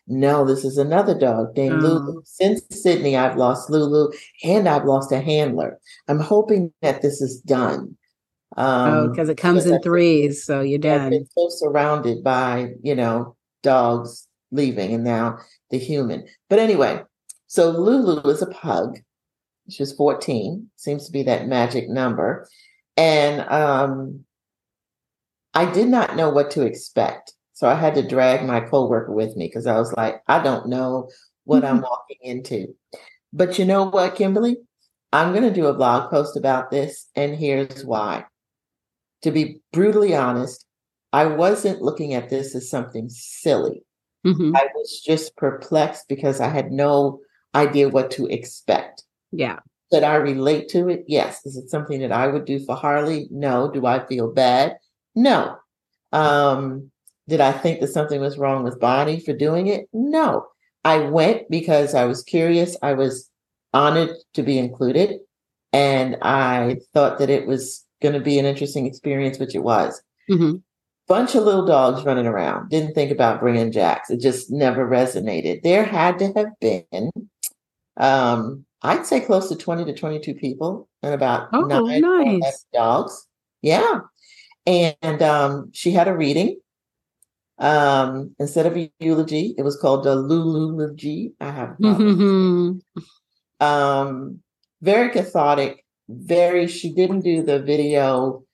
No, 0.07 0.45
this 0.45 0.65
is 0.65 0.77
another 0.77 1.17
dog 1.17 1.57
named 1.57 1.83
oh. 1.83 1.87
Lulu. 1.87 2.23
Since 2.25 2.63
Sydney, 2.71 3.17
I've 3.17 3.37
lost 3.37 3.71
Lulu 3.71 4.11
and 4.43 4.69
I've 4.69 4.85
lost 4.85 5.13
a 5.13 5.21
handler. 5.21 5.79
I'm 6.09 6.19
hoping 6.19 6.73
that 6.83 7.03
this 7.03 7.21
is 7.21 7.41
done. 7.41 7.97
Um, 8.57 8.95
oh, 8.95 9.09
because 9.09 9.29
it 9.29 9.37
comes 9.37 9.67
in 9.67 9.81
threes, 9.81 10.45
so 10.45 10.61
you're 10.61 10.81
done. 10.81 11.03
I've 11.03 11.11
been 11.11 11.27
so 11.27 11.49
surrounded 11.51 12.25
by 12.25 12.73
you 12.83 12.97
know 12.97 13.37
dogs 13.63 14.27
leaving, 14.51 14.93
and 14.93 15.05
now 15.05 15.39
the 15.71 15.79
human. 15.79 16.27
But 16.49 16.59
anyway, 16.59 17.03
so 17.51 17.71
Lulu 17.71 18.21
is 18.31 18.43
a 18.43 18.47
pug. 18.47 19.01
She's 19.69 19.93
14, 19.93 20.71
seems 20.77 21.07
to 21.07 21.13
be 21.13 21.25
that 21.25 21.49
magic 21.49 21.89
number, 21.89 22.49
and 22.97 23.41
um, 23.51 24.25
I 25.53 25.69
did 25.69 25.89
not 25.89 26.15
know 26.15 26.31
what 26.31 26.53
to 26.53 26.63
expect. 26.63 27.33
So 27.55 27.69
I 27.69 27.75
had 27.75 27.97
to 27.97 28.07
drag 28.07 28.47
my 28.47 28.61
coworker 28.61 29.13
with 29.13 29.37
me 29.37 29.49
because 29.49 29.67
I 29.67 29.77
was 29.79 29.93
like, 29.95 30.23
I 30.29 30.41
don't 30.41 30.69
know 30.69 31.11
what 31.43 31.65
I'm 31.65 31.81
walking 31.81 32.19
into. 32.23 32.77
But 33.33 33.59
you 33.59 33.65
know 33.65 33.91
what, 33.91 34.15
Kimberly? 34.15 34.59
I'm 35.13 35.33
going 35.33 35.43
to 35.43 35.53
do 35.53 35.67
a 35.67 35.75
blog 35.75 36.09
post 36.09 36.37
about 36.37 36.71
this, 36.71 37.09
and 37.17 37.35
here's 37.35 37.85
why. 37.85 38.27
To 39.23 39.33
be 39.33 39.61
brutally 39.73 40.15
honest, 40.15 40.65
I 41.13 41.27
wasn't 41.27 41.83
looking 41.83 42.15
at 42.15 42.31
this 42.31 42.55
as 42.55 42.71
something 42.71 43.09
silly. 43.09 43.83
Mhm. 44.25 44.57
I 44.57 44.69
was 44.73 45.03
just 45.05 45.37
perplexed 45.37 46.07
because 46.09 46.41
I 46.41 46.49
had 46.49 46.71
no 46.71 47.21
idea 47.55 47.89
what 47.89 48.11
to 48.13 48.27
expect. 48.27 49.05
Yeah. 49.33 49.61
Did 49.91 50.05
I 50.05 50.17
relate 50.17 50.69
to 50.71 50.89
it? 50.89 51.05
Yes. 51.09 51.45
Is 51.45 51.57
it 51.57 51.69
something 51.69 52.01
that 52.01 52.13
I 52.13 52.29
would 52.29 52.45
do 52.45 52.65
for 52.65 52.77
Harley? 52.77 53.29
No. 53.31 53.71
Do 53.71 53.87
I 53.87 54.07
feel 54.07 54.33
bad? 54.33 54.77
No. 55.15 55.57
Um, 56.13 56.91
did 57.29 57.41
I 57.41 57.53
think 57.53 57.81
that 57.81 57.89
something 57.89 58.21
was 58.21 58.39
wrong 58.39 58.63
with 58.63 58.81
Bonnie 58.81 59.21
for 59.21 59.33
doing 59.33 59.67
it? 59.67 59.89
No. 59.93 60.47
I 60.85 60.99
went 60.99 61.51
because 61.51 61.95
I 61.95 62.05
was 62.05 62.23
curious. 62.23 62.77
I 62.83 62.95
was 62.95 63.29
honored 63.73 64.11
to 64.35 64.43
be 64.43 64.59
included. 64.59 65.21
And 65.73 66.17
I 66.23 66.79
thought 66.95 67.19
that 67.19 67.31
it 67.31 67.47
was 67.47 67.85
going 68.03 68.15
to 68.15 68.21
be 68.21 68.39
an 68.39 68.47
interesting 68.47 68.87
experience, 68.87 69.39
which 69.39 69.55
it 69.55 69.63
was. 69.63 70.01
hmm 70.29 70.57
Bunch 71.11 71.35
of 71.35 71.43
little 71.43 71.67
dogs 71.67 72.05
running 72.05 72.27
around. 72.27 72.71
Didn't 72.71 72.95
think 72.95 73.11
about 73.11 73.41
bringing 73.41 73.73
Jax. 73.73 74.11
It 74.11 74.21
just 74.21 74.49
never 74.53 74.89
resonated. 74.89 75.63
There 75.65 75.83
had 75.85 76.21
to 76.21 76.33
have 76.37 76.47
been, 76.61 77.11
um, 77.97 78.65
I'd 78.83 79.05
say 79.05 79.19
close 79.19 79.49
to 79.49 79.57
20 79.57 79.87
to 79.87 79.93
22 79.93 80.35
people 80.35 80.89
and 81.03 81.13
about 81.13 81.49
Oh, 81.53 81.63
nine 81.63 82.03
nice. 82.03 82.65
dogs. 82.73 83.27
Yeah. 83.61 84.03
And 84.67 85.21
um, 85.21 85.71
she 85.73 85.91
had 85.91 86.07
a 86.07 86.17
reading. 86.17 86.61
Um, 87.59 88.37
instead 88.39 88.67
of 88.67 88.77
a 88.77 88.89
eulogy, 89.01 89.57
it 89.59 89.63
was 89.63 89.77
called 89.77 90.07
a 90.07 90.15
lululogy. 90.15 91.33
I 91.41 91.51
have 91.51 91.77
um 93.61 94.41
very 94.81 95.11
cathartic 95.11 95.85
very 96.09 96.67
she 96.69 96.93
didn't 96.95 97.21
do 97.21 97.43
the 97.43 97.59
video 97.61 98.45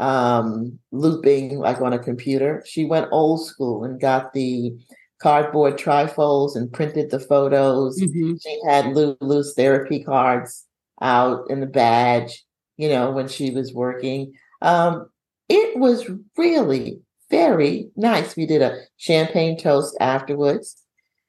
um 0.00 0.78
looping 0.90 1.58
like 1.58 1.80
on 1.80 1.92
a 1.92 1.98
computer. 1.98 2.62
She 2.66 2.84
went 2.84 3.08
old 3.12 3.46
school 3.46 3.84
and 3.84 4.00
got 4.00 4.32
the 4.32 4.72
cardboard 5.20 5.78
trifolds 5.78 6.56
and 6.56 6.72
printed 6.72 7.10
the 7.10 7.20
photos. 7.20 7.98
Hmm 8.00 8.34
she 8.42 8.60
had 8.66 8.94
lulu's 8.94 9.54
therapy 9.54 10.02
cards 10.02 10.66
out 11.00 11.48
in 11.48 11.60
the 11.60 11.66
badge 11.66 12.44
you 12.76 12.88
know 12.88 13.10
when 13.12 13.28
she 13.28 13.50
was 13.50 13.72
working. 13.72 14.32
Um 14.62 15.08
it 15.48 15.78
was 15.78 16.10
really 16.36 17.00
very 17.30 17.90
nice. 17.96 18.36
We 18.36 18.46
did 18.46 18.62
a 18.62 18.78
champagne 18.96 19.58
toast 19.58 19.96
afterwards. 20.00 20.76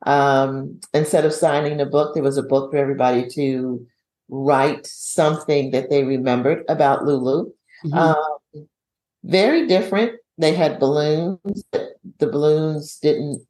Um, 0.06 0.80
instead 0.94 1.26
of 1.26 1.34
signing 1.34 1.78
the 1.78 1.86
book, 1.86 2.14
there 2.14 2.24
was 2.24 2.38
a 2.38 2.44
book 2.44 2.72
for 2.72 2.78
everybody 2.78 3.28
to 3.30 3.86
write 4.30 4.86
something 4.86 5.72
that 5.72 5.90
they 5.90 6.04
remembered 6.04 6.64
about 6.70 7.06
Lulu. 7.06 7.52
hmm 7.84 7.94
Um, 7.98 8.35
very 9.26 9.68
different. 9.68 10.14
They 10.38 10.54
had 10.54 10.80
balloons. 10.80 11.64
but 11.72 11.90
The 12.20 12.28
balloons 12.28 12.98
didn't. 13.02 13.46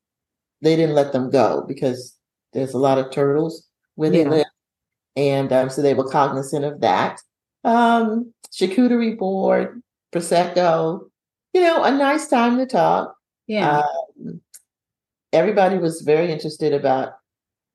They 0.61 0.75
didn't 0.75 0.95
let 0.95 1.11
them 1.13 1.29
go 1.29 1.63
because 1.67 2.17
there's 2.53 2.73
a 2.73 2.77
lot 2.79 2.97
of 2.97 3.11
turtles 3.11 3.67
where 3.95 4.09
they 4.09 4.23
Yeah. 4.23 4.29
live, 4.29 4.45
and 5.15 5.51
um, 5.53 5.69
so 5.69 5.81
they 5.81 5.93
were 5.93 6.09
cognizant 6.09 6.65
of 6.65 6.81
that. 6.81 7.19
Um, 7.63 8.33
charcuterie 8.51 9.17
board, 9.17 9.81
prosecco. 10.13 11.09
You 11.53 11.61
know, 11.61 11.83
a 11.83 11.91
nice 11.91 12.27
time 12.27 12.57
to 12.57 12.65
talk. 12.65 13.15
yeah. 13.47 13.83
Um, 14.25 14.41
everybody 15.33 15.77
was 15.77 16.01
very 16.01 16.31
interested 16.31 16.73
about 16.73 17.13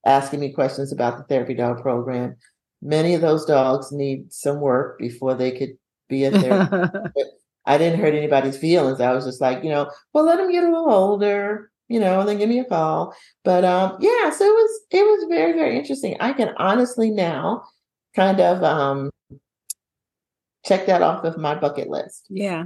asking 0.07 0.41
me 0.41 0.53
questions 0.53 0.93
about 0.93 1.19
the 1.19 1.25
therapy 1.25 1.55
dog 1.55 1.83
program. 1.83 2.37
Many 2.83 3.15
of 3.15 3.21
those 3.21 3.45
dogs 3.45 3.93
need 3.93 4.33
some 4.33 4.61
work 4.61 4.99
before 4.99 5.35
they 5.35 5.51
could 5.53 5.77
be 6.09 6.25
a 6.25 6.31
therapist. 6.31 6.95
I 7.71 7.79
didn't 7.79 8.01
hurt 8.01 8.15
anybody's 8.15 8.59
feelings. 8.59 9.01
I 9.01 9.13
was 9.13 9.25
just 9.25 9.41
like, 9.41 9.63
you 9.63 9.71
know, 9.71 9.89
well, 10.13 10.25
let 10.25 10.39
them 10.39 10.51
get 10.51 10.65
a 10.65 10.69
little 10.69 10.91
older, 10.91 11.71
you 11.89 12.01
know, 12.01 12.19
and 12.19 12.29
then 12.29 12.39
give 12.39 12.49
me 12.49 12.59
a 12.59 12.65
call. 12.65 13.15
But 13.45 13.65
um, 13.65 13.97
yeah, 14.01 14.31
so 14.31 14.45
it 14.45 14.53
was 14.53 14.81
it 14.91 15.03
was 15.03 15.27
very 15.29 15.53
very 15.53 15.79
interesting. 15.79 16.17
I 16.19 16.33
can 16.33 16.53
honestly 16.57 17.11
now 17.11 17.63
kind 18.17 18.41
of 18.41 18.63
um 18.65 19.11
check 20.67 20.87
that 20.87 21.01
off 21.01 21.25
of 21.25 21.39
my 21.39 21.55
bucket 21.55 21.89
list. 21.89 22.27
yeah. 22.29 22.65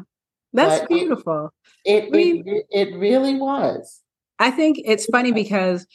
That's 0.54 0.80
But 0.80 0.88
beautiful. 0.88 1.52
It 1.84 2.14
it, 2.14 2.66
it 2.70 2.96
really 2.96 3.34
was. 3.34 4.00
I 4.38 4.50
think 4.50 4.80
it's 4.84 5.06
funny 5.06 5.32
because 5.32 5.86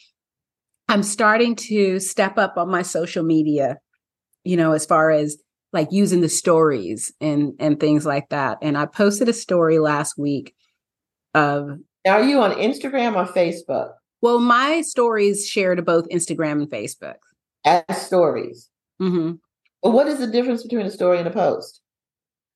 I'm 0.88 1.02
starting 1.02 1.56
to 1.56 1.98
step 1.98 2.38
up 2.38 2.56
on 2.58 2.68
my 2.70 2.82
social 2.82 3.24
media, 3.24 3.78
you 4.44 4.56
know, 4.56 4.72
as 4.72 4.84
far 4.86 5.10
as 5.10 5.38
like 5.72 5.88
using 5.90 6.20
the 6.20 6.28
stories 6.28 7.12
and 7.20 7.52
and 7.58 7.78
things 7.78 8.04
like 8.06 8.28
that. 8.30 8.58
And 8.62 8.76
I 8.76 8.86
posted 8.86 9.28
a 9.28 9.32
story 9.32 9.78
last 9.78 10.18
week 10.18 10.54
of 11.34 11.78
Now, 12.04 12.14
are 12.18 12.24
you 12.24 12.40
on 12.40 12.52
Instagram 12.52 13.14
or 13.16 13.30
Facebook? 13.32 13.92
well, 14.22 14.38
my 14.38 14.82
stories 14.82 15.48
share 15.48 15.74
to 15.74 15.82
both 15.82 16.08
Instagram 16.08 16.52
and 16.52 16.70
Facebook. 16.70 17.16
As 17.64 18.06
stories. 18.06 18.68
Mm-hmm. 19.00 19.32
But 19.82 19.90
what 19.90 20.08
is 20.08 20.18
the 20.18 20.26
difference 20.26 20.62
between 20.62 20.86
a 20.86 20.90
story 20.90 21.18
and 21.18 21.26
a 21.26 21.30
post? 21.30 21.80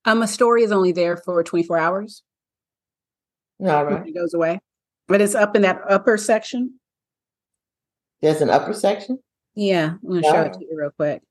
Um, 0.05 0.23
a 0.23 0.29
story 0.29 0.63
is 0.63 0.73
only 0.73 0.93
there 0.93 1.17
for 1.17 1.43
24 1.43 1.79
hours. 1.79 2.23
All 3.61 3.85
right. 3.85 4.07
It 4.07 4.15
goes 4.15 4.35
away, 4.35 4.61
but 5.09 5.21
it's 5.21 5.35
up 5.35 5.57
in 5.57 5.63
that 5.63 5.81
upper 5.89 6.19
section. 6.19 6.79
There's 8.21 8.43
an 8.43 8.51
upper 8.51 8.75
section. 8.75 9.19
Yeah, 9.55 9.95
I'm 10.03 10.09
gonna 10.09 10.23
show 10.23 10.43
it 10.43 10.53
to 10.55 10.59
you 10.61 10.77
real 10.77 10.91
quick. 10.91 11.23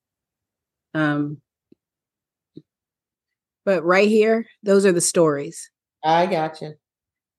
Um, 0.94 1.42
but 3.66 3.84
right 3.84 4.08
here, 4.08 4.46
those 4.64 4.86
are 4.86 4.92
the 4.92 5.02
stories. 5.02 5.70
I 6.04 6.26
got 6.26 6.62
you. 6.62 6.74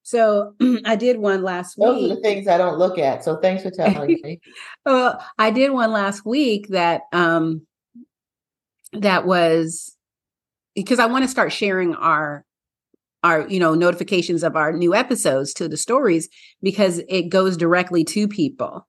So 0.03 0.55
I 0.85 0.97
did 0.97 1.19
one 1.19 1.43
last 1.43 1.77
week. 1.77 1.87
Those 1.87 2.05
are 2.05 2.15
the 2.15 2.21
things 2.21 2.47
I 2.47 2.59
don't 2.59 2.79
look 2.79 2.99
at. 2.99 3.25
So 3.25 3.37
thanks 3.37 3.63
for 3.63 3.71
telling 3.71 4.19
me. 4.23 4.41
Uh, 4.87 5.15
I 5.39 5.51
did 5.51 5.73
one 5.73 5.93
last 5.93 6.27
week 6.27 6.69
that 6.69 7.03
um 7.13 7.67
that 8.93 9.27
was 9.27 9.97
because 10.75 10.99
I 10.99 11.07
want 11.07 11.25
to 11.25 11.31
start 11.31 11.53
sharing 11.53 11.95
our 11.95 12.45
our 13.23 13.49
you 13.49 13.59
know 13.59 13.75
notifications 13.75 14.43
of 14.43 14.57
our 14.57 14.73
new 14.73 14.95
episodes 14.95 15.55
to 15.55 15.69
the 15.69 15.79
stories 15.79 16.29
because 16.63 17.01
it 17.09 17.31
goes 17.31 17.57
directly 17.57 18.05
to 18.05 18.29
people 18.29 18.87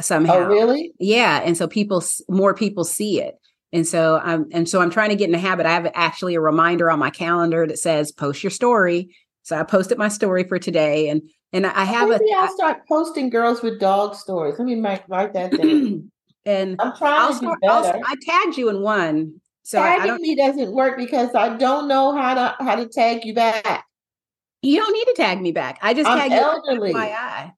somehow. 0.00 0.36
Oh, 0.36 0.46
really? 0.46 0.94
Yeah, 0.98 1.42
and 1.44 1.56
so 1.56 1.68
people 1.68 2.02
more 2.28 2.54
people 2.54 2.84
see 2.84 3.20
it. 3.20 3.34
And 3.74 3.84
so 3.84 4.20
I'm 4.22 4.46
and 4.52 4.68
so 4.68 4.80
I'm 4.80 4.88
trying 4.88 5.10
to 5.10 5.16
get 5.16 5.24
in 5.24 5.32
the 5.32 5.38
habit. 5.38 5.66
I 5.66 5.72
have 5.72 5.90
actually 5.94 6.36
a 6.36 6.40
reminder 6.40 6.92
on 6.92 7.00
my 7.00 7.10
calendar 7.10 7.66
that 7.66 7.78
says 7.78 8.12
post 8.12 8.44
your 8.44 8.52
story. 8.52 9.16
So 9.42 9.58
I 9.58 9.64
posted 9.64 9.98
my 9.98 10.06
story 10.06 10.44
for 10.44 10.60
today 10.60 11.08
and 11.08 11.20
and 11.52 11.66
I 11.66 11.84
have 11.84 12.08
Maybe 12.08 12.30
a 12.32 12.36
I'll 12.36 12.54
start 12.54 12.86
posting 12.86 13.30
girls 13.30 13.62
with 13.62 13.80
dog 13.80 14.14
stories. 14.14 14.60
Let 14.60 14.66
me 14.66 14.80
write 14.80 15.32
that 15.34 15.50
down. 15.50 16.10
and 16.46 16.76
I'm 16.80 16.96
trying 16.96 17.20
I'll 17.20 17.34
to 17.34 17.40
do 17.40 17.46
start, 17.46 17.58
I'll, 17.68 17.82
better. 17.82 18.00
I 18.06 18.14
tagged 18.22 18.56
you 18.56 18.68
in 18.68 18.80
one. 18.80 19.40
So 19.64 19.78
Tagging 19.80 20.22
me 20.22 20.36
doesn't 20.36 20.72
work 20.72 20.96
because 20.96 21.34
I 21.34 21.56
don't 21.56 21.88
know 21.88 22.14
how 22.16 22.34
to 22.34 22.64
how 22.64 22.76
to 22.76 22.86
tag 22.86 23.24
you 23.24 23.34
back. 23.34 23.84
you 24.62 24.80
don't 24.80 24.92
need 24.92 25.06
to 25.06 25.14
tag 25.16 25.40
me 25.40 25.50
back. 25.50 25.80
I 25.82 25.94
just 25.94 26.08
I'm 26.08 26.16
tag 26.16 26.30
you 26.30 26.38
elderly. 26.38 26.92
FYI. 26.92 27.52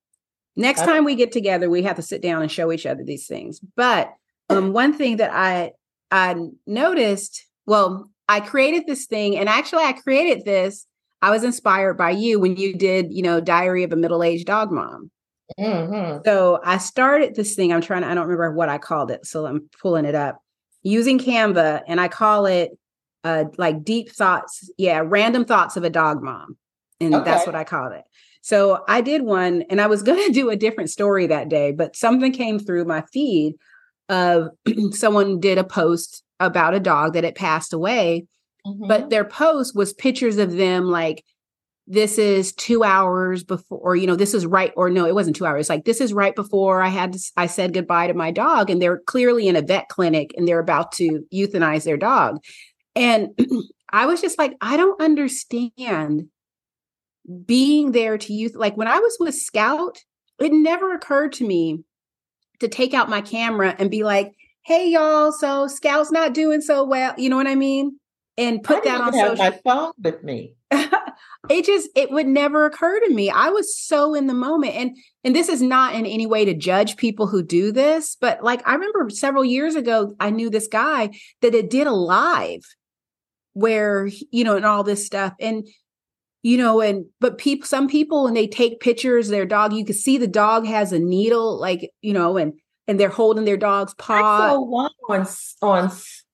Next 0.57 0.81
time 0.81 1.05
we 1.05 1.15
get 1.15 1.31
together, 1.31 1.69
we 1.69 1.83
have 1.83 1.97
to 1.97 2.03
sit 2.03 2.23
down 2.23 2.41
and 2.41 2.51
show 2.51 2.73
each 2.73 2.87
other 2.87 3.05
these 3.05 3.27
things. 3.27 3.61
But 3.77 4.15
um, 4.49 4.73
one 4.73 4.95
thing 4.95 5.19
that 5.19 5.31
I 5.31 5.73
I 6.11 6.37
noticed, 6.67 7.47
well, 7.67 8.11
I 8.29 8.41
created 8.41 8.87
this 8.87 9.07
thing, 9.07 9.37
and 9.37 9.49
actually, 9.49 9.85
I 9.85 9.93
created 9.93 10.45
this. 10.45 10.87
I 11.23 11.31
was 11.31 11.45
inspired 11.45 11.95
by 11.95 12.11
you 12.11 12.39
when 12.39 12.57
you 12.57 12.75
did, 12.77 13.13
you 13.13 13.23
know, 13.23 13.41
Diary 13.41 13.83
of 13.85 13.93
a 13.93 13.97
Middle 13.97 14.23
Aged 14.23 14.47
Dog 14.47 14.71
Mom. 14.71 15.11
Mhm. 15.59 16.25
So 16.25 16.61
I 16.65 16.79
started 16.79 17.35
this 17.35 17.55
thing. 17.55 17.73
I'm 17.73 17.81
trying 17.81 18.03
to, 18.03 18.09
I 18.09 18.15
don't 18.15 18.27
remember 18.27 18.53
what 18.53 18.69
I 18.69 18.79
called 18.79 19.11
it. 19.11 19.25
So 19.27 19.47
I'm 19.47 19.69
pulling 19.81 20.05
it 20.05 20.15
up 20.15 20.41
using 20.83 21.19
Canva, 21.19 21.83
and 21.87 22.01
I 22.01 22.09
call 22.09 22.47
it 22.47 22.73
uh, 23.25 23.45
like 23.57 23.83
deep 23.85 24.11
thoughts. 24.11 24.71
Yeah, 24.77 25.03
random 25.05 25.45
thoughts 25.45 25.77
of 25.77 25.85
a 25.85 25.91
dog 25.91 26.23
mom. 26.23 26.57
And 27.01 27.13
that's 27.13 27.47
what 27.47 27.55
I 27.55 27.65
called 27.65 27.93
it. 27.93 28.05
So 28.41 28.85
I 28.89 29.01
did 29.01 29.23
one, 29.23 29.65
and 29.71 29.81
I 29.81 29.87
was 29.87 30.03
going 30.03 30.25
to 30.27 30.33
do 30.33 30.51
a 30.51 30.57
different 30.57 30.91
story 30.91 31.27
that 31.27 31.49
day, 31.49 31.73
but 31.73 31.97
something 31.97 32.33
came 32.33 32.59
through 32.59 32.85
my 32.85 33.03
feed 33.13 33.55
of 34.09 34.51
someone 34.93 35.41
did 35.41 35.59
a 35.59 35.65
post 35.65 36.23
about 36.41 36.75
a 36.75 36.81
dog 36.81 37.15
that 37.15 37.25
had 37.25 37.35
passed 37.35 37.73
away 37.73 38.27
Mhm. 38.67 38.89
but 38.89 39.11
their 39.11 39.25
post 39.25 39.77
was 39.77 39.95
pictures 39.95 40.39
of 40.39 40.57
them 40.57 40.87
like 40.87 41.23
this 41.87 42.19
is 42.19 42.53
two 42.53 42.83
hours 42.83 43.45
before 43.45 43.79
or 43.79 43.95
you 43.95 44.09
know 44.09 44.17
this 44.17 44.35
is 44.35 44.45
right 44.45 44.73
or 44.77 44.91
no 44.91 45.07
it 45.07 45.15
wasn't 45.15 45.37
two 45.37 45.47
hours 45.47 45.69
like 45.69 45.85
this 45.85 46.01
is 46.01 46.13
right 46.13 46.35
before 46.35 46.83
i 46.83 46.89
had 46.89 47.13
to, 47.13 47.21
i 47.37 47.47
said 47.47 47.73
goodbye 47.73 48.09
to 48.09 48.15
my 48.15 48.33
dog 48.33 48.69
and 48.69 48.83
they're 48.83 48.99
clearly 49.07 49.47
in 49.47 49.55
a 49.55 49.63
vet 49.63 49.89
clinic 49.89 50.35
and 50.37 50.49
they're 50.49 50.59
about 50.59 50.91
to 50.91 51.25
euthanize 51.33 51.85
their 51.85 51.97
dog 51.97 52.43
and 52.97 53.29
i 53.93 54.05
was 54.05 54.21
just 54.21 54.37
like 54.37 54.55
i 54.61 54.77
don't 54.77 55.01
understand 55.01 56.27
being 57.45 57.93
there 57.93 58.19
to 58.19 58.33
youth 58.33 58.55
like 58.55 58.77
when 58.77 58.89
I 58.89 58.99
was 58.99 59.17
with 59.19 59.35
Scout, 59.35 59.99
it 60.39 60.53
never 60.53 60.93
occurred 60.95 61.33
to 61.35 61.47
me 61.47 61.83
to 62.61 62.69
take 62.69 62.95
out 62.95 63.09
my 63.09 63.21
camera 63.21 63.75
and 63.79 63.91
be 63.91 64.05
like, 64.05 64.33
"Hey 64.63 64.91
y'all, 64.91 65.33
so 65.33 65.67
Scout's 65.67 66.11
not 66.11 66.35
doing 66.35 66.61
so 66.61 66.85
well." 66.85 67.15
You 67.17 67.31
know 67.31 67.37
what 67.37 67.47
I 67.47 67.55
mean? 67.55 67.99
And 68.39 68.63
put 68.63 68.85
that 68.85 69.01
on 69.01 69.13
have 69.15 69.29
social. 69.29 69.45
my 69.45 69.51
phone 69.65 69.93
with 70.03 70.23
me. 70.23 70.55
it 71.51 71.65
just 71.65 71.89
it 71.95 72.11
would 72.11 72.27
never 72.27 72.67
occur 72.67 73.01
to 73.01 73.11
me. 73.11 73.31
I 73.31 73.49
was 73.49 73.79
so 73.79 74.15
in 74.15 74.27
the 74.27 74.35
moment, 74.35 74.75
and 74.75 74.97
and 75.25 75.35
this 75.35 75.49
is 75.49 75.63
not 75.63 75.95
in 75.95 76.07
any 76.07 76.27
way 76.27 76.45
to 76.45 76.55
judge 76.55 76.97
people 76.97 77.27
who 77.27 77.43
do 77.43 77.73
this, 77.73 78.17
but 78.21 78.43
like 78.43 78.67
I 78.67 78.75
remember 78.75 79.09
several 79.11 79.45
years 79.45 79.75
ago, 79.75 80.15
I 80.21 80.31
knew 80.31 80.51
this 80.51 80.69
guy 80.69 81.11
that 81.43 81.55
it 81.55 81.71
did 81.71 81.87
a 81.87 81.93
live 81.93 82.63
where 83.53 84.09
you 84.31 84.45
know 84.45 84.57
and 84.57 84.67
all 84.67 84.83
this 84.85 85.07
stuff 85.07 85.33
and 85.41 85.67
you 86.47 86.57
know 86.57 86.81
and 86.81 87.05
but 87.19 87.39
people 87.39 87.67
some 87.67 87.89
people 87.89 88.23
when 88.23 88.35
they 88.35 88.47
take 88.47 88.79
pictures 88.79 89.27
their 89.27 89.45
dog 89.45 89.73
you 89.73 89.85
can 89.85 89.97
see 89.97 90.17
the 90.17 90.29
dog 90.29 90.65
has 90.65 90.93
a 90.93 90.99
needle 90.99 91.59
like 91.59 91.91
you 92.03 92.13
know 92.13 92.37
and 92.37 92.53
and 92.87 93.01
they're 93.01 93.09
holding 93.09 93.45
their 93.45 93.57
dog's 93.57 93.95
paw 93.95 94.15
I 94.15 94.51
saw 94.51 94.61
one 94.61 94.93
on 95.09 95.27
on 95.61 95.91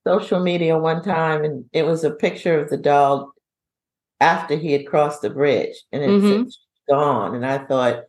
social 0.06 0.40
media 0.40 0.76
one 0.76 1.02
time 1.02 1.44
and 1.44 1.64
it 1.72 1.86
was 1.86 2.04
a 2.04 2.10
picture 2.10 2.60
of 2.60 2.68
the 2.68 2.76
dog 2.76 3.30
after 4.20 4.54
he 4.54 4.72
had 4.72 4.86
crossed 4.86 5.22
the 5.22 5.30
bridge 5.30 5.76
and 5.92 6.02
it's 6.02 6.24
mm-hmm. 6.24 6.94
gone 6.94 7.34
and 7.34 7.46
i 7.46 7.56
thought 7.58 8.04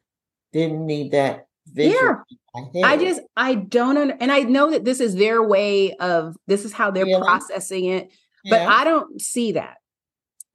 didn't 0.52 0.86
need 0.86 1.14
that 1.14 1.48
visual 1.68 2.02
yeah. 2.04 2.86
I 2.86 2.98
just 2.98 3.20
I 3.36 3.56
don't 3.56 3.98
under, 3.98 4.16
and 4.20 4.32
I 4.32 4.42
know 4.42 4.70
that 4.70 4.86
this 4.86 5.00
is 5.00 5.16
their 5.16 5.42
way 5.42 5.94
of 5.96 6.36
this 6.46 6.66
is 6.66 6.72
how 6.72 6.92
they're 6.92 7.04
really? 7.04 7.20
processing 7.20 7.86
it, 7.86 8.12
but 8.48 8.62
yeah. 8.62 8.68
I 8.68 8.84
don't 8.84 9.20
see 9.20 9.54
that. 9.54 9.78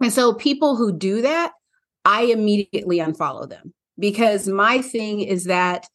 And 0.00 0.12
so 0.12 0.32
people 0.32 0.76
who 0.76 0.92
do 0.92 1.22
that, 1.22 1.52
I 2.04 2.22
immediately 2.24 2.98
unfollow 2.98 3.48
them 3.48 3.74
because 3.98 4.48
my 4.48 4.80
thing 4.80 5.20
is 5.20 5.44
that 5.44 5.86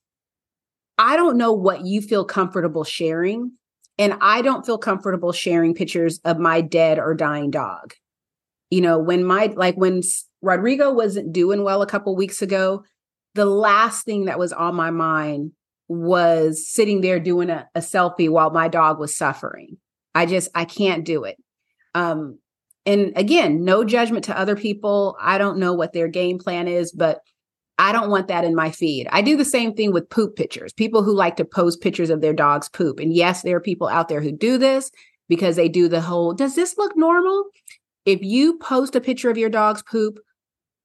I 0.97 1.15
don't 1.15 1.37
know 1.37 1.53
what 1.53 1.85
you 1.85 2.01
feel 2.01 2.25
comfortable 2.25 2.83
sharing. 2.83 3.53
And 3.97 4.15
I 4.21 4.41
don't 4.41 4.65
feel 4.65 4.77
comfortable 4.77 5.31
sharing 5.31 5.75
pictures 5.75 6.19
of 6.25 6.39
my 6.39 6.61
dead 6.61 6.97
or 6.97 7.13
dying 7.13 7.51
dog. 7.51 7.93
You 8.71 8.81
know, 8.81 8.97
when 8.97 9.23
my, 9.23 9.53
like 9.55 9.75
when 9.75 10.01
Rodrigo 10.41 10.91
wasn't 10.91 11.31
doing 11.31 11.63
well 11.63 11.81
a 11.81 11.87
couple 11.87 12.15
weeks 12.15 12.41
ago, 12.41 12.83
the 13.35 13.45
last 13.45 14.03
thing 14.03 14.25
that 14.25 14.39
was 14.39 14.51
on 14.51 14.75
my 14.75 14.89
mind 14.89 15.51
was 15.87 16.67
sitting 16.67 17.01
there 17.01 17.19
doing 17.19 17.49
a, 17.49 17.67
a 17.75 17.79
selfie 17.79 18.29
while 18.29 18.49
my 18.49 18.67
dog 18.67 18.99
was 18.99 19.15
suffering. 19.15 19.77
I 20.15 20.25
just, 20.25 20.49
I 20.55 20.65
can't 20.65 21.05
do 21.05 21.23
it. 21.23 21.37
Um, 21.93 22.39
and 22.85 23.13
again, 23.15 23.63
no 23.63 23.83
judgment 23.83 24.25
to 24.25 24.37
other 24.37 24.55
people. 24.55 25.15
I 25.19 25.37
don't 25.37 25.57
know 25.57 25.73
what 25.73 25.93
their 25.93 26.07
game 26.07 26.37
plan 26.37 26.67
is, 26.67 26.91
but 26.91 27.21
I 27.77 27.91
don't 27.91 28.09
want 28.09 28.27
that 28.27 28.43
in 28.43 28.55
my 28.55 28.71
feed. 28.71 29.07
I 29.11 29.21
do 29.21 29.35
the 29.35 29.45
same 29.45 29.73
thing 29.73 29.91
with 29.91 30.09
poop 30.09 30.35
pictures. 30.35 30.73
People 30.73 31.03
who 31.03 31.15
like 31.15 31.37
to 31.37 31.45
post 31.45 31.81
pictures 31.81 32.09
of 32.09 32.21
their 32.21 32.33
dog's 32.33 32.69
poop. 32.69 32.99
And 32.99 33.13
yes, 33.13 33.41
there 33.41 33.57
are 33.57 33.61
people 33.61 33.87
out 33.87 34.09
there 34.09 34.21
who 34.21 34.31
do 34.31 34.57
this 34.57 34.91
because 35.27 35.55
they 35.55 35.69
do 35.69 35.87
the 35.87 36.01
whole, 36.01 36.33
does 36.33 36.55
this 36.55 36.77
look 36.77 36.95
normal? 36.95 37.45
If 38.05 38.21
you 38.21 38.57
post 38.59 38.95
a 38.95 39.01
picture 39.01 39.29
of 39.29 39.37
your 39.37 39.49
dog's 39.49 39.81
poop, 39.81 40.19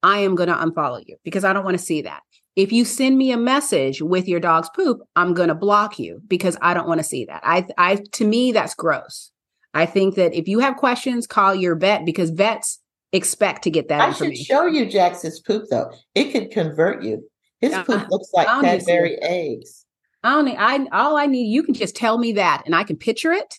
I 0.03 0.18
am 0.18 0.34
going 0.34 0.49
to 0.49 0.55
unfollow 0.55 1.03
you 1.05 1.16
because 1.24 1.44
I 1.44 1.53
don't 1.53 1.64
want 1.64 1.76
to 1.76 1.84
see 1.84 2.03
that. 2.03 2.22
If 2.57 2.72
you 2.72 2.84
send 2.84 3.18
me 3.18 3.32
a 3.32 3.36
message 3.36 4.01
with 4.01 4.26
your 4.26 4.40
dog's 4.40 4.70
poop, 4.70 5.01
I'm 5.14 5.34
going 5.34 5.49
to 5.49 5.55
block 5.55 5.99
you 5.99 6.20
because 6.26 6.57
I 6.62 6.74
don't 6.74 6.88
want 6.88 6.99
to 6.99 7.05
see 7.05 7.24
that. 7.26 7.40
I 7.44 7.66
I 7.76 8.03
to 8.12 8.26
me 8.26 8.53
that's 8.53 8.74
gross. 8.74 9.30
I 9.78 9.86
think 9.86 10.16
that 10.16 10.34
if 10.34 10.48
you 10.48 10.58
have 10.58 10.76
questions, 10.76 11.28
call 11.28 11.54
your 11.54 11.76
vet 11.76 12.04
because 12.04 12.30
vets 12.30 12.80
expect 13.12 13.62
to 13.62 13.70
get 13.70 13.86
that 13.88 14.00
I 14.00 14.12
should 14.12 14.36
show 14.36 14.66
you 14.66 14.86
Jackson's 14.86 15.38
poop 15.38 15.66
though. 15.70 15.92
It 16.16 16.32
could 16.32 16.50
convert 16.50 17.04
you. 17.04 17.28
His 17.60 17.72
uh, 17.72 17.84
poop 17.84 18.08
looks 18.10 18.28
like 18.34 18.48
Cadbury 18.48 19.22
eggs. 19.22 19.86
I 20.24 20.30
don't 20.32 20.46
need, 20.46 20.56
I 20.58 20.84
all 20.90 21.16
I 21.16 21.26
need, 21.26 21.46
you 21.52 21.62
can 21.62 21.74
just 21.74 21.94
tell 21.94 22.18
me 22.18 22.32
that 22.32 22.64
and 22.66 22.74
I 22.74 22.82
can 22.82 22.96
picture 22.96 23.32
it. 23.32 23.54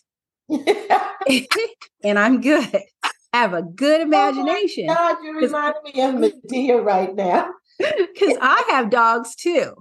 and 2.04 2.18
I'm 2.18 2.42
good. 2.42 2.68
I 3.02 3.10
have 3.32 3.54
a 3.54 3.62
good 3.62 4.00
oh 4.00 4.04
imagination. 4.04 4.90
Oh 4.90 4.94
God, 4.94 5.16
you 5.22 5.40
remind 5.40 5.74
me 5.84 6.02
of 6.02 6.14
Madea 6.16 6.84
right 6.84 7.14
now. 7.14 7.50
Because 7.78 8.36
I 8.42 8.62
have 8.68 8.90
dogs 8.90 9.34
too. 9.34 9.72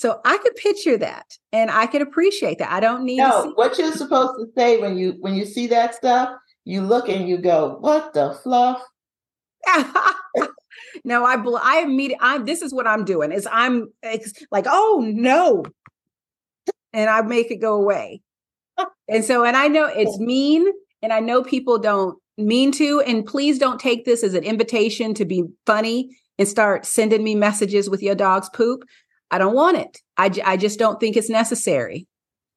So 0.00 0.18
I 0.24 0.38
could 0.38 0.56
picture 0.56 0.96
that 0.96 1.36
and 1.52 1.70
I 1.70 1.84
could 1.84 2.00
appreciate 2.00 2.56
that. 2.60 2.72
I 2.72 2.80
don't 2.80 3.04
need 3.04 3.18
no, 3.18 3.52
what 3.54 3.76
you're 3.76 3.92
supposed 3.92 4.32
to 4.38 4.46
say 4.56 4.80
when 4.80 4.96
you 4.96 5.16
when 5.20 5.34
you 5.34 5.44
see 5.44 5.66
that 5.66 5.94
stuff, 5.94 6.30
you 6.64 6.80
look 6.80 7.10
and 7.10 7.28
you 7.28 7.36
go, 7.36 7.76
"What 7.80 8.14
the 8.14 8.32
fluff?" 8.42 8.80
no, 11.04 11.26
I 11.26 11.34
I 11.34 11.82
immediately 11.82 12.26
I 12.26 12.38
this 12.38 12.62
is 12.62 12.72
what 12.72 12.86
I'm 12.86 13.04
doing 13.04 13.30
is 13.30 13.46
I'm 13.52 13.88
like, 14.50 14.64
"Oh 14.66 15.04
no." 15.06 15.64
And 16.94 17.10
I 17.10 17.20
make 17.20 17.50
it 17.50 17.60
go 17.60 17.74
away. 17.74 18.22
and 19.06 19.22
so 19.22 19.44
and 19.44 19.54
I 19.54 19.68
know 19.68 19.84
it's 19.84 20.18
mean 20.18 20.66
and 21.02 21.12
I 21.12 21.20
know 21.20 21.42
people 21.42 21.78
don't 21.78 22.16
mean 22.38 22.72
to 22.72 23.02
and 23.02 23.26
please 23.26 23.58
don't 23.58 23.78
take 23.78 24.06
this 24.06 24.24
as 24.24 24.32
an 24.32 24.44
invitation 24.44 25.12
to 25.12 25.26
be 25.26 25.44
funny 25.66 26.16
and 26.38 26.48
start 26.48 26.86
sending 26.86 27.22
me 27.22 27.34
messages 27.34 27.90
with 27.90 28.02
your 28.02 28.14
dog's 28.14 28.48
poop 28.48 28.82
I 29.30 29.38
don't 29.38 29.54
want 29.54 29.78
it. 29.78 29.98
I, 30.16 30.30
I 30.44 30.56
just 30.56 30.78
don't 30.78 30.98
think 31.00 31.16
it's 31.16 31.30
necessary. 31.30 32.06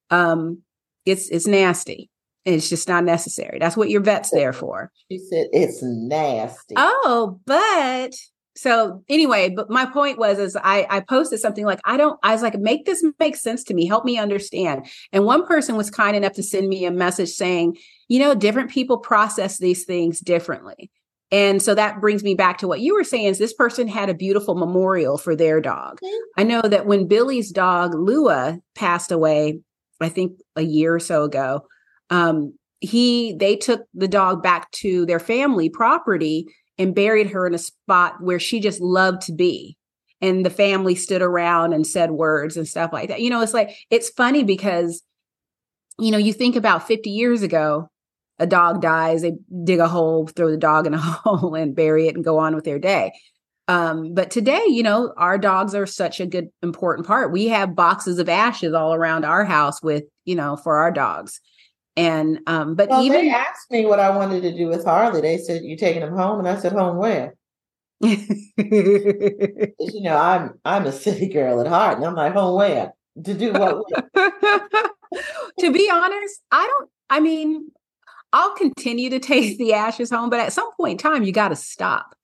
Um, 0.09 0.61
it's 1.05 1.29
it's 1.29 1.47
nasty. 1.47 2.09
It's 2.45 2.69
just 2.69 2.87
not 2.87 3.03
necessary. 3.03 3.57
That's 3.59 3.77
what 3.77 3.89
your 3.89 4.01
vet's 4.01 4.31
there 4.31 4.53
for. 4.53 4.91
She 5.09 5.17
said 5.17 5.47
it's 5.51 5.79
nasty. 5.81 6.75
Oh, 6.77 7.39
but 7.45 8.13
so 8.55 9.03
anyway, 9.09 9.49
but 9.49 9.69
my 9.69 9.85
point 9.85 10.17
was 10.17 10.39
is 10.39 10.57
I 10.61 10.85
I 10.89 10.99
posted 10.99 11.39
something 11.39 11.65
like 11.65 11.79
I 11.85 11.97
don't 11.97 12.19
I 12.23 12.33
was 12.33 12.41
like 12.41 12.57
make 12.59 12.85
this 12.85 13.03
make 13.19 13.35
sense 13.35 13.63
to 13.65 13.73
me. 13.73 13.85
Help 13.85 14.05
me 14.05 14.17
understand. 14.17 14.87
And 15.11 15.25
one 15.25 15.45
person 15.45 15.75
was 15.75 15.89
kind 15.89 16.15
enough 16.15 16.33
to 16.33 16.43
send 16.43 16.67
me 16.67 16.85
a 16.85 16.91
message 16.91 17.29
saying, 17.29 17.77
you 18.07 18.19
know, 18.19 18.35
different 18.35 18.69
people 18.69 18.97
process 18.97 19.57
these 19.57 19.85
things 19.85 20.19
differently. 20.19 20.91
And 21.33 21.63
so 21.63 21.73
that 21.73 21.99
brings 21.99 22.23
me 22.23 22.35
back 22.35 22.59
to 22.59 22.67
what 22.67 22.79
you 22.79 22.93
were 22.93 23.03
saying 23.03 23.25
is 23.25 23.39
this 23.39 23.55
person 23.55 23.87
had 23.87 24.07
a 24.07 24.13
beautiful 24.13 24.53
memorial 24.53 25.17
for 25.17 25.35
their 25.35 25.59
dog. 25.59 25.99
I 26.37 26.43
know 26.43 26.61
that 26.61 26.85
when 26.85 27.07
Billy's 27.07 27.51
dog 27.51 27.95
Lua 27.95 28.59
passed 28.75 29.11
away, 29.11 29.59
I 29.99 30.09
think 30.09 30.39
a 30.55 30.61
year 30.61 30.93
or 30.93 30.99
so 30.99 31.23
ago, 31.23 31.65
um, 32.11 32.53
he 32.81 33.33
they 33.39 33.55
took 33.55 33.81
the 33.95 34.07
dog 34.07 34.43
back 34.43 34.69
to 34.73 35.07
their 35.07 35.19
family 35.19 35.69
property 35.69 36.45
and 36.77 36.93
buried 36.93 37.31
her 37.31 37.47
in 37.47 37.55
a 37.55 37.59
spot 37.59 38.21
where 38.21 38.39
she 38.39 38.59
just 38.59 38.79
loved 38.79 39.23
to 39.23 39.33
be. 39.33 39.75
And 40.21 40.45
the 40.45 40.51
family 40.51 40.93
stood 40.93 41.23
around 41.23 41.73
and 41.73 41.87
said 41.87 42.11
words 42.11 42.57
and 42.57 42.67
stuff 42.67 42.93
like 42.93 43.09
that. 43.09 43.21
You 43.21 43.31
know, 43.31 43.41
it's 43.41 43.55
like 43.55 43.75
it's 43.89 44.09
funny 44.09 44.43
because 44.43 45.01
you 45.99 46.11
know, 46.11 46.17
you 46.17 46.33
think 46.33 46.55
about 46.55 46.87
50 46.87 47.09
years 47.09 47.41
ago, 47.43 47.89
a 48.39 48.47
dog 48.47 48.81
dies, 48.81 49.21
they 49.21 49.33
dig 49.63 49.79
a 49.79 49.87
hole, 49.87 50.27
throw 50.27 50.51
the 50.51 50.57
dog 50.57 50.87
in 50.87 50.93
a 50.93 50.97
hole 51.01 51.55
and 51.55 51.75
bury 51.75 52.07
it 52.07 52.15
and 52.15 52.23
go 52.23 52.37
on 52.37 52.55
with 52.55 52.65
their 52.65 52.79
day. 52.79 53.13
Um, 53.67 54.13
but 54.13 54.29
today, 54.29 54.63
you 54.67 54.83
know, 54.83 55.13
our 55.15 55.37
dogs 55.37 55.73
are 55.73 55.85
such 55.85 56.19
a 56.19 56.25
good, 56.25 56.49
important 56.61 57.07
part. 57.07 57.31
We 57.31 57.47
have 57.47 57.75
boxes 57.75 58.19
of 58.19 58.27
ashes 58.27 58.73
all 58.73 58.93
around 58.93 59.23
our 59.23 59.45
house 59.45 59.81
with, 59.81 60.03
you 60.25 60.35
know, 60.35 60.57
for 60.57 60.77
our 60.77 60.91
dogs. 60.91 61.39
And, 61.95 62.39
um, 62.47 62.75
but 62.75 62.89
well, 62.89 63.03
even 63.03 63.25
they 63.25 63.29
asked 63.29 63.71
me 63.71 63.85
what 63.85 63.99
I 63.99 64.09
wanted 64.15 64.41
to 64.41 64.53
do 64.53 64.67
with 64.67 64.83
Harley. 64.83 65.21
They 65.21 65.37
said, 65.37 65.63
You 65.63 65.77
taking 65.77 66.01
him 66.01 66.15
home? 66.15 66.39
And 66.39 66.47
I 66.47 66.57
said, 66.57 66.73
Home 66.73 66.97
where? 66.97 67.35
you 68.03 69.73
know, 69.79 70.17
I'm 70.17 70.59
I'm 70.65 70.85
a 70.85 70.91
city 70.91 71.29
girl 71.29 71.61
at 71.61 71.67
heart, 71.67 71.97
and 71.97 72.05
I'm 72.05 72.15
like, 72.15 72.33
home 72.33 72.57
where? 72.57 72.93
To 73.23 73.33
do 73.33 73.53
what? 73.53 73.85
to 75.59 75.71
be 75.71 75.89
honest, 75.89 76.41
I 76.51 76.67
don't. 76.67 76.89
I 77.09 77.21
mean, 77.21 77.71
I'll 78.33 78.55
continue 78.55 79.09
to 79.11 79.19
take 79.33 79.57
the 79.57 79.73
ashes 79.73 80.09
home, 80.09 80.29
but 80.29 80.39
at 80.39 80.51
some 80.51 80.69
point 80.75 80.93
in 80.93 80.97
time, 80.97 81.23
you 81.23 81.31
got 81.31 81.49
to 81.49 81.55
stop 81.55 82.15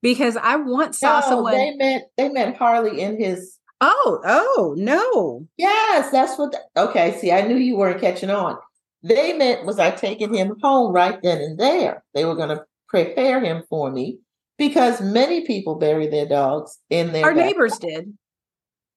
because 0.00 0.36
I 0.36 0.56
once 0.56 0.98
saw 0.98 1.20
no, 1.20 1.26
someone. 1.26 1.52
They 1.52 1.74
meant 1.76 2.04
they 2.16 2.28
meant 2.30 2.56
Harley 2.56 3.00
in 3.00 3.20
his. 3.20 3.58
Oh, 3.82 4.20
oh 4.24 4.74
no! 4.76 5.46
Yes, 5.56 6.10
that's 6.10 6.38
what. 6.38 6.52
The, 6.52 6.60
okay, 6.82 7.16
see, 7.18 7.32
I 7.32 7.46
knew 7.46 7.56
you 7.56 7.76
weren't 7.76 8.00
catching 8.00 8.30
on. 8.30 8.56
They 9.02 9.32
meant 9.32 9.66
was 9.66 9.78
I 9.78 9.90
taking 9.90 10.34
him 10.34 10.56
home 10.62 10.92
right 10.92 11.18
then 11.22 11.40
and 11.40 11.58
there. 11.58 12.04
They 12.14 12.24
were 12.24 12.34
going 12.34 12.50
to 12.50 12.64
prepare 12.88 13.42
him 13.42 13.62
for 13.70 13.90
me 13.90 14.18
because 14.58 15.00
many 15.00 15.46
people 15.46 15.76
bury 15.76 16.06
their 16.06 16.26
dogs 16.26 16.78
in 16.90 17.12
their. 17.12 17.24
Our 17.24 17.34
neighbors 17.34 17.78
did. 17.78 18.12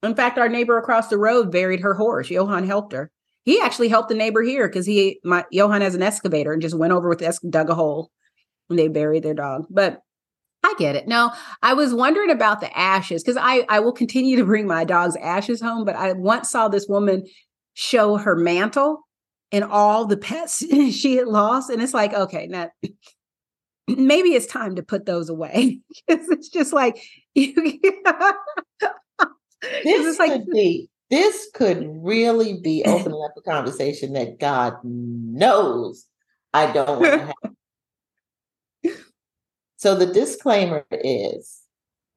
In 0.04 0.16
fact, 0.16 0.38
our 0.38 0.50
neighbor 0.50 0.78
across 0.78 1.08
the 1.08 1.18
road 1.18 1.50
buried 1.50 1.80
her 1.80 1.94
horse. 1.94 2.30
Johan 2.30 2.68
helped 2.68 2.92
her. 2.92 3.10
He 3.44 3.60
actually 3.62 3.90
helped 3.90 4.10
the 4.10 4.16
neighbor 4.16 4.42
here 4.42 4.68
because 4.68 4.86
he, 4.86 5.20
my 5.24 5.44
Johan 5.52 5.82
has 5.82 5.96
an 5.96 6.02
excavator 6.02 6.54
and 6.54 6.62
just 6.62 6.78
went 6.78 6.94
over 6.94 7.10
with 7.10 7.20
this, 7.20 7.40
dug 7.40 7.70
a 7.70 7.76
hole, 7.76 8.10
and 8.70 8.80
they 8.80 8.88
buried 8.88 9.24
their 9.24 9.34
dog. 9.34 9.66
But 9.70 10.00
I 10.64 10.74
get 10.78 10.96
it. 10.96 11.08
No, 11.08 11.32
I 11.62 11.74
was 11.74 11.94
wondering 11.94 12.32
about 12.32 12.62
the 12.62 12.76
ashes 12.78 13.22
because 13.22 13.38
I 13.38 13.66
I 13.68 13.80
will 13.80 13.92
continue 13.92 14.38
to 14.38 14.46
bring 14.46 14.66
my 14.66 14.86
dog's 14.86 15.18
ashes 15.18 15.62
home. 15.62 15.84
But 15.84 15.98
I 15.98 16.14
once 16.14 16.50
saw 16.50 16.70
this 16.70 16.88
woman 16.88 17.26
show 17.74 18.18
her 18.18 18.36
mantle 18.36 19.02
and 19.52 19.64
all 19.64 20.06
the 20.06 20.18
pets 20.18 20.58
she 20.92 21.18
had 21.18 21.28
lost, 21.28 21.70
and 21.70 21.82
it's 21.82 21.94
like, 21.94 22.14
okay, 22.14 22.48
now 22.48 22.70
maybe 23.88 24.30
it's 24.30 24.48
time 24.48 24.76
to 24.76 24.84
put 24.84 25.06
those 25.06 25.30
away. 25.30 25.80
Because 26.08 26.28
it's 26.30 26.50
just 26.50 26.74
like 26.74 27.02
you 27.36 27.80
this 29.84 30.20
like, 30.20 30.32
could 30.32 30.46
be 30.48 30.90
this 31.14 31.48
could 31.54 31.86
really 32.04 32.60
be 32.60 32.84
opening 32.88 33.24
up 33.24 33.34
a 33.38 33.42
conversation 33.42 34.14
that 34.14 34.40
God 34.40 34.78
knows 34.84 36.06
I 36.56 36.72
don't 36.72 37.00
want 37.00 37.04
to 37.04 37.34
have. 38.84 38.98
so 39.78 39.96
the 39.96 40.08
disclaimer 40.08 40.86
is 40.92 41.62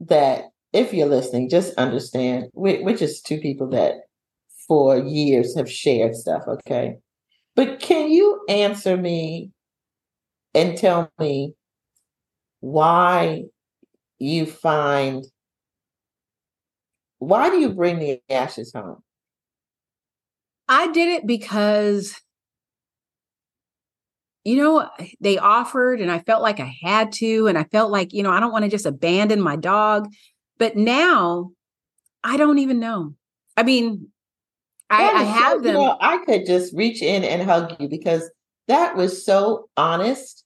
that 0.01 0.45
if 0.73 0.95
you're 0.95 1.09
listening, 1.09 1.49
just 1.51 1.75
understand 1.75 2.49
we're, 2.55 2.83
we're 2.83 2.97
just 2.97 3.27
two 3.27 3.39
people 3.39 3.69
that 3.71 3.97
for 4.67 4.99
years 4.99 5.57
have 5.57 5.71
shared 5.71 6.15
stuff, 6.15 6.43
okay? 6.49 6.97
But 7.55 7.81
can 7.81 8.11
you 8.11 8.45
answer 8.49 8.97
me 8.97 9.51
and 10.55 10.77
tell 10.77 11.11
me 11.19 11.55
why 12.61 13.45
you 14.19 14.47
find 14.47 15.25
why 17.19 17.51
do 17.51 17.59
you 17.59 17.71
bring 17.71 17.99
the 17.99 18.21
ashes 18.31 18.73
home? 18.75 19.03
I 20.69 20.91
did 20.93 21.09
it 21.09 21.27
because 21.27 22.21
you 24.47 24.55
know, 24.55 24.89
they 25.21 25.39
offered 25.39 26.01
and 26.01 26.09
I 26.09 26.21
felt 26.21 26.41
like 26.41 26.61
I 26.61 26.73
had 26.81 27.11
to. 27.15 27.49
And 27.49 27.59
I 27.59 27.65
felt 27.65 27.91
like, 27.91 28.13
you 28.13 28.23
know, 28.23 28.31
I 28.31 28.39
don't 28.39 28.53
want 28.53 28.65
to 28.65 28.71
just 28.71 28.87
abandon 28.87 29.41
my 29.41 29.57
dog. 29.57 30.09
But 30.57 30.77
now 30.77 31.51
I 32.23 32.37
don't 32.37 32.61
even 32.61 32.79
know. 32.79 33.17
I 33.57 33.65
mean, 33.65 34.09
I, 34.89 35.03
I, 35.11 35.23
have 35.25 35.53
so, 35.55 35.61
them. 35.63 35.75
You 35.75 35.83
know, 35.83 35.99
I 36.01 36.19
could 36.19 36.47
just 36.47 36.73
reach 36.77 37.03
in 37.03 37.25
and 37.25 37.43
hug 37.43 37.75
you 37.81 37.89
because 37.89 38.31
that 38.69 38.97
was 38.97 39.27
so 39.27 39.69
honest. 39.77 40.45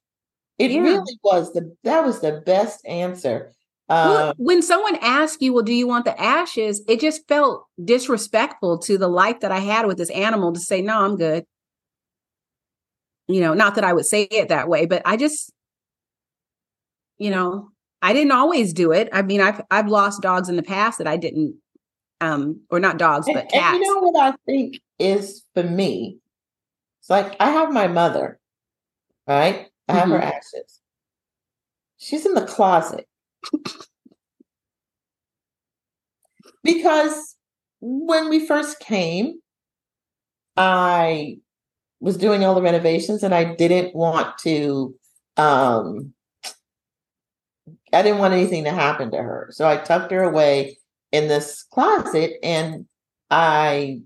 It 0.59 0.71
yeah. 0.71 0.81
really 0.81 1.19
was 1.23 1.53
the 1.53 1.77
that 1.85 2.03
was 2.03 2.21
the 2.21 2.43
best 2.47 2.87
answer. 2.87 3.53
Well, 3.91 4.29
um, 4.29 4.35
when 4.39 4.63
someone 4.63 4.97
asks 5.03 5.43
you, 5.43 5.53
well, 5.53 5.65
do 5.65 5.75
you 5.75 5.89
want 5.89 6.05
the 6.05 6.19
ashes? 6.21 6.81
It 6.87 7.01
just 7.01 7.27
felt 7.27 7.67
disrespectful 7.85 8.79
to 8.79 8.97
the 8.97 9.09
life 9.09 9.41
that 9.41 9.51
I 9.51 9.59
had 9.59 9.87
with 9.87 9.99
this 9.99 10.11
animal 10.11 10.53
to 10.53 10.61
say, 10.61 10.81
no, 10.81 11.01
I'm 11.01 11.17
good. 11.17 11.45
You 13.27 13.41
know, 13.41 13.53
not 13.53 13.75
that 13.75 13.83
I 13.83 13.93
would 13.93 14.07
say 14.07 14.23
it 14.23 14.49
that 14.49 14.69
way, 14.69 14.87
but 14.87 15.03
I 15.05 15.17
just, 15.17 15.51
you 17.19 17.31
know, 17.31 17.71
I 18.01 18.13
didn't 18.13 18.31
always 18.31 18.73
do 18.73 18.93
it. 18.93 19.09
I 19.13 19.23
mean, 19.23 19.41
I've 19.41 19.61
I've 19.73 19.89
lost 19.89 20.23
dogs 20.23 20.49
in 20.49 20.55
the 20.55 20.63
past 20.63 20.99
that 20.99 21.09
I 21.09 21.17
didn't, 21.17 21.57
um, 22.21 22.61
or 22.71 22.79
not 22.79 22.97
dogs, 22.97 23.27
but 23.27 23.43
and, 23.43 23.51
cats. 23.51 23.75
And 23.75 23.85
you 23.85 23.95
know 23.95 24.01
what 24.09 24.35
I 24.35 24.37
think 24.47 24.81
is 25.01 25.45
for 25.55 25.65
me? 25.65 26.19
It's 27.01 27.11
like 27.11 27.37
I 27.41 27.51
have 27.51 27.73
my 27.73 27.89
mother, 27.89 28.39
right? 29.27 29.67
I 29.89 29.93
have 29.93 30.05
mm-hmm. 30.05 30.13
her 30.13 30.23
ashes. 30.23 30.81
She's 31.99 32.25
in 32.25 32.35
the 32.35 32.47
closet 32.47 33.07
because 36.63 37.37
when 37.81 38.29
we 38.29 38.47
first 38.47 38.81
came, 38.81 39.41
I 40.57 41.39
was 42.01 42.17
doing 42.17 42.45
all 42.45 42.55
the 42.55 42.63
renovations 42.63 43.23
and 43.23 43.35
I 43.35 43.55
didn't 43.55 43.95
want 43.95 44.39
to 44.39 44.95
um 45.37 46.13
I 47.93 48.03
didn't 48.03 48.19
want 48.19 48.35
anything 48.35 48.65
to 48.65 48.71
happen 48.71 49.11
to 49.11 49.19
her. 49.19 49.49
So 49.53 49.69
I 49.69 49.77
tucked 49.77 50.13
her 50.13 50.23
away 50.23 50.79
in 51.13 51.29
this 51.29 51.65
closet 51.65 52.35
and 52.43 52.87
I 53.31 54.03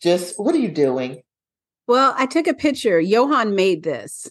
just 0.00 0.38
what 0.38 0.54
are 0.54 0.58
you 0.58 0.70
doing? 0.70 1.22
Well, 1.86 2.14
I 2.16 2.26
took 2.26 2.46
a 2.46 2.54
picture. 2.54 3.00
Johan 3.00 3.54
made 3.54 3.82
this. 3.82 4.30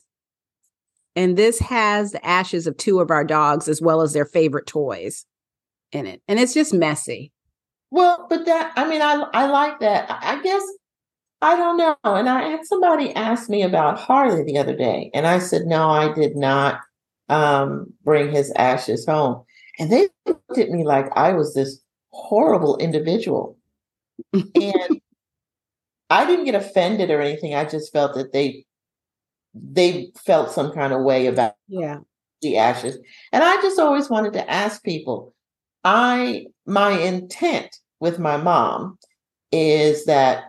And 1.16 1.38
this 1.38 1.60
has 1.60 2.12
the 2.12 2.26
ashes 2.26 2.68
of 2.68 2.78
two 2.78 3.00
of 3.00 3.12
our 3.12 3.24
dogs 3.24 3.68
as 3.68 3.82
well 3.82 4.02
as 4.02 4.14
their 4.14 4.26
favorite 4.26 4.68
toys 4.68 5.26
in 5.92 6.06
it. 6.06 6.22
And 6.28 6.40
it's 6.40 6.54
just 6.54 6.74
messy. 6.74 7.32
Well, 7.92 8.26
but 8.30 8.46
that 8.46 8.72
I 8.78 8.88
mean 8.88 9.02
I 9.02 9.26
I 9.34 9.48
like 9.48 9.80
that. 9.82 10.10
I 10.10 10.42
guess 10.42 10.64
I 11.42 11.56
don't 11.58 11.78
know. 11.78 11.96
And 12.04 12.30
I 12.30 12.50
had 12.50 12.66
somebody 12.66 13.14
ask 13.16 13.50
me 13.50 13.64
about 13.64 14.00
Harley 14.00 14.44
the 14.44 14.58
other 14.58 14.76
day, 14.76 15.10
and 15.14 15.26
I 15.26 15.40
said, 15.40 15.64
no, 15.66 15.90
I 15.90 16.14
did 16.14 16.36
not 16.36 16.80
um, 17.30 17.92
bring 18.04 18.32
his 18.32 18.52
ashes 18.56 19.06
home. 19.06 19.44
And 19.80 19.92
they 19.92 20.08
looked 20.26 20.58
at 20.58 20.70
me 20.70 20.84
like 20.84 21.08
I 21.16 21.34
was 21.34 21.54
this 21.54 21.82
horrible 22.12 22.78
individual. 22.78 23.58
and 24.34 25.02
I 26.12 26.26
didn't 26.26 26.46
get 26.46 26.56
offended 26.56 27.10
or 27.10 27.22
anything. 27.22 27.56
I 27.56 27.66
just 27.66 27.92
felt 27.92 28.14
that 28.16 28.34
they 28.34 28.66
they 29.54 30.12
felt 30.18 30.52
some 30.52 30.72
kind 30.72 30.94
of 30.94 31.04
way 31.04 31.28
about 31.28 31.56
yeah 31.68 32.00
the 32.42 32.58
ashes. 32.58 32.98
And 33.32 33.44
I 33.44 33.62
just 33.62 33.80
always 33.80 34.10
wanted 34.10 34.34
to 34.34 34.52
ask 34.52 34.84
people, 34.84 35.34
I 35.84 36.48
my 36.66 36.92
intent 36.92 37.76
with 38.00 38.20
my 38.20 38.38
mom 38.38 38.98
is 39.52 40.06
that 40.06 40.46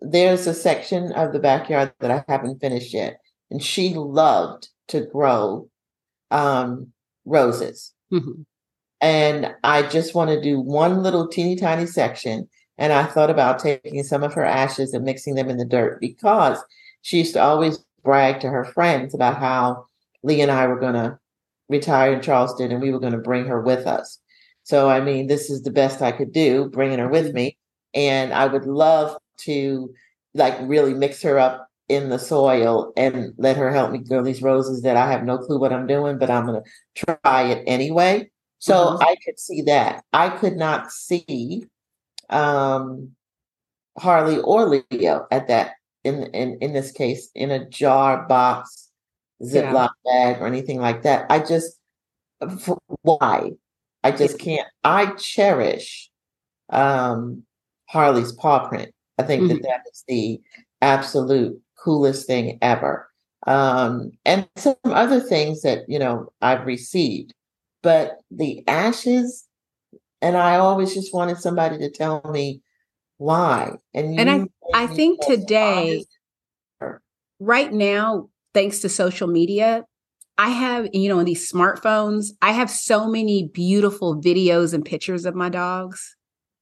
there's 0.00 0.46
a 0.46 0.54
section 0.54 1.12
of 1.12 1.32
the 1.32 1.38
backyard 1.38 1.92
that 2.00 2.10
I 2.10 2.24
haven't 2.28 2.60
finished 2.60 2.94
yet. 2.94 3.20
And 3.50 3.62
she 3.62 3.94
loved 3.94 4.68
to 4.88 5.02
grow 5.06 5.68
um, 6.30 6.92
roses. 7.24 7.92
Mm-hmm. 8.12 8.42
And 9.00 9.54
I 9.64 9.82
just 9.82 10.14
want 10.14 10.30
to 10.30 10.40
do 10.40 10.60
one 10.60 11.02
little 11.02 11.28
teeny 11.28 11.56
tiny 11.56 11.86
section. 11.86 12.48
And 12.78 12.92
I 12.92 13.04
thought 13.04 13.30
about 13.30 13.58
taking 13.58 14.02
some 14.04 14.22
of 14.22 14.32
her 14.34 14.44
ashes 14.44 14.94
and 14.94 15.04
mixing 15.04 15.34
them 15.34 15.48
in 15.48 15.58
the 15.58 15.64
dirt 15.64 16.00
because 16.00 16.58
she 17.02 17.18
used 17.18 17.34
to 17.34 17.42
always 17.42 17.84
brag 18.02 18.40
to 18.40 18.48
her 18.48 18.64
friends 18.64 19.14
about 19.14 19.38
how 19.38 19.86
Lee 20.22 20.40
and 20.40 20.50
I 20.50 20.66
were 20.66 20.78
going 20.78 20.94
to 20.94 21.18
retire 21.68 22.12
in 22.12 22.20
Charleston 22.20 22.72
and 22.72 22.80
we 22.80 22.90
were 22.90 23.00
going 23.00 23.12
to 23.12 23.18
bring 23.18 23.46
her 23.46 23.60
with 23.60 23.86
us. 23.86 24.18
So, 24.64 24.88
I 24.88 25.00
mean, 25.00 25.26
this 25.26 25.50
is 25.50 25.62
the 25.62 25.70
best 25.70 26.02
I 26.02 26.12
could 26.12 26.32
do, 26.32 26.68
bringing 26.68 26.98
her 26.98 27.08
with 27.08 27.32
me. 27.32 27.56
And 27.94 28.32
I 28.32 28.46
would 28.46 28.66
love 28.66 29.16
to 29.38 29.92
like 30.34 30.56
really 30.62 30.94
mix 30.94 31.22
her 31.22 31.38
up 31.38 31.68
in 31.88 32.08
the 32.08 32.18
soil 32.18 32.92
and 32.96 33.34
let 33.36 33.56
her 33.56 33.72
help 33.72 33.90
me 33.90 33.98
grow 33.98 34.22
these 34.22 34.42
roses 34.42 34.82
that 34.82 34.96
I 34.96 35.10
have 35.10 35.24
no 35.24 35.38
clue 35.38 35.58
what 35.58 35.72
I'm 35.72 35.88
doing, 35.88 36.18
but 36.18 36.30
I'm 36.30 36.46
going 36.46 36.62
to 36.62 37.16
try 37.22 37.44
it 37.44 37.64
anyway. 37.66 38.30
So 38.60 38.74
mm-hmm. 38.74 39.02
I 39.02 39.16
could 39.24 39.40
see 39.40 39.62
that. 39.62 40.04
I 40.12 40.28
could 40.28 40.56
not 40.56 40.92
see 40.92 41.64
um, 42.28 43.10
Harley 43.98 44.38
or 44.38 44.66
Leo 44.68 45.26
at 45.32 45.48
that 45.48 45.72
in 46.04 46.24
in 46.34 46.58
in 46.60 46.72
this 46.72 46.92
case 46.92 47.30
in 47.34 47.50
a 47.50 47.68
jar 47.68 48.26
box 48.26 48.88
ziploc 49.42 49.90
yeah. 50.04 50.32
bag 50.32 50.42
or 50.42 50.46
anything 50.46 50.80
like 50.80 51.02
that 51.02 51.26
i 51.30 51.38
just 51.38 51.78
why 53.02 53.50
i 54.02 54.10
just 54.10 54.38
can't 54.38 54.68
i 54.84 55.06
cherish 55.16 56.10
um 56.70 57.42
harley's 57.86 58.32
paw 58.32 58.68
print 58.68 58.92
i 59.18 59.22
think 59.22 59.42
mm-hmm. 59.42 59.54
that 59.54 59.62
that 59.62 59.80
is 59.92 60.04
the 60.08 60.40
absolute 60.80 61.60
coolest 61.78 62.26
thing 62.26 62.58
ever 62.62 63.10
um 63.46 64.10
and 64.24 64.48
some 64.56 64.76
other 64.84 65.20
things 65.20 65.62
that 65.62 65.88
you 65.88 65.98
know 65.98 66.30
i've 66.40 66.66
received 66.66 67.34
but 67.82 68.18
the 68.30 68.66
ashes 68.68 69.46
and 70.22 70.36
i 70.36 70.56
always 70.56 70.94
just 70.94 71.14
wanted 71.14 71.38
somebody 71.38 71.78
to 71.78 71.90
tell 71.90 72.22
me 72.30 72.62
why 73.20 73.70
and 73.92 74.18
and 74.18 74.30
i 74.30 74.46
i 74.72 74.86
think 74.86 75.20
today 75.26 76.02
right 77.38 77.70
now 77.70 78.30
thanks 78.54 78.80
to 78.80 78.88
social 78.88 79.28
media 79.28 79.84
i 80.38 80.48
have 80.48 80.88
you 80.94 81.06
know 81.06 81.18
in 81.18 81.26
these 81.26 81.52
smartphones 81.52 82.28
i 82.40 82.50
have 82.50 82.70
so 82.70 83.06
many 83.06 83.46
beautiful 83.52 84.18
videos 84.18 84.72
and 84.72 84.86
pictures 84.86 85.26
of 85.26 85.34
my 85.34 85.50
dogs 85.50 86.16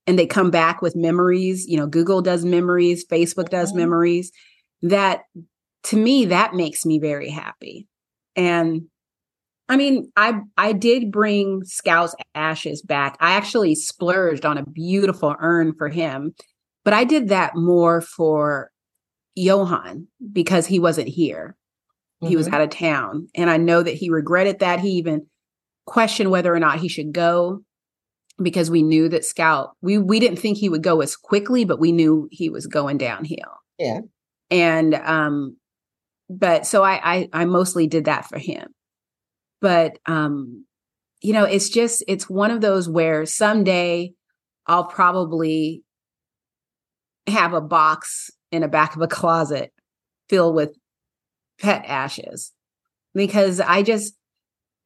and 0.09 0.19
they 0.19 0.27
come 0.27 0.51
back 0.51 0.83
with 0.83 0.97
memories 0.97 1.65
you 1.69 1.77
know 1.77 1.87
google 1.87 2.21
does 2.21 2.45
memories 2.45 3.07
facebook 3.07 3.51
does 3.51 3.69
mm-hmm. 3.69 3.79
memories 3.79 4.33
that 4.83 5.21
to 5.85 5.97
me 5.97 6.25
that 6.25 6.55
makes 6.55 6.85
me 6.85 6.99
very 6.99 7.31
happy 7.31 7.87
and 8.35 8.83
I 9.69 9.77
mean, 9.77 10.11
I 10.17 10.41
I 10.57 10.73
did 10.73 11.13
bring 11.13 11.63
Scout's 11.65 12.15
ashes 12.35 12.83
back. 12.83 13.17
I 13.21 13.33
actually 13.33 13.75
splurged 13.75 14.47
on 14.47 14.57
a 14.57 14.65
beautiful 14.65 15.35
urn 15.39 15.75
for 15.77 15.89
him, 15.89 16.35
but 16.85 16.95
I 16.95 17.05
did 17.05 17.29
that 17.29 17.55
more 17.55 18.01
for 18.01 18.71
Johan 19.35 20.09
because 20.33 20.67
he 20.67 20.79
wasn't 20.79 21.09
here. 21.09 21.57
Mm-hmm. 22.23 22.31
He 22.31 22.37
was 22.37 22.47
mm-hmm. 22.47 22.55
out 22.55 22.61
of 22.63 22.71
town, 22.71 23.29
and 23.35 23.51
I 23.51 23.59
know 23.59 23.83
that 23.83 23.95
he 23.95 24.09
regretted 24.09 24.61
that. 24.61 24.81
He 24.81 24.91
even 24.93 25.27
questioned 25.87 26.31
whether 26.31 26.55
or 26.55 26.61
not 26.61 26.81
he 26.81 26.89
should 26.89 27.13
go 27.13 27.61
because 28.41 28.71
we 28.71 28.83
knew 28.83 29.09
that 29.09 29.25
Scout 29.25 29.73
we 29.83 29.99
we 29.99 30.19
didn't 30.19 30.39
think 30.39 30.57
he 30.57 30.71
would 30.71 30.83
go 30.83 31.03
as 31.03 31.15
quickly, 31.15 31.67
but 31.67 31.81
we 31.81 31.93
knew 31.93 32.27
he 32.31 32.49
was 32.49 32.67
going 32.67 32.97
downhill. 32.97 33.61
Yeah. 33.79 34.01
And 34.51 34.95
um 34.95 35.57
but 36.31 36.67
so 36.67 36.83
I 36.83 37.01
I, 37.03 37.29
I 37.33 37.45
mostly 37.45 37.87
did 37.87 38.07
that 38.07 38.27
for 38.27 38.39
him 38.39 38.69
but 39.61 39.99
um 40.07 40.65
you 41.21 41.33
know 41.33 41.45
it's 41.45 41.69
just 41.69 42.03
it's 42.09 42.29
one 42.29 42.51
of 42.51 42.61
those 42.61 42.89
where 42.89 43.27
someday 43.27 44.13
i'll 44.67 44.85
probably 44.85 45.83
have 47.27 47.53
a 47.53 47.61
box 47.61 48.31
in 48.51 48.63
the 48.63 48.69
back 48.69 48.97
of 48.97 49.03
a 49.03 49.09
closet 49.09 49.73
filled 50.29 50.55
with 50.55 50.77
pet 51.61 51.85
ashes 51.87 52.53
because 53.15 53.61
I 53.61 53.83
just, 53.83 54.15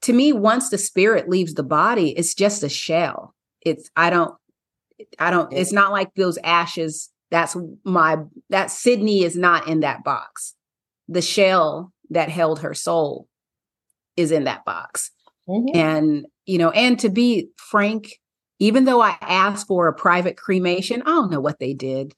to 0.02 0.12
me, 0.12 0.32
once 0.32 0.70
the 0.70 0.78
spirit 0.78 1.28
leaves 1.28 1.54
the 1.54 1.62
body, 1.62 2.10
it's 2.16 2.34
just 2.34 2.62
a 2.62 2.68
shell. 2.68 3.34
It's, 3.60 3.90
I 3.96 4.10
don't, 4.10 4.34
I 5.18 5.30
don't, 5.30 5.52
it's 5.52 5.72
not 5.72 5.92
like 5.92 6.14
those 6.14 6.38
ashes. 6.38 7.10
That's 7.30 7.56
my, 7.84 8.18
that 8.50 8.70
Sydney 8.70 9.24
is 9.24 9.36
not 9.36 9.68
in 9.68 9.80
that 9.80 10.04
box. 10.04 10.54
The 11.08 11.22
shell 11.22 11.92
that 12.10 12.28
held 12.28 12.60
her 12.60 12.74
soul 12.74 13.28
is 14.16 14.32
in 14.32 14.44
that 14.44 14.64
box. 14.64 15.10
Mm-hmm. 15.48 15.76
And, 15.76 16.26
you 16.46 16.58
know, 16.58 16.70
and 16.70 16.98
to 17.00 17.08
be 17.08 17.48
frank, 17.56 18.20
even 18.58 18.84
though 18.84 19.00
I 19.00 19.16
asked 19.20 19.66
for 19.66 19.88
a 19.88 19.94
private 19.94 20.36
cremation, 20.36 21.02
I 21.02 21.06
don't 21.06 21.30
know 21.30 21.40
what 21.40 21.58
they 21.58 21.74
did. 21.74 22.14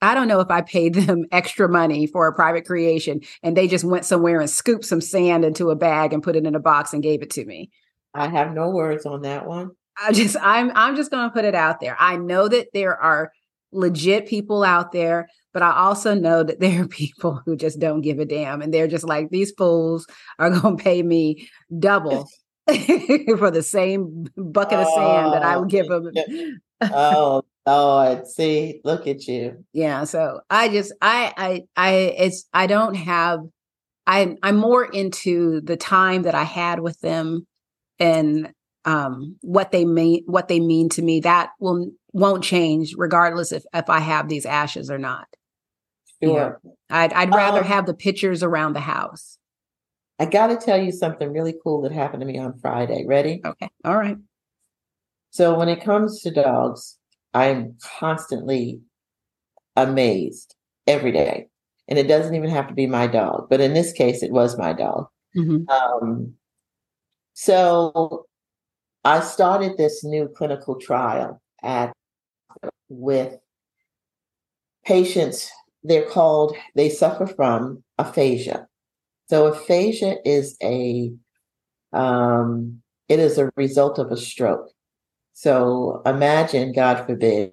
I 0.00 0.14
don't 0.14 0.28
know 0.28 0.40
if 0.40 0.50
I 0.50 0.62
paid 0.62 0.94
them 0.94 1.26
extra 1.32 1.68
money 1.68 2.06
for 2.06 2.26
a 2.26 2.34
private 2.34 2.64
creation 2.64 3.20
and 3.42 3.56
they 3.56 3.68
just 3.68 3.84
went 3.84 4.04
somewhere 4.04 4.40
and 4.40 4.48
scooped 4.48 4.84
some 4.84 5.00
sand 5.00 5.44
into 5.44 5.70
a 5.70 5.76
bag 5.76 6.12
and 6.12 6.22
put 6.22 6.36
it 6.36 6.46
in 6.46 6.54
a 6.54 6.60
box 6.60 6.92
and 6.92 7.02
gave 7.02 7.22
it 7.22 7.30
to 7.30 7.44
me. 7.44 7.70
I 8.14 8.28
have 8.28 8.52
no 8.52 8.70
words 8.70 9.06
on 9.06 9.22
that 9.22 9.46
one. 9.46 9.72
I 10.00 10.12
just 10.12 10.36
I'm 10.40 10.70
I'm 10.74 10.96
just 10.96 11.10
going 11.10 11.28
to 11.28 11.34
put 11.34 11.44
it 11.44 11.54
out 11.54 11.80
there. 11.80 11.96
I 11.98 12.16
know 12.16 12.48
that 12.48 12.68
there 12.72 12.96
are 12.96 13.32
legit 13.72 14.26
people 14.26 14.64
out 14.64 14.92
there, 14.92 15.28
but 15.52 15.62
I 15.62 15.72
also 15.72 16.14
know 16.14 16.42
that 16.42 16.60
there 16.60 16.82
are 16.82 16.88
people 16.88 17.42
who 17.44 17.56
just 17.56 17.78
don't 17.78 18.00
give 18.00 18.18
a 18.18 18.24
damn 18.24 18.62
and 18.62 18.72
they're 18.72 18.88
just 18.88 19.06
like 19.06 19.30
these 19.30 19.52
fools 19.52 20.06
are 20.38 20.50
going 20.50 20.76
to 20.76 20.82
pay 20.82 21.02
me 21.02 21.48
double 21.78 22.28
for 23.38 23.50
the 23.50 23.62
same 23.62 24.26
bucket 24.36 24.80
of 24.80 24.88
sand 24.88 25.32
that 25.32 25.42
I 25.42 25.54
oh, 25.54 25.60
would 25.60 25.70
give 25.70 25.88
them. 25.88 26.10
oh 26.82 27.42
Lord, 27.66 28.26
see, 28.26 28.80
look 28.84 29.06
at 29.06 29.26
you. 29.26 29.64
Yeah. 29.72 30.04
So 30.04 30.40
I 30.50 30.68
just 30.68 30.92
I 31.00 31.32
I 31.36 31.62
I 31.76 31.90
it's 32.18 32.46
I 32.52 32.66
don't 32.66 32.94
have 32.94 33.40
I 34.06 34.36
I'm 34.42 34.56
more 34.56 34.84
into 34.84 35.60
the 35.62 35.76
time 35.76 36.22
that 36.22 36.34
I 36.34 36.44
had 36.44 36.80
with 36.80 37.00
them 37.00 37.46
and 37.98 38.52
um 38.88 39.36
what 39.42 39.70
they 39.70 39.84
mean 39.84 40.24
what 40.26 40.48
they 40.48 40.58
mean 40.58 40.88
to 40.88 41.02
me. 41.02 41.20
That 41.20 41.50
will 41.60 41.90
won't 42.12 42.42
change 42.42 42.94
regardless 42.96 43.52
if 43.52 43.64
if 43.74 43.90
I 43.90 44.00
have 44.00 44.28
these 44.28 44.46
ashes 44.46 44.90
or 44.90 44.98
not. 44.98 45.28
Sure. 46.22 46.60
Yeah. 46.64 46.70
I'd 46.90 47.12
I'd 47.12 47.34
rather 47.34 47.60
um, 47.60 47.66
have 47.66 47.86
the 47.86 47.94
pictures 47.94 48.42
around 48.42 48.72
the 48.72 48.80
house. 48.80 49.38
I 50.18 50.24
got 50.24 50.48
to 50.48 50.56
tell 50.56 50.82
you 50.82 50.90
something 50.90 51.32
really 51.32 51.54
cool 51.62 51.82
that 51.82 51.92
happened 51.92 52.22
to 52.22 52.26
me 52.26 52.38
on 52.38 52.58
Friday. 52.58 53.04
Ready? 53.06 53.40
Okay. 53.44 53.68
All 53.84 53.96
right. 53.96 54.16
So 55.30 55.56
when 55.56 55.68
it 55.68 55.84
comes 55.84 56.22
to 56.22 56.30
dogs, 56.30 56.98
I'm 57.34 57.76
constantly 58.00 58.80
amazed 59.76 60.56
every 60.86 61.12
day. 61.12 61.48
And 61.86 61.98
it 61.98 62.08
doesn't 62.08 62.34
even 62.34 62.50
have 62.50 62.68
to 62.68 62.74
be 62.74 62.86
my 62.86 63.06
dog, 63.06 63.46
but 63.48 63.60
in 63.60 63.74
this 63.74 63.92
case, 63.92 64.22
it 64.22 64.32
was 64.32 64.58
my 64.58 64.72
dog. 64.72 65.06
Mm-hmm. 65.36 65.68
Um, 65.70 66.34
so 67.34 68.26
I 69.04 69.20
started 69.20 69.76
this 69.76 70.04
new 70.04 70.28
clinical 70.28 70.76
trial 70.80 71.40
at 71.62 71.92
with 72.88 73.38
patients. 74.84 75.50
They're 75.82 76.08
called. 76.08 76.56
They 76.74 76.88
suffer 76.88 77.26
from 77.26 77.84
aphasia. 77.98 78.66
So 79.28 79.46
aphasia 79.46 80.16
is 80.24 80.56
a 80.62 81.12
um, 81.92 82.82
it 83.08 83.18
is 83.18 83.38
a 83.38 83.50
result 83.56 83.98
of 83.98 84.10
a 84.10 84.16
stroke. 84.16 84.70
So 85.32 86.02
imagine, 86.04 86.72
God 86.72 87.06
forbid, 87.06 87.52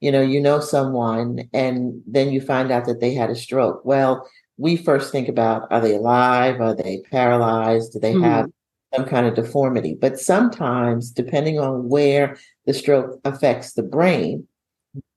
you 0.00 0.10
know, 0.10 0.20
you 0.20 0.40
know 0.40 0.60
someone 0.60 1.48
and 1.52 2.02
then 2.06 2.32
you 2.32 2.40
find 2.40 2.70
out 2.70 2.86
that 2.86 3.00
they 3.00 3.14
had 3.14 3.30
a 3.30 3.36
stroke. 3.36 3.84
Well, 3.84 4.28
we 4.56 4.76
first 4.76 5.12
think 5.12 5.28
about 5.28 5.70
are 5.70 5.80
they 5.80 5.94
alive? 5.94 6.60
Are 6.60 6.74
they 6.74 7.02
paralyzed? 7.10 7.92
Do 7.92 8.00
they 8.00 8.14
mm-hmm. 8.14 8.24
have 8.24 8.50
some 8.94 9.04
kind 9.06 9.26
of 9.26 9.34
deformity? 9.34 9.96
But 10.00 10.18
sometimes, 10.18 11.10
depending 11.10 11.58
on 11.58 11.88
where 11.88 12.36
the 12.66 12.74
stroke 12.74 13.20
affects 13.24 13.72
the 13.72 13.82
brain, 13.82 14.46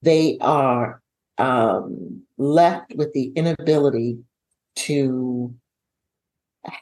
they 0.02 0.38
are 0.42 1.02
um, 1.38 2.24
left 2.38 2.96
with 2.96 3.14
the 3.14 3.32
inability 3.36 4.20
to 4.76 5.54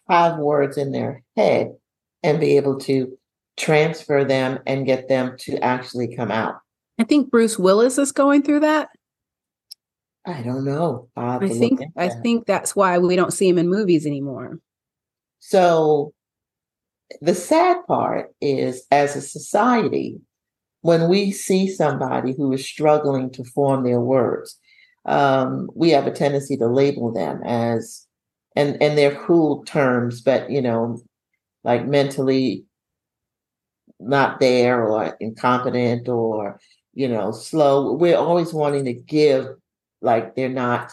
have 0.09 0.37
words 0.37 0.77
in 0.77 0.91
their 0.91 1.23
head 1.35 1.75
and 2.23 2.39
be 2.39 2.57
able 2.57 2.79
to 2.79 3.17
transfer 3.57 4.23
them 4.23 4.59
and 4.65 4.85
get 4.85 5.07
them 5.07 5.35
to 5.39 5.57
actually 5.63 6.15
come 6.15 6.31
out. 6.31 6.55
I 6.97 7.03
think 7.03 7.29
Bruce 7.29 7.59
Willis 7.59 7.97
is 7.97 8.11
going 8.11 8.41
through 8.41 8.61
that. 8.61 8.89
I 10.25 10.41
don't 10.41 10.65
know. 10.65 11.09
I 11.15 11.47
think 11.47 11.81
I 11.95 12.09
think 12.09 12.47
that's 12.47 12.75
why 12.75 12.97
we 12.97 13.15
don't 13.15 13.33
see 13.33 13.47
him 13.47 13.59
in 13.59 13.69
movies 13.69 14.07
anymore. 14.07 14.59
So 15.39 16.14
the 17.21 17.35
sad 17.35 17.77
part 17.87 18.33
is 18.41 18.85
as 18.91 19.15
a 19.15 19.21
society, 19.21 20.19
when 20.81 21.09
we 21.09 21.31
see 21.31 21.67
somebody 21.67 22.33
who 22.35 22.53
is 22.53 22.65
struggling 22.65 23.31
to 23.31 23.43
form 23.43 23.83
their 23.83 23.99
words, 23.99 24.59
um, 25.05 25.69
we 25.75 25.91
have 25.91 26.07
a 26.07 26.11
tendency 26.11 26.57
to 26.57 26.67
label 26.67 27.11
them 27.11 27.41
as 27.43 28.05
and 28.55 28.81
and 28.81 28.97
they're 28.97 29.15
cruel 29.15 29.63
terms, 29.65 30.21
but 30.21 30.49
you 30.49 30.61
know, 30.61 31.01
like 31.63 31.85
mentally 31.87 32.65
not 33.99 34.39
there 34.39 34.83
or 34.83 35.15
incompetent 35.19 36.07
or 36.07 36.59
you 36.93 37.07
know 37.07 37.31
slow. 37.31 37.93
We're 37.93 38.17
always 38.17 38.53
wanting 38.53 38.85
to 38.85 38.93
give 38.93 39.47
like 40.01 40.35
they're 40.35 40.49
not 40.49 40.91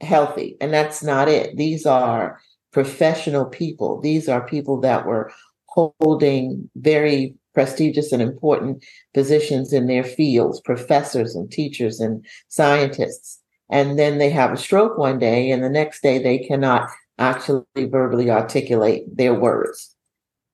healthy, 0.00 0.56
and 0.60 0.72
that's 0.72 1.02
not 1.02 1.28
it. 1.28 1.56
These 1.56 1.86
are 1.86 2.40
professional 2.72 3.46
people. 3.46 4.00
These 4.00 4.28
are 4.28 4.46
people 4.46 4.80
that 4.80 5.06
were 5.06 5.32
holding 5.66 6.68
very 6.76 7.34
prestigious 7.54 8.12
and 8.12 8.22
important 8.22 8.84
positions 9.14 9.72
in 9.72 9.86
their 9.86 10.04
fields, 10.04 10.60
professors 10.60 11.34
and 11.34 11.50
teachers 11.50 12.00
and 12.00 12.24
scientists. 12.48 13.40
And 13.70 13.98
then 13.98 14.18
they 14.18 14.30
have 14.30 14.52
a 14.52 14.56
stroke 14.56 14.96
one 14.96 15.18
day 15.18 15.50
and 15.50 15.62
the 15.62 15.68
next 15.68 16.02
day 16.02 16.18
they 16.22 16.38
cannot 16.38 16.88
actually 17.18 17.64
verbally 17.76 18.30
articulate 18.30 19.04
their 19.14 19.34
words. 19.34 19.94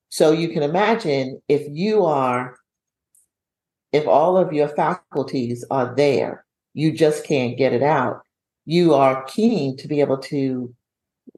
So 0.09 0.31
you 0.31 0.49
can 0.49 0.63
imagine 0.63 1.41
if 1.47 1.63
you 1.69 2.05
are 2.05 2.57
if 3.91 4.07
all 4.07 4.37
of 4.37 4.51
your 4.51 4.67
faculties 4.67 5.63
are 5.71 5.95
there 5.95 6.45
you 6.75 6.91
just 6.91 7.25
can't 7.25 7.57
get 7.57 7.73
it 7.73 7.81
out. 7.81 8.21
You 8.65 8.93
are 8.93 9.23
keen 9.23 9.77
to 9.77 9.87
be 9.87 10.01
able 10.01 10.17
to 10.23 10.75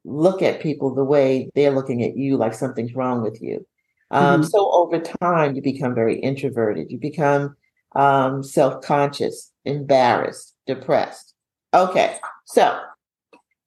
look 0.08 0.41
at 0.41 0.62
people 0.62 0.93
the 0.93 1.03
way 1.03 1.49
they're 1.55 1.72
looking 1.72 2.03
at 2.03 2.18
you 2.18 2.38
like 2.38 2.53
something's 2.53 2.95
wrong 2.95 3.22
with 3.22 3.41
you 3.41 3.66
um, 4.12 4.41
mm-hmm. 4.41 4.49
so 4.49 4.72
over 4.72 4.99
time 4.99 5.55
you 5.55 5.62
become 5.62 5.93
very 5.93 6.20
introverted 6.20 6.91
you 6.91 6.97
become 6.97 7.55
um, 7.95 8.43
self-conscious 8.43 9.51
embarrassed 9.66 10.55
depressed 10.66 11.36
Okay, 11.74 12.18
so 12.45 12.80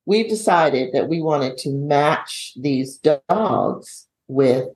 we've 0.06 0.28
decided 0.28 0.94
that 0.94 1.08
we 1.08 1.20
wanted 1.20 1.58
to 1.58 1.70
match 1.70 2.54
these 2.58 2.98
dogs 2.98 4.08
with 4.26 4.68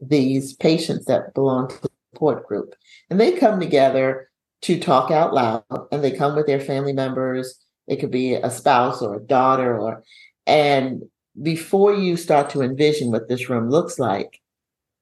these 0.00 0.52
patients 0.54 1.06
that 1.06 1.32
belong 1.34 1.68
to 1.68 1.80
the 1.80 1.88
support 2.12 2.46
group. 2.46 2.74
And 3.08 3.18
they 3.18 3.32
come 3.32 3.60
together 3.60 4.30
to 4.62 4.78
talk 4.78 5.10
out 5.10 5.32
loud 5.32 5.64
and 5.90 6.04
they 6.04 6.10
come 6.10 6.36
with 6.36 6.46
their 6.46 6.60
family 6.60 6.92
members. 6.92 7.58
It 7.88 7.96
could 7.96 8.10
be 8.10 8.34
a 8.34 8.50
spouse 8.50 9.00
or 9.00 9.16
a 9.16 9.26
daughter 9.26 9.78
or 9.78 10.04
and 10.50 11.04
before 11.40 11.94
you 11.94 12.16
start 12.16 12.50
to 12.50 12.60
envision 12.60 13.12
what 13.12 13.28
this 13.28 13.48
room 13.48 13.70
looks 13.70 14.00
like, 14.00 14.40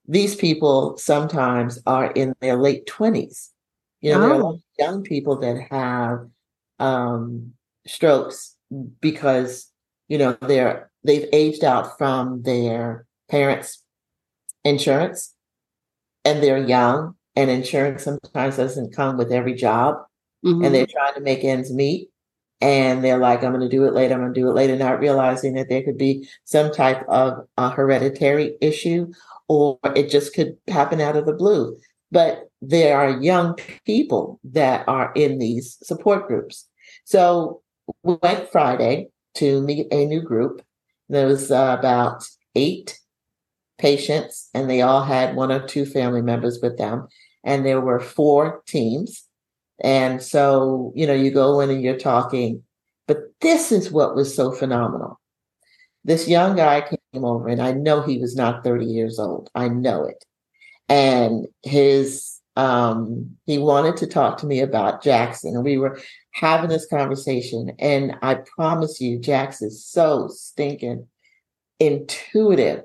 these 0.07 0.35
people 0.35 0.95
sometimes 0.97 1.79
are 1.87 2.11
in 2.11 2.35
their 2.39 2.55
late 2.55 2.85
20s. 2.85 3.49
You 4.01 4.11
know, 4.11 4.17
oh. 4.17 4.21
there 4.21 4.37
are 4.37 4.43
oh. 4.43 4.59
young 4.77 5.01
people 5.03 5.39
that 5.39 5.59
have 5.71 6.27
um, 6.77 7.53
strokes 7.87 8.55
because 9.01 9.71
you 10.07 10.17
know 10.17 10.37
they're 10.41 10.91
they've 11.03 11.27
aged 11.33 11.63
out 11.63 11.97
from 11.97 12.43
their 12.43 13.05
parents' 13.29 13.83
insurance, 14.63 15.33
and 16.23 16.41
they're 16.41 16.65
young, 16.65 17.15
and 17.35 17.49
insurance 17.49 18.03
sometimes 18.03 18.57
doesn't 18.57 18.95
come 18.95 19.17
with 19.17 19.31
every 19.31 19.55
job, 19.55 19.95
mm-hmm. 20.45 20.63
and 20.63 20.73
they're 20.73 20.87
trying 20.87 21.15
to 21.15 21.21
make 21.21 21.43
ends 21.43 21.73
meet. 21.73 22.08
And 22.61 23.03
they're 23.03 23.17
like, 23.17 23.43
I'm 23.43 23.53
going 23.53 23.61
to 23.61 23.69
do 23.69 23.85
it 23.85 23.93
later. 23.93 24.13
I'm 24.15 24.21
going 24.21 24.33
to 24.33 24.39
do 24.39 24.49
it 24.49 24.53
later, 24.53 24.75
not 24.75 24.99
realizing 24.99 25.53
that 25.53 25.69
there 25.69 25.81
could 25.81 25.97
be 25.97 26.27
some 26.43 26.71
type 26.71 27.05
of 27.07 27.47
a 27.57 27.69
hereditary 27.69 28.55
issue, 28.59 29.13
or 29.47 29.79
it 29.95 30.09
just 30.09 30.33
could 30.33 30.57
happen 30.67 30.99
out 30.99 31.15
of 31.15 31.25
the 31.25 31.33
blue. 31.33 31.77
But 32.11 32.49
there 32.61 32.99
are 32.99 33.21
young 33.21 33.57
people 33.85 34.39
that 34.43 34.83
are 34.87 35.11
in 35.15 35.39
these 35.39 35.77
support 35.83 36.27
groups. 36.27 36.67
So 37.05 37.61
we 38.03 38.17
went 38.21 38.51
Friday 38.51 39.07
to 39.35 39.61
meet 39.61 39.87
a 39.91 40.05
new 40.05 40.21
group. 40.21 40.61
There 41.07 41.27
was 41.27 41.51
uh, 41.51 41.75
about 41.79 42.23
eight 42.55 42.99
patients, 43.77 44.49
and 44.53 44.69
they 44.69 44.81
all 44.81 45.03
had 45.03 45.35
one 45.35 45.51
or 45.51 45.65
two 45.65 45.85
family 45.85 46.21
members 46.21 46.59
with 46.61 46.77
them. 46.77 47.07
And 47.43 47.65
there 47.65 47.79
were 47.79 48.01
four 48.01 48.63
teams. 48.67 49.23
And 49.81 50.21
so, 50.21 50.91
you 50.95 51.07
know, 51.07 51.13
you 51.13 51.31
go 51.31 51.59
in 51.61 51.69
and 51.69 51.81
you're 51.81 51.97
talking, 51.97 52.63
but 53.07 53.19
this 53.41 53.71
is 53.71 53.91
what 53.91 54.15
was 54.15 54.35
so 54.35 54.51
phenomenal. 54.51 55.19
this 56.03 56.27
young 56.27 56.55
guy 56.55 56.81
came 56.81 57.25
over, 57.25 57.47
and 57.49 57.61
I 57.61 57.71
know 57.73 58.01
he 58.01 58.17
was 58.19 58.35
not 58.35 58.63
30 58.63 58.85
years 58.85 59.19
old. 59.19 59.49
I 59.55 59.67
know 59.69 60.05
it. 60.05 60.23
And 60.89 61.47
his 61.63 62.39
um, 62.55 63.37
he 63.45 63.57
wanted 63.57 63.95
to 63.97 64.07
talk 64.07 64.37
to 64.39 64.45
me 64.45 64.59
about 64.59 65.03
Jackson, 65.03 65.55
and 65.55 65.63
we 65.63 65.77
were 65.77 65.99
having 66.31 66.69
this 66.69 66.87
conversation. 66.87 67.71
And 67.79 68.15
I 68.21 68.35
promise 68.57 68.99
you, 68.99 69.19
Jax 69.19 69.61
is 69.61 69.85
so 69.85 70.27
stinking 70.29 71.07
intuitive. 71.79 72.83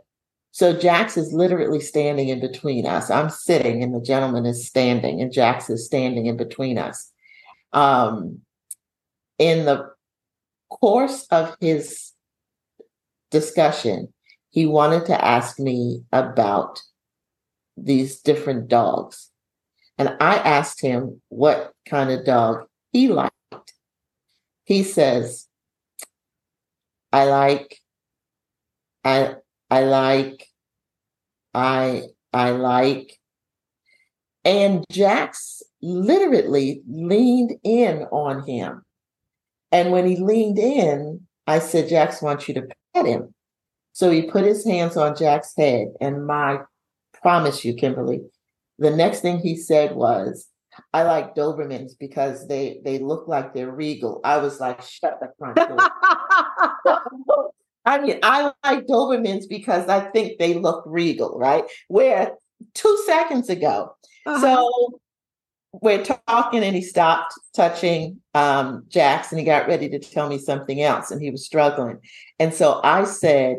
So 0.55 0.73
Jax 0.73 1.17
is 1.17 1.33
literally 1.33 1.81
standing 1.81 2.29
in 2.29 2.39
between 2.39 2.87
us. 2.87 3.11
I'm 3.11 3.29
sitting, 3.29 3.83
and 3.83 3.93
the 3.93 4.01
gentleman 4.01 4.47
is 4.47 4.65
standing, 4.65 5.21
and 5.21 5.33
Jax 5.33 5.69
is 5.69 5.85
standing 5.85 6.27
in 6.27 6.37
between 6.37 6.79
us. 6.79 7.11
Um, 7.73 8.43
in 9.37 9.65
the 9.65 9.91
course 10.71 11.27
of 11.33 11.57
his 11.61 12.13
discussion, 13.33 14.15
he 14.51 14.65
wanted 14.65 15.07
to 15.07 15.25
ask 15.25 15.59
me 15.59 16.05
about 16.13 16.81
these 17.77 18.21
different 18.21 18.69
dogs. 18.69 19.33
And 19.99 20.17
I 20.21 20.37
asked 20.37 20.81
him 20.81 21.21
what 21.31 21.73
kind 21.85 22.13
of 22.13 22.25
dog 22.25 22.67
he 22.93 23.09
liked. 23.09 23.35
He 24.63 24.85
says, 24.85 25.49
I 27.13 27.25
like, 27.25 27.81
I, 29.03 29.35
I 29.75 29.81
like, 29.81 30.47
I, 31.53 32.05
I 32.33 32.51
like. 32.51 33.19
And 34.45 34.85
Jax 34.89 35.65
literally 35.83 36.83
leaned 36.89 37.57
in 37.65 38.05
on 38.13 38.47
him. 38.47 38.83
And 39.73 39.91
when 39.91 40.07
he 40.07 40.15
leaned 40.17 40.61
in, 40.61 41.27
I 41.49 41.59
said, 41.59 41.89
Jax 41.89 42.23
wants 42.23 42.47
you 42.47 42.55
to 42.55 42.69
pet 42.95 43.05
him. 43.05 43.35
So 43.95 44.13
he 44.13 44.31
put 44.31 44.45
his 44.45 44.65
hands 44.65 44.97
on 44.97 45.17
Jax's 45.17 45.55
head. 45.59 45.89
And 46.01 46.25
my 46.25 46.61
promise 47.21 47.65
you, 47.65 47.75
Kimberly, 47.75 48.21
the 48.79 48.95
next 48.95 49.23
thing 49.23 49.41
he 49.41 49.57
said 49.57 49.97
was, 49.97 50.47
I 50.93 51.03
like 51.03 51.35
Dobermans 51.35 51.99
because 51.99 52.47
they 52.47 52.81
they 52.85 52.99
look 52.99 53.27
like 53.27 53.55
they're 53.55 53.73
regal. 53.73 54.21
I 54.23 54.39
was 54.39 54.61
like, 54.61 54.83
shut 54.83 55.19
the 55.21 55.33
front 55.37 55.57
door. 55.57 55.79
I 57.85 58.01
mean, 58.01 58.19
I 58.23 58.51
like 58.65 58.87
Dobermans 58.87 59.49
because 59.49 59.89
I 59.89 60.01
think 60.01 60.39
they 60.39 60.55
look 60.55 60.83
regal, 60.87 61.39
right? 61.39 61.65
Where 61.89 62.33
two 62.75 63.03
seconds 63.07 63.49
ago. 63.49 63.95
Uh-huh. 64.27 64.41
So 64.41 65.01
we're 65.83 66.05
talking 66.05 66.63
and 66.63 66.75
he 66.75 66.83
stopped 66.83 67.35
touching 67.55 68.21
um, 68.35 68.87
and 68.95 69.39
He 69.39 69.45
got 69.45 69.67
ready 69.67 69.89
to 69.91 69.99
tell 69.99 70.29
me 70.29 70.39
something 70.39 70.81
else 70.81 71.11
and 71.11 71.21
he 71.21 71.31
was 71.31 71.45
struggling. 71.45 71.99
And 72.39 72.55
so 72.55 72.81
I 72.85 73.05
said, 73.05 73.59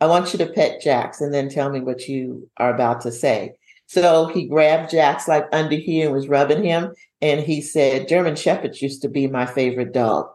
I 0.00 0.06
want 0.06 0.32
you 0.32 0.38
to 0.38 0.46
pet 0.46 0.80
Jax 0.80 1.20
and 1.20 1.32
then 1.32 1.48
tell 1.48 1.70
me 1.70 1.80
what 1.80 2.06
you 2.08 2.48
are 2.58 2.74
about 2.74 3.00
to 3.02 3.12
say. 3.12 3.54
So 3.86 4.26
he 4.26 4.46
grabbed 4.46 4.90
Jax 4.90 5.28
like 5.28 5.46
under 5.52 5.76
here 5.76 6.06
and 6.06 6.14
was 6.14 6.28
rubbing 6.28 6.64
him. 6.64 6.92
And 7.20 7.40
he 7.40 7.62
said, 7.62 8.08
German 8.08 8.36
Shepherds 8.36 8.82
used 8.82 9.02
to 9.02 9.08
be 9.08 9.26
my 9.26 9.46
favorite 9.46 9.92
dog. 9.92 10.28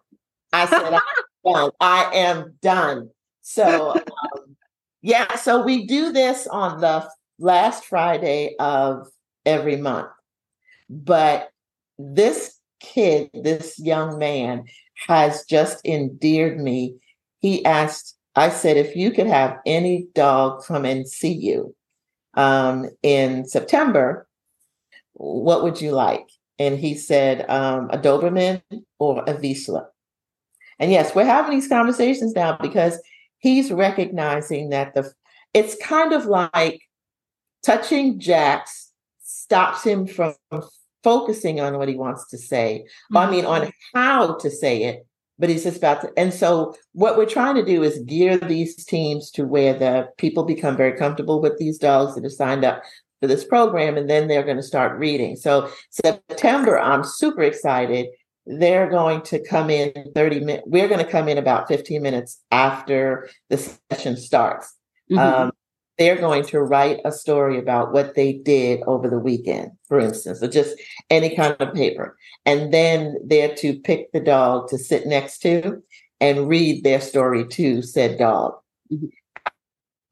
I 0.54 0.66
said, 0.66 0.94
I'm 1.46 1.54
done. 1.54 1.72
I 1.80 2.12
am 2.14 2.54
done. 2.62 3.10
So, 3.42 3.96
um, 3.96 4.56
yeah, 5.02 5.36
so 5.36 5.64
we 5.64 5.86
do 5.86 6.12
this 6.12 6.48
on 6.48 6.80
the 6.80 7.10
last 7.39 7.86
Friday 7.86 8.56
of 8.60 9.08
every 9.46 9.78
month. 9.78 10.10
But 10.89 11.50
this 11.98 12.60
kid, 12.80 13.30
this 13.34 13.80
young 13.80 14.18
man, 14.18 14.66
has 15.08 15.46
just 15.46 15.86
endeared 15.86 16.60
me. 16.60 16.96
He 17.39 17.66
asked, 17.66 18.18
I 18.36 18.50
said, 18.50 18.78
if 18.78 18.96
you 18.96 19.12
could 19.12 19.28
have 19.28 19.58
any 19.66 20.08
dog 20.14 20.64
come 20.64 20.86
and 20.86 21.08
see 21.08 21.34
you 21.34 21.76
um, 22.36 22.89
in 23.02 23.46
September, 23.46 24.28
what 25.14 25.64
would 25.64 25.82
you 25.82 25.92
like? 25.92 26.28
And 26.60 26.78
he 26.78 26.96
said, 26.96 27.50
um, 27.50 27.89
a 27.92 27.98
Doberman 27.98 28.62
or 29.00 29.24
a 29.24 29.34
Vizsla. 29.34 29.88
And 30.80 30.92
yes, 30.92 31.14
we're 31.16 31.26
having 31.26 31.52
these 31.52 31.68
conversations 31.68 32.34
now 32.34 32.58
because 32.62 33.00
he's 33.42 33.72
recognizing 33.72 34.70
that 34.70 34.94
the 34.94 35.12
it's 35.54 35.76
kind 35.84 36.14
of 36.14 36.26
like 36.26 36.82
touching 37.64 38.20
Jax 38.20 38.92
stops 39.22 39.84
him 39.84 40.08
from 40.08 40.34
focusing 41.04 41.60
on 41.60 41.78
what 41.78 41.89
he 41.89 41.96
wants 41.96 42.28
to 42.30 42.38
say. 42.38 42.86
Mm-hmm. 42.86 43.18
I 43.18 43.30
mean, 43.30 43.46
on 43.46 43.72
how 43.94 44.36
to 44.36 44.50
say 44.50 44.84
it, 44.84 45.06
but 45.39 45.50
he's 45.50 45.64
just 45.64 45.78
about 45.78 46.02
to. 46.02 46.12
And 46.18 46.34
so, 46.34 46.76
what 46.94 47.18
we're 47.18 47.26
trying 47.26 47.56
to 47.56 47.66
do 47.66 47.84
is 47.84 48.00
gear 48.00 48.38
these 48.38 48.86
teams 48.86 49.32
to 49.32 49.44
where 49.44 49.74
the 49.74 50.08
people 50.18 50.44
become 50.44 50.78
very 50.78 50.98
comfortable 50.98 51.42
with 51.42 51.58
these 51.58 51.78
dogs 51.78 52.16
that 52.16 52.24
have 52.24 52.34
signed 52.34 52.64
up 52.64 52.84
for 53.20 53.28
this 53.28 53.44
program, 53.44 53.98
and 53.98 54.10
then 54.10 54.28
they're 54.28 54.44
going 54.44 54.58
to 54.58 54.64
start 54.64 55.00
reading. 55.00 55.36
So, 55.36 55.70
September, 55.89 56.80
I'm 56.80 57.04
super 57.04 57.42
excited. 57.42 58.08
They're 58.46 58.89
going 58.89 59.22
to 59.24 59.44
come 59.44 59.70
in 59.70 59.94
30 60.16 60.39
minutes. 60.39 60.64
We're 60.66 60.88
going 60.88 61.04
to 61.04 61.12
come 61.12 61.28
in 61.28 61.38
about 61.38 61.68
15 61.68 62.02
minutes 62.02 62.42
after 62.52 63.30
the 63.50 63.58
session 63.92 64.18
starts. 64.18 64.76
Mm-hmm. 65.12 65.20
Um, 65.20 65.52
they're 65.98 66.18
going 66.18 66.44
to 66.46 66.62
write 66.62 67.00
a 67.06 67.12
story 67.12 67.60
about 67.60 67.94
what 67.94 68.16
they 68.16 68.34
did 68.34 68.82
over 68.88 69.08
the 69.08 69.20
weekend, 69.20 69.72
for 69.88 70.00
instance, 70.00 70.42
or 70.42 70.48
just 70.48 70.76
any 71.12 71.36
kind 71.36 71.56
of 71.60 71.74
paper. 71.76 72.18
And 72.46 72.74
then 72.74 73.18
they're 73.24 73.54
to 73.56 73.80
pick 73.80 74.12
the 74.12 74.20
dog 74.20 74.70
to 74.70 74.80
sit 74.80 75.06
next 75.06 75.39
to 75.39 75.84
and 76.20 76.48
read 76.48 76.84
their 76.84 77.02
story 77.02 77.46
to 77.50 77.84
said 77.84 78.18
dog. 78.18 78.56
Mm-hmm. 78.92 79.08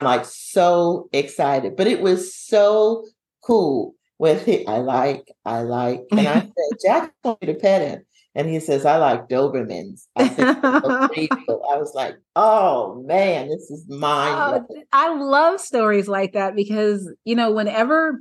I'm 0.01 0.05
like 0.05 0.25
so 0.25 1.09
excited, 1.11 1.75
but 1.75 1.87
it 1.87 2.01
was 2.01 2.35
so 2.35 3.05
cool 3.41 3.95
with 4.17 4.47
it. 4.47 4.67
I 4.67 4.77
like, 4.77 5.31
I 5.45 5.61
like, 5.61 6.03
and 6.11 6.27
I 6.27 6.41
said, 6.41 6.77
Jax 6.85 7.13
told 7.23 7.41
me 7.41 7.47
to 7.47 7.55
pet 7.55 7.81
him. 7.81 8.05
And 8.35 8.47
he 8.47 8.59
says, 8.59 8.85
I 8.85 8.97
like 8.97 9.27
Dobermans. 9.27 10.07
I, 10.15 10.23
I 10.63 11.77
was 11.77 11.93
like, 11.95 12.15
oh 12.35 13.03
man, 13.05 13.49
this 13.49 13.69
is 13.71 13.85
mine. 13.89 14.65
Oh, 14.69 14.83
I 14.93 15.13
love 15.15 15.59
stories 15.59 16.07
like 16.07 16.33
that 16.33 16.55
because, 16.55 17.11
you 17.25 17.35
know, 17.35 17.51
whenever 17.51 18.19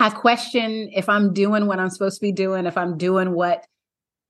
I 0.00 0.08
question 0.08 0.90
if 0.94 1.10
I'm 1.10 1.34
doing 1.34 1.66
what 1.66 1.78
I'm 1.78 1.90
supposed 1.90 2.20
to 2.20 2.22
be 2.22 2.32
doing, 2.32 2.64
if 2.64 2.78
I'm 2.78 2.96
doing 2.96 3.32
what, 3.32 3.66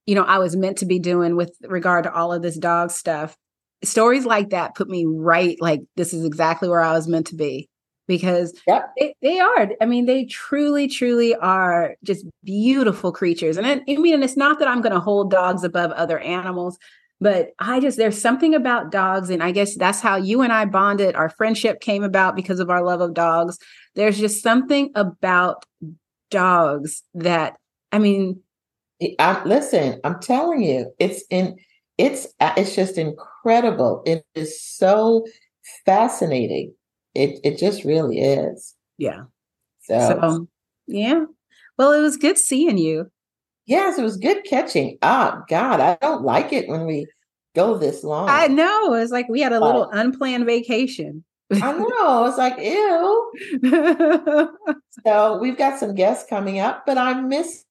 you 0.05 0.17
know, 0.17 0.25
I 0.25 0.39
was 0.39 0.57
meant 0.57 0.79
to 0.79 0.87
be 0.87 0.99
doing 0.99 1.37
with 1.37 1.53
regard 1.63 2.05
to 2.05 2.13
all 2.13 2.33
of 2.33 2.43
this 2.43 2.59
dog 2.59 2.91
stuff, 2.91 3.37
stories 3.85 4.27
like 4.27 4.51
that 4.51 4.75
put 4.75 4.89
me 4.89 5.07
right. 5.07 5.57
Like, 5.61 5.83
this 5.97 6.13
is 6.13 6.25
exactly 6.25 6.69
where 6.69 6.81
I 6.81 6.93
was 6.93 7.07
meant 7.07 7.29
to 7.29 7.37
be 7.37 7.70
because 8.11 8.53
yep. 8.67 8.91
they, 8.99 9.15
they 9.23 9.39
are. 9.39 9.71
I 9.81 9.87
mean, 9.87 10.07
they 10.07 10.25
truly, 10.25 10.89
truly 10.89 11.37
are 11.37 11.95
just 12.03 12.27
beautiful 12.43 13.13
creatures. 13.13 13.57
And 13.57 13.65
I, 13.65 13.75
I 13.89 13.97
mean, 13.99 14.15
and 14.15 14.25
it's 14.25 14.37
not 14.37 14.59
that 14.59 14.67
I'm 14.67 14.81
going 14.81 14.93
to 14.93 14.99
hold 14.99 15.31
dogs 15.31 15.63
above 15.63 15.93
other 15.93 16.19
animals, 16.19 16.77
but 17.21 17.51
I 17.61 17.79
just, 17.79 17.99
there's 17.99 18.21
something 18.21 18.53
about 18.53 18.91
dogs. 18.91 19.31
And 19.31 19.45
I 19.45 19.53
guess 19.53 19.77
that's 19.77 20.01
how 20.01 20.17
you 20.17 20.43
and 20.43 20.53
I 20.53 20.65
bonded. 20.65 21.15
Our 21.15 21.29
friendship 21.29 21.81
came 21.81 22.03
about 22.03 22.35
because 22.35 22.59
of 22.59 22.69
our 22.69 22.83
love 22.85 23.01
of 23.01 23.15
dogs. 23.15 23.59
There's 23.95 24.19
just 24.19 24.43
something 24.43 24.91
about 24.97 25.65
dogs 26.33 27.05
that, 27.15 27.59
I 27.93 28.01
mean, 28.01 28.41
I, 29.21 29.41
listen, 29.45 30.01
I'm 30.03 30.19
telling 30.19 30.65
you, 30.65 30.93
it's 30.99 31.23
in, 31.31 31.59
it's, 31.97 32.27
uh, 32.41 32.55
it's 32.57 32.75
just 32.75 32.99
incredible. 32.99 34.03
It 34.05 34.25
is 34.35 34.61
so 34.61 35.25
fascinating 35.87 36.75
it 37.15 37.41
it 37.45 37.59
just 37.59 37.85
really 37.85 38.21
is. 38.21 38.75
Yeah. 38.99 39.25
So, 39.83 39.99
so 39.99 40.49
yeah. 40.87 41.25
Well, 41.79 41.93
it 41.93 42.01
was 42.01 42.17
good 42.17 42.39
seeing 42.39 42.79
you. 42.79 43.11
Yes, 43.67 43.99
it 43.99 44.03
was 44.03 44.17
good 44.17 44.45
catching. 44.45 44.99
Oh 45.03 45.43
God, 45.49 45.81
I 45.81 45.97
don't 46.01 46.23
like 46.23 46.53
it 46.53 46.69
when 46.69 46.87
we 46.87 47.07
go 47.55 47.77
this 47.77 48.05
long. 48.05 48.29
I 48.29 48.47
know. 48.49 48.95
It's 48.95 49.13
like 49.13 49.29
we 49.29 49.41
had 49.41 49.53
a 49.53 49.61
little 49.61 49.89
unplanned 49.91 50.47
vacation. 50.47 51.25
I 51.53 51.73
know. 51.73 52.27
It's 52.27 52.39
like, 52.39 52.59
ew. 52.59 53.33
so 55.05 55.39
we've 55.39 55.59
got 55.59 55.81
some 55.81 55.97
guests 55.97 56.29
coming 56.29 56.61
up, 56.61 56.85
but 56.87 56.97
I 56.97 57.21
miss 57.21 57.65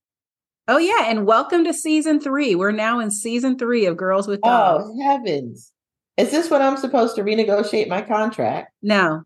Oh 0.71 0.77
yeah, 0.77 1.05
and 1.07 1.25
welcome 1.25 1.63
to 1.63 1.73
season 1.73 2.19
three. 2.19 2.53
We're 2.53 2.71
now 2.71 2.99
in 2.99 3.09
season 3.09 3.57
three 3.57 3.87
of 3.87 3.97
Girls 3.97 4.27
with 4.27 4.39
oh, 4.43 4.47
Dogs. 4.47 4.85
Oh 4.87 5.01
heavens! 5.01 5.71
Is 6.15 6.29
this 6.29 6.51
what 6.51 6.61
I'm 6.61 6.77
supposed 6.77 7.15
to 7.15 7.23
renegotiate 7.23 7.87
my 7.87 8.03
contract? 8.03 8.71
No, 8.83 9.23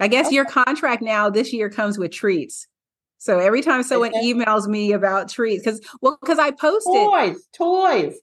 I 0.00 0.08
guess 0.08 0.32
your 0.32 0.44
contract 0.44 1.02
now 1.02 1.30
this 1.30 1.52
year 1.52 1.70
comes 1.70 1.98
with 1.98 2.12
treats. 2.12 2.66
So 3.18 3.38
every 3.38 3.62
time 3.62 3.82
someone 3.82 4.12
emails 4.12 4.66
me 4.66 4.92
about 4.92 5.28
treats, 5.28 5.64
because 5.64 5.80
well, 6.00 6.18
because 6.20 6.38
I 6.38 6.50
posted 6.50 6.92
toys, 6.92 7.48
toys. 7.54 8.14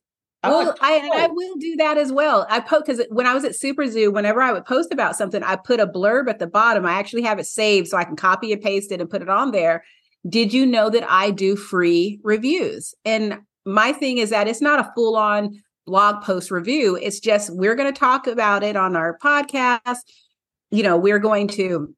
well, 0.44 0.76
I, 0.82 1.10
I 1.14 1.28
will 1.28 1.56
do 1.56 1.76
that 1.78 1.98
as 1.98 2.12
well. 2.12 2.46
I 2.50 2.60
post 2.60 2.86
because 2.86 3.06
when 3.10 3.26
I 3.26 3.34
was 3.34 3.44
at 3.44 3.54
SuperZoo, 3.54 4.14
whenever 4.14 4.42
I 4.42 4.52
would 4.52 4.66
post 4.66 4.94
about 4.94 5.16
something, 5.16 5.42
I 5.42 5.56
put 5.56 5.80
a 5.80 5.88
blurb 5.88 6.30
at 6.30 6.40
the 6.40 6.48
bottom. 6.48 6.86
I 6.86 6.94
actually 6.94 7.24
have 7.24 7.40
it 7.40 7.48
saved 7.48 7.88
so 7.88 7.98
I 7.98 8.04
can 8.04 8.16
copy 8.16 8.54
and 8.54 8.62
paste 8.62 8.92
it 8.92 9.02
and 9.02 9.10
put 9.10 9.22
it 9.22 9.30
on 9.30 9.52
there. 9.52 9.84
Did 10.30 10.54
you 10.54 10.66
know 10.66 10.90
that 10.90 11.10
I 11.10 11.32
do 11.32 11.56
free 11.56 12.20
reviews? 12.24 12.94
And 13.04 13.40
my 13.66 13.94
thing 13.94 14.20
is 14.20 14.30
that 14.30 14.48
it's 14.48 14.62
not 14.62 14.80
a 14.80 14.92
full 14.96 15.16
on 15.16 15.62
blog 15.86 16.24
post 16.24 16.52
review. 16.52 16.96
It's 16.96 17.20
just 17.20 17.54
we're 17.54 17.76
going 17.76 17.92
to 17.92 18.00
talk 18.00 18.28
about 18.28 18.64
it 18.64 18.76
on 18.76 18.96
our 18.96 19.18
podcast. 19.18 20.00
You 20.74 20.82
know, 20.82 20.98
we're 20.98 21.20
going 21.20 21.48
to 21.50 21.94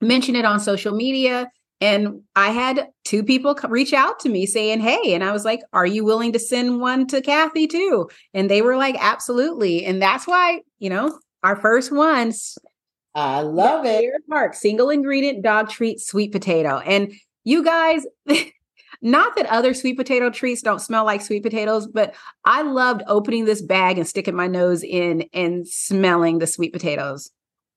mention 0.00 0.36
it 0.36 0.44
on 0.44 0.60
social 0.60 0.94
media. 0.94 1.50
And 1.80 2.22
I 2.36 2.50
had 2.50 2.86
two 3.04 3.24
people 3.24 3.58
reach 3.68 3.92
out 3.92 4.20
to 4.20 4.28
me 4.28 4.46
saying, 4.46 4.80
Hey, 4.80 5.14
and 5.14 5.24
I 5.24 5.32
was 5.32 5.44
like, 5.44 5.60
Are 5.72 5.84
you 5.84 6.04
willing 6.04 6.32
to 6.32 6.38
send 6.38 6.80
one 6.80 7.08
to 7.08 7.20
Cathy 7.20 7.66
too? 7.66 8.08
And 8.32 8.48
they 8.48 8.62
were 8.62 8.76
like, 8.76 8.96
Absolutely. 9.00 9.84
And 9.84 10.00
that's 10.00 10.28
why, 10.28 10.60
you 10.78 10.88
know, 10.88 11.18
our 11.42 11.56
first 11.56 11.90
ones. 11.90 12.56
I 13.16 13.40
love 13.40 13.84
it. 13.84 14.12
Park 14.30 14.54
single 14.54 14.90
ingredient 14.90 15.42
dog 15.42 15.68
treat 15.68 16.00
sweet 16.00 16.30
potato. 16.30 16.78
And 16.78 17.12
you 17.42 17.64
guys, 17.64 18.06
not 19.02 19.34
that 19.34 19.46
other 19.46 19.74
sweet 19.74 19.96
potato 19.96 20.30
treats 20.30 20.62
don't 20.62 20.80
smell 20.80 21.04
like 21.04 21.20
sweet 21.20 21.42
potatoes, 21.42 21.88
but 21.88 22.14
I 22.44 22.62
loved 22.62 23.02
opening 23.08 23.44
this 23.44 23.60
bag 23.60 23.98
and 23.98 24.06
sticking 24.06 24.36
my 24.36 24.46
nose 24.46 24.84
in 24.84 25.24
and 25.32 25.66
smelling 25.66 26.38
the 26.38 26.46
sweet 26.46 26.72
potatoes. 26.72 27.30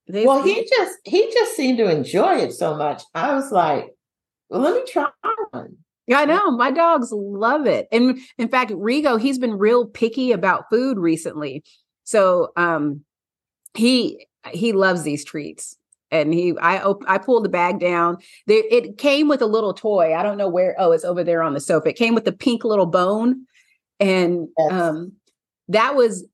They, 0.10 0.26
well, 0.26 0.41
he 0.41 0.68
just 0.70 0.97
he 1.03 1.30
just 1.34 1.55
seemed 1.55 1.78
to 1.80 1.89
enjoy 1.89 2.36
it 2.36 2.53
so 2.53 2.76
much. 2.76 3.03
I 3.14 3.34
was 3.34 3.51
like, 3.51 3.93
well, 4.49 4.62
let 4.62 4.76
me 4.76 4.84
try 4.89 5.08
one. 5.51 5.78
Yeah, 6.08 6.20
I 6.20 6.26
know. 6.26 6.51
My 6.51 6.72
dogs 6.72 7.12
love 7.12 7.66
it. 7.66 7.88
And 7.91 8.18
in 8.38 8.47
fact, 8.47 8.72
Rigo, 8.72 9.20
he's 9.20 9.38
been 9.38 9.58
real 9.58 9.86
picky 9.86 10.32
about 10.32 10.70
food 10.70 10.97
recently. 10.97 11.64
So 12.05 12.53
um 12.55 13.01
he 13.74 14.26
he 14.51 14.72
loves 14.72 15.03
these 15.03 15.26
treats. 15.26 15.78
And 16.10 16.34
he 16.34 16.58
I 16.62 16.82
op- 16.82 17.03
I 17.05 17.18
pulled 17.18 17.43
the 17.43 17.49
bag 17.49 17.82
down. 17.82 18.18
There 18.47 18.64
it 18.72 18.97
came 18.97 19.28
with 19.28 19.41
a 19.41 19.45
little 19.45 19.74
toy. 19.74 20.16
I 20.16 20.24
don't 20.24 20.38
know 20.38 20.47
where. 20.47 20.74
Oh, 20.80 20.93
it's 20.93 21.03
over 21.03 21.26
there 21.26 21.43
on 21.43 21.53
the 21.53 21.60
sofa. 21.60 21.89
It 21.89 21.97
came 21.97 22.16
with 22.16 22.24
the 22.24 22.32
pink 22.32 22.64
little 22.64 22.86
bone. 22.86 23.45
And 23.99 24.47
yes. 24.58 24.72
um 24.72 25.12
that 25.68 25.95
was 25.95 26.26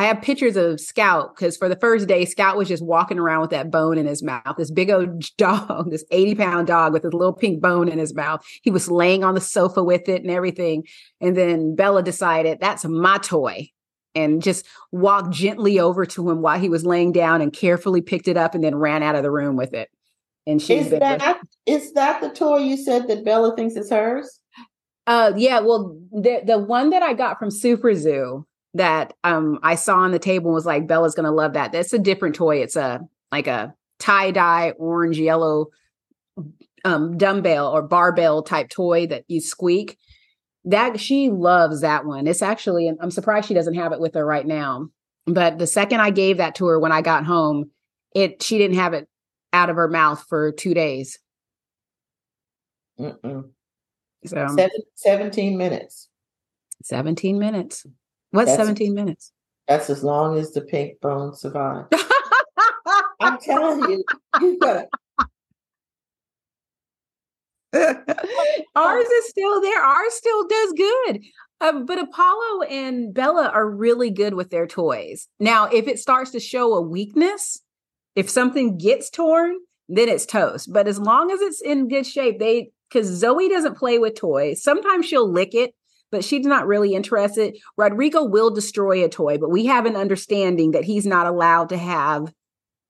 I 0.00 0.04
have 0.04 0.22
pictures 0.22 0.56
of 0.56 0.80
Scout 0.80 1.36
because 1.36 1.58
for 1.58 1.68
the 1.68 1.76
first 1.76 2.08
day, 2.08 2.24
Scout 2.24 2.56
was 2.56 2.68
just 2.68 2.82
walking 2.82 3.18
around 3.18 3.42
with 3.42 3.50
that 3.50 3.70
bone 3.70 3.98
in 3.98 4.06
his 4.06 4.22
mouth. 4.22 4.56
This 4.56 4.70
big 4.70 4.88
old 4.88 5.24
dog, 5.36 5.90
this 5.90 6.06
80 6.10 6.36
pound 6.36 6.68
dog 6.68 6.94
with 6.94 7.04
a 7.04 7.10
little 7.10 7.34
pink 7.34 7.60
bone 7.60 7.86
in 7.86 7.98
his 7.98 8.14
mouth. 8.14 8.42
He 8.62 8.70
was 8.70 8.90
laying 8.90 9.24
on 9.24 9.34
the 9.34 9.42
sofa 9.42 9.84
with 9.84 10.08
it 10.08 10.22
and 10.22 10.30
everything. 10.30 10.84
And 11.20 11.36
then 11.36 11.76
Bella 11.76 12.02
decided, 12.02 12.60
that's 12.60 12.86
my 12.86 13.18
toy. 13.18 13.68
And 14.14 14.42
just 14.42 14.66
walked 14.90 15.34
gently 15.34 15.78
over 15.78 16.06
to 16.06 16.30
him 16.30 16.40
while 16.40 16.58
he 16.58 16.70
was 16.70 16.86
laying 16.86 17.12
down 17.12 17.42
and 17.42 17.52
carefully 17.52 18.00
picked 18.00 18.26
it 18.26 18.38
up 18.38 18.54
and 18.54 18.64
then 18.64 18.76
ran 18.76 19.02
out 19.02 19.16
of 19.16 19.22
the 19.22 19.30
room 19.30 19.54
with 19.54 19.74
it. 19.74 19.90
And 20.46 20.62
she's 20.62 20.86
is 20.86 20.98
that, 20.98 21.40
is 21.66 21.92
that 21.92 22.22
the 22.22 22.30
toy 22.30 22.60
you 22.60 22.78
said 22.78 23.06
that 23.08 23.22
Bella 23.22 23.54
thinks 23.54 23.76
is 23.76 23.90
hers? 23.90 24.40
Uh 25.06 25.32
yeah, 25.36 25.60
well 25.60 26.00
the 26.10 26.40
the 26.42 26.58
one 26.58 26.88
that 26.90 27.02
I 27.02 27.12
got 27.12 27.38
from 27.38 27.50
SuperZoo 27.50 28.44
that 28.74 29.14
um 29.24 29.58
I 29.62 29.74
saw 29.74 29.98
on 29.98 30.12
the 30.12 30.18
table 30.18 30.46
and 30.46 30.54
was 30.54 30.66
like, 30.66 30.86
Bella's 30.86 31.14
gonna 31.14 31.32
love 31.32 31.54
that. 31.54 31.72
That's 31.72 31.92
a 31.92 31.98
different 31.98 32.34
toy. 32.34 32.62
It's 32.62 32.76
a 32.76 33.00
like 33.32 33.46
a 33.46 33.74
tie-dye 33.98 34.72
orange 34.78 35.18
yellow 35.18 35.66
um 36.84 37.18
dumbbell 37.18 37.68
or 37.68 37.82
barbell 37.82 38.42
type 38.42 38.68
toy 38.68 39.06
that 39.08 39.24
you 39.28 39.40
squeak. 39.40 39.98
That 40.64 41.00
she 41.00 41.30
loves 41.30 41.80
that 41.80 42.04
one. 42.04 42.26
It's 42.26 42.42
actually, 42.42 42.92
I'm 43.00 43.10
surprised 43.10 43.48
she 43.48 43.54
doesn't 43.54 43.74
have 43.74 43.92
it 43.92 44.00
with 44.00 44.14
her 44.14 44.26
right 44.26 44.46
now. 44.46 44.88
But 45.26 45.58
the 45.58 45.66
second 45.66 46.00
I 46.00 46.10
gave 46.10 46.36
that 46.36 46.54
to 46.56 46.66
her 46.66 46.78
when 46.78 46.92
I 46.92 47.00
got 47.00 47.24
home, 47.24 47.70
it 48.14 48.42
she 48.42 48.58
didn't 48.58 48.76
have 48.76 48.92
it 48.92 49.08
out 49.52 49.70
of 49.70 49.76
her 49.76 49.88
mouth 49.88 50.24
for 50.28 50.52
two 50.52 50.74
days. 50.74 51.18
Mm-mm. 52.98 53.50
So 54.26 54.46
Seven, 54.48 54.70
17 54.94 55.56
minutes. 55.56 56.08
17 56.82 57.38
minutes. 57.38 57.86
What's 58.30 58.50
that's, 58.50 58.62
17 58.62 58.94
minutes? 58.94 59.32
That's 59.68 59.90
as 59.90 60.02
long 60.02 60.38
as 60.38 60.52
the 60.52 60.60
pink 60.62 61.00
bone 61.00 61.34
survives. 61.34 61.88
I'm 63.20 63.38
telling 63.38 63.90
you, 63.90 64.04
you 64.40 64.58
gotta. 64.58 64.88
Ours 67.72 69.06
is 69.06 69.28
still 69.28 69.60
there. 69.60 69.80
Ours 69.80 70.14
still 70.14 70.46
does 70.46 70.72
good. 70.72 71.20
Um, 71.60 71.84
but 71.84 71.98
Apollo 71.98 72.62
and 72.62 73.12
Bella 73.12 73.48
are 73.48 73.68
really 73.68 74.10
good 74.10 74.34
with 74.34 74.50
their 74.50 74.66
toys. 74.66 75.28
Now, 75.38 75.66
if 75.66 75.86
it 75.86 75.98
starts 75.98 76.30
to 76.30 76.40
show 76.40 76.72
a 76.74 76.80
weakness, 76.80 77.60
if 78.16 78.30
something 78.30 78.78
gets 78.78 79.10
torn, 79.10 79.56
then 79.88 80.08
it's 80.08 80.24
toast. 80.24 80.72
But 80.72 80.88
as 80.88 80.98
long 80.98 81.30
as 81.30 81.40
it's 81.40 81.60
in 81.60 81.88
good 81.88 82.06
shape, 82.06 82.38
they 82.38 82.70
because 82.88 83.06
Zoe 83.06 83.48
doesn't 83.48 83.76
play 83.76 83.98
with 83.98 84.16
toys. 84.16 84.62
Sometimes 84.62 85.06
she'll 85.06 85.30
lick 85.30 85.54
it, 85.54 85.74
but 86.10 86.24
she's 86.24 86.46
not 86.46 86.66
really 86.66 86.94
interested. 86.94 87.56
Rodrigo 87.76 88.24
will 88.24 88.50
destroy 88.50 89.04
a 89.04 89.08
toy, 89.08 89.38
but 89.38 89.50
we 89.50 89.66
have 89.66 89.86
an 89.86 89.96
understanding 89.96 90.72
that 90.72 90.84
he's 90.84 91.06
not 91.06 91.26
allowed 91.26 91.68
to 91.70 91.78
have 91.78 92.32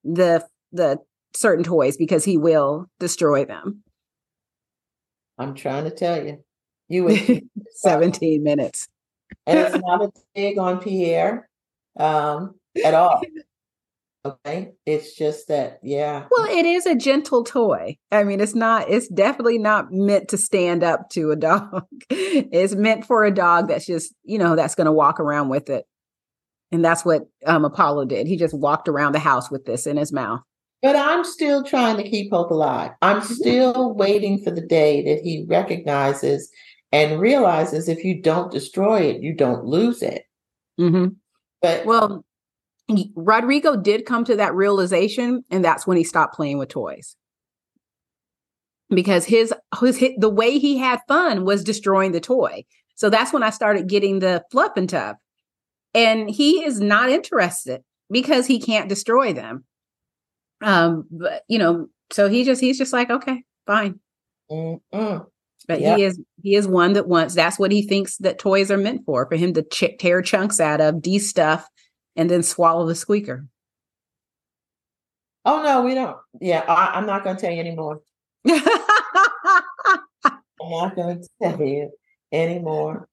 the 0.04 0.46
the 0.72 0.98
certain 1.34 1.64
toys 1.64 1.96
because 1.96 2.24
he 2.24 2.36
will 2.36 2.86
destroy 2.98 3.44
them. 3.44 3.82
I'm 5.38 5.54
trying 5.54 5.84
to 5.84 5.90
tell 5.90 6.24
you. 6.24 6.44
You 6.88 7.04
would 7.04 7.48
17 7.72 8.42
minutes. 8.42 8.88
and 9.46 9.58
it's 9.58 9.76
not 9.78 10.02
a 10.02 10.10
dig 10.34 10.58
on 10.58 10.80
Pierre 10.80 11.48
um, 11.96 12.54
at 12.84 12.94
all. 12.94 13.22
Okay. 14.24 14.72
It's 14.84 15.14
just 15.16 15.48
that, 15.48 15.80
yeah. 15.82 16.26
Well, 16.30 16.46
it 16.46 16.66
is 16.66 16.84
a 16.84 16.94
gentle 16.94 17.42
toy. 17.42 17.96
I 18.12 18.24
mean, 18.24 18.40
it's 18.40 18.54
not, 18.54 18.90
it's 18.90 19.08
definitely 19.08 19.58
not 19.58 19.92
meant 19.92 20.28
to 20.28 20.36
stand 20.36 20.84
up 20.84 21.08
to 21.10 21.30
a 21.30 21.36
dog. 21.36 21.86
it's 22.10 22.74
meant 22.74 23.06
for 23.06 23.24
a 23.24 23.30
dog 23.30 23.68
that's 23.68 23.86
just, 23.86 24.14
you 24.24 24.38
know, 24.38 24.56
that's 24.56 24.74
going 24.74 24.86
to 24.86 24.92
walk 24.92 25.20
around 25.20 25.48
with 25.48 25.70
it. 25.70 25.86
And 26.72 26.84
that's 26.84 27.04
what 27.04 27.22
um, 27.46 27.64
Apollo 27.64 28.06
did. 28.06 28.26
He 28.26 28.36
just 28.36 28.54
walked 28.54 28.88
around 28.88 29.12
the 29.12 29.18
house 29.18 29.50
with 29.50 29.64
this 29.64 29.86
in 29.86 29.96
his 29.96 30.12
mouth. 30.12 30.40
But 30.82 30.96
I'm 30.96 31.24
still 31.24 31.64
trying 31.64 31.96
to 31.96 32.08
keep 32.08 32.30
hope 32.30 32.50
alive. 32.50 32.92
I'm 33.02 33.20
still 33.22 33.92
waiting 33.94 34.42
for 34.42 34.50
the 34.50 34.62
day 34.62 35.02
that 35.04 35.22
he 35.22 35.44
recognizes 35.46 36.50
and 36.92 37.20
realizes 37.20 37.88
if 37.88 38.04
you 38.04 38.22
don't 38.22 38.50
destroy 38.50 39.02
it, 39.02 39.22
you 39.22 39.34
don't 39.34 39.64
lose 39.64 40.02
it. 40.02 40.24
Mm-hmm. 40.78 41.14
But 41.60 41.84
well, 41.84 42.24
Rodrigo 43.14 43.76
did 43.76 44.07
come 44.07 44.24
to 44.24 44.36
that 44.36 44.55
realization, 44.55 45.45
and 45.51 45.64
that's 45.64 45.86
when 45.86 45.97
he 45.97 46.05
stopped 46.05 46.34
playing 46.34 46.59
with 46.59 46.68
toys. 46.68 47.16
Because 48.88 49.24
his, 49.24 49.55
his, 49.80 49.97
his 49.99 50.12
the 50.18 50.28
way 50.28 50.59
he 50.59 50.78
had 50.78 51.01
fun 51.07 51.45
was 51.45 51.62
destroying 51.62 52.12
the 52.12 52.20
toy. 52.20 52.64
So 52.97 53.09
that's 53.09 53.32
when 53.32 53.43
I 53.43 53.51
started 53.51 53.88
getting 53.88 54.18
the 54.18 54.45
Fluff 54.51 54.72
and 54.76 54.88
Tuff. 54.88 55.16
And 55.95 56.28
he 56.28 56.64
is 56.64 56.80
not 56.80 57.09
interested 57.09 57.82
because 58.11 58.47
he 58.47 58.61
can't 58.61 58.88
destroy 58.88 59.32
them. 59.32 59.64
Um, 60.61 61.07
but 61.11 61.43
you 61.49 61.59
know, 61.59 61.88
so 62.11 62.28
he 62.28 62.45
just 62.45 62.61
he's 62.61 62.78
just 62.78 62.93
like, 62.93 63.11
okay, 63.11 63.43
fine. 63.66 64.01
Mm-mm. 64.51 65.26
But 65.68 65.80
yep. 65.80 65.99
he 65.99 66.05
is 66.05 66.20
he 66.43 66.55
is 66.55 66.66
one 66.66 66.95
that 66.95 67.07
wants 67.07 67.34
that's 67.34 67.59
what 67.59 67.70
he 67.70 67.86
thinks 67.86 68.16
that 68.18 68.38
toys 68.38 68.70
are 68.70 68.76
meant 68.76 69.05
for 69.05 69.26
for 69.26 69.36
him 69.36 69.55
to 69.55 69.62
ch- 69.62 69.97
tear 69.99 70.20
chunks 70.20 70.59
out 70.59 70.80
of, 70.80 71.01
de-stuff, 71.01 71.66
and 72.16 72.30
then 72.30 72.42
swallow 72.42 72.86
the 72.86 72.94
squeaker. 72.94 73.46
Oh 75.44 75.62
no, 75.62 75.82
we 75.82 75.94
don't. 75.94 76.16
Yeah, 76.40 76.61
I, 76.61 76.98
am 76.98 77.06
not 77.06 77.24
going 77.24 77.36
to 77.36 77.42
tell 77.42 77.52
you 77.52 77.61
anymore. 77.61 78.02
I'm 78.48 78.61
not 80.61 80.94
going 80.94 81.22
to 81.22 81.28
tell 81.42 81.61
you 81.62 81.90
anymore. 82.32 83.08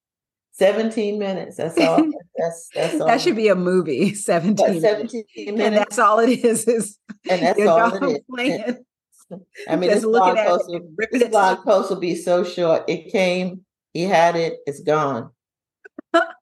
17 0.54 1.20
minutes. 1.20 1.58
That's 1.58 1.78
all. 1.78 1.98
That's 2.36 2.70
that's 2.74 3.00
all. 3.00 3.08
That 3.08 3.22
should 3.22 3.36
be 3.36 3.48
a 3.48 3.56
movie. 3.56 4.14
17. 4.16 4.82
17 4.82 5.26
minutes. 5.36 5.62
And 5.62 5.76
that's 5.76 6.00
all 6.00 6.20
it 6.20 6.30
is. 6.30 6.68
Is 6.68 7.00
and 7.30 7.42
that's 7.42 7.66
all 7.66 7.96
it 7.96 8.04
is. 8.12 8.20
Playing. 8.30 8.86
I 9.68 9.76
mean, 9.76 9.90
this 9.90 10.04
blog, 10.04 10.38
post 10.38 10.66
will, 10.68 10.88
this 11.12 11.30
blog 11.30 11.64
post 11.64 11.90
will 11.90 12.00
be 12.00 12.16
so 12.16 12.44
short. 12.44 12.84
It 12.88 13.12
came, 13.12 13.66
he 13.94 14.04
had 14.04 14.36
it, 14.36 14.60
it's 14.66 14.82
gone. 14.82 15.32
but 16.12 16.34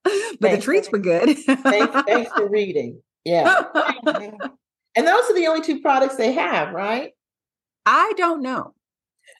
thanks, 0.41 0.57
the 0.57 0.61
treats 0.61 0.91
were 0.91 0.99
good. 0.99 1.37
thanks, 1.37 2.01
thanks 2.07 2.31
for 2.31 2.47
reading. 2.49 3.01
Yeah. 3.23 3.63
and 4.05 5.07
those 5.07 5.29
are 5.29 5.35
the 5.35 5.47
only 5.47 5.61
two 5.61 5.81
products 5.81 6.15
they 6.15 6.31
have, 6.33 6.73
right? 6.73 7.11
I 7.85 8.13
don't 8.17 8.41
know. 8.41 8.73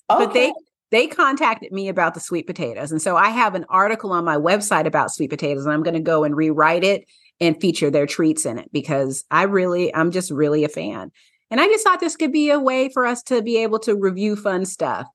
Okay. 0.09 0.25
But 0.25 0.33
they 0.33 0.53
they 0.91 1.07
contacted 1.07 1.71
me 1.71 1.89
about 1.89 2.13
the 2.13 2.19
sweet 2.19 2.47
potatoes. 2.47 2.91
And 2.91 3.01
so 3.01 3.17
I 3.17 3.29
have 3.29 3.55
an 3.55 3.65
article 3.69 4.11
on 4.11 4.23
my 4.23 4.37
website 4.37 4.85
about 4.85 5.11
sweet 5.11 5.29
potatoes 5.29 5.65
and 5.65 5.73
I'm 5.73 5.83
going 5.83 5.95
to 5.95 5.99
go 5.99 6.23
and 6.23 6.35
rewrite 6.35 6.83
it 6.83 7.05
and 7.39 7.59
feature 7.59 7.89
their 7.89 8.05
treats 8.05 8.45
in 8.45 8.57
it 8.57 8.71
because 8.71 9.25
I 9.31 9.43
really 9.43 9.93
I'm 9.93 10.11
just 10.11 10.31
really 10.31 10.63
a 10.63 10.69
fan. 10.69 11.11
And 11.51 11.59
I 11.59 11.67
just 11.67 11.83
thought 11.83 11.99
this 11.99 12.15
could 12.15 12.31
be 12.31 12.49
a 12.49 12.59
way 12.59 12.89
for 12.89 13.05
us 13.05 13.23
to 13.23 13.41
be 13.41 13.57
able 13.57 13.79
to 13.79 13.95
review 13.95 14.35
fun 14.35 14.65
stuff. 14.65 15.07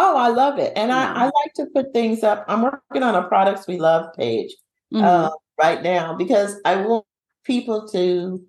Oh, 0.00 0.16
I 0.16 0.28
love 0.28 0.58
it. 0.58 0.72
And 0.76 0.90
yeah. 0.90 1.12
I, 1.12 1.22
I, 1.22 1.24
like 1.24 1.52
to 1.56 1.66
put 1.74 1.92
things 1.92 2.22
up. 2.22 2.44
I'm 2.46 2.62
working 2.62 3.02
on 3.02 3.16
a 3.16 3.26
products 3.26 3.66
we 3.66 3.78
love 3.78 4.14
page 4.14 4.54
mm-hmm. 4.94 5.04
uh, 5.04 5.30
right 5.60 5.82
now 5.82 6.14
because 6.14 6.54
I 6.64 6.76
want 6.76 7.04
people 7.44 7.88
to 7.88 8.40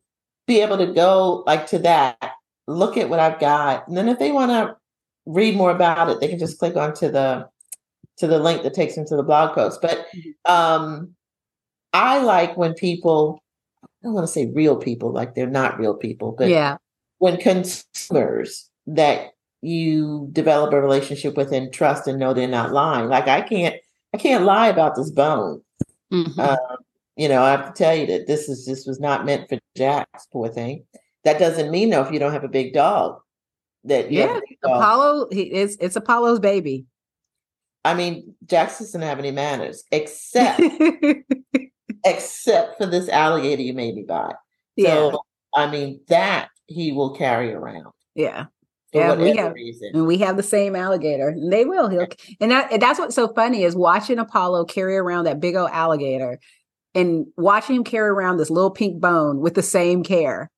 be 0.45 0.61
able 0.61 0.77
to 0.77 0.93
go 0.93 1.43
like 1.47 1.65
to 1.67 1.79
that, 1.79 2.33
look 2.67 2.97
at 2.97 3.09
what 3.09 3.19
I've 3.19 3.39
got. 3.39 3.87
And 3.87 3.97
then 3.97 4.07
if 4.07 4.19
they 4.19 4.31
want 4.31 4.51
to 4.51 4.77
read 5.25 5.55
more 5.55 5.71
about 5.71 6.09
it, 6.09 6.19
they 6.19 6.27
can 6.27 6.39
just 6.39 6.59
click 6.59 6.75
onto 6.75 7.09
the 7.09 7.49
to 8.17 8.27
the 8.27 8.39
link 8.39 8.63
that 8.63 8.73
takes 8.73 8.95
them 8.95 9.05
to 9.07 9.15
the 9.15 9.23
blog 9.23 9.55
post. 9.55 9.81
But 9.81 10.05
mm-hmm. 10.15 10.51
um 10.51 11.15
I 11.93 12.19
like 12.19 12.55
when 12.55 12.75
people, 12.75 13.41
I 13.83 13.87
don't 14.03 14.13
want 14.13 14.27
to 14.27 14.31
say 14.31 14.51
real 14.53 14.75
people, 14.75 15.11
like 15.11 15.33
they're 15.33 15.47
not 15.47 15.79
real 15.79 15.95
people, 15.95 16.35
but 16.37 16.49
yeah, 16.49 16.77
when 17.17 17.37
consumers 17.37 18.69
that 18.85 19.31
you 19.61 20.29
develop 20.31 20.73
a 20.73 20.81
relationship 20.81 21.35
with 21.35 21.51
and 21.51 21.73
trust 21.73 22.07
and 22.07 22.19
know 22.19 22.33
they're 22.33 22.47
not 22.47 22.71
lying. 22.71 23.09
Like 23.09 23.27
I 23.27 23.41
can't, 23.41 23.75
I 24.13 24.17
can't 24.17 24.45
lie 24.45 24.67
about 24.67 24.95
this 24.95 25.11
bone. 25.11 25.61
Mhm. 26.11 26.37
Um, 26.39 26.77
you 27.15 27.27
know, 27.27 27.41
I 27.43 27.51
have 27.51 27.73
to 27.73 27.77
tell 27.77 27.95
you 27.95 28.05
that 28.07 28.27
this 28.27 28.47
is 28.47 28.65
this 28.65 28.85
was 28.85 28.99
not 28.99 29.25
meant 29.25 29.49
for 29.49 29.59
Jax, 29.75 30.27
poor 30.31 30.47
thing. 30.47 30.85
That 31.25 31.37
doesn't 31.39 31.71
mean 31.71 31.89
though 31.89 32.01
if 32.03 32.11
you 32.11 32.19
don't 32.19 32.31
have 32.31 32.45
a 32.45 32.49
big 32.49 32.73
dog 32.73 33.19
that 33.83 34.11
you 34.11 34.19
yeah. 34.19 34.39
Apollo, 34.63 35.27
he, 35.31 35.43
it's 35.43 35.75
it's 35.81 35.95
Apollo's 35.97 36.39
baby. 36.39 36.85
I 37.85 37.93
mean, 37.93 38.35
Jax 38.45 38.79
doesn't 38.79 39.01
have 39.01 39.19
any 39.19 39.31
manners 39.31 39.83
except 39.91 40.61
except 42.05 42.77
for 42.77 42.85
this 42.85 43.09
alligator 43.09 43.61
you 43.61 43.73
made 43.73 43.95
me 43.95 44.03
buy. 44.03 44.33
yeah, 44.75 44.95
So 44.95 45.21
I 45.55 45.69
mean 45.69 46.01
that 46.07 46.49
he 46.67 46.91
will 46.91 47.15
carry 47.15 47.51
around 47.53 47.91
yeah. 48.15 48.45
Yeah, 48.93 49.15
we 49.15 49.35
have- 49.35 49.53
reason. 49.53 49.91
And 49.93 50.07
we 50.07 50.17
have 50.17 50.35
the 50.37 50.43
same 50.43 50.75
alligator. 50.75 51.29
And 51.29 51.51
they 51.51 51.65
will. 51.65 51.87
He'll 51.89 52.07
and 52.39 52.51
that 52.51 52.79
that's 52.79 52.99
what's 52.99 53.15
so 53.15 53.27
funny 53.33 53.63
is 53.63 53.75
watching 53.75 54.19
Apollo 54.19 54.65
carry 54.65 54.97
around 54.97 55.25
that 55.25 55.39
big 55.39 55.55
old 55.55 55.69
alligator 55.71 56.39
and 56.95 57.27
watching 57.37 57.75
him 57.75 57.83
carry 57.83 58.09
around 58.09 58.37
this 58.37 58.49
little 58.49 58.71
pink 58.71 58.99
bone 58.99 59.39
with 59.39 59.53
the 59.53 59.61
same 59.63 60.03
care 60.03 60.49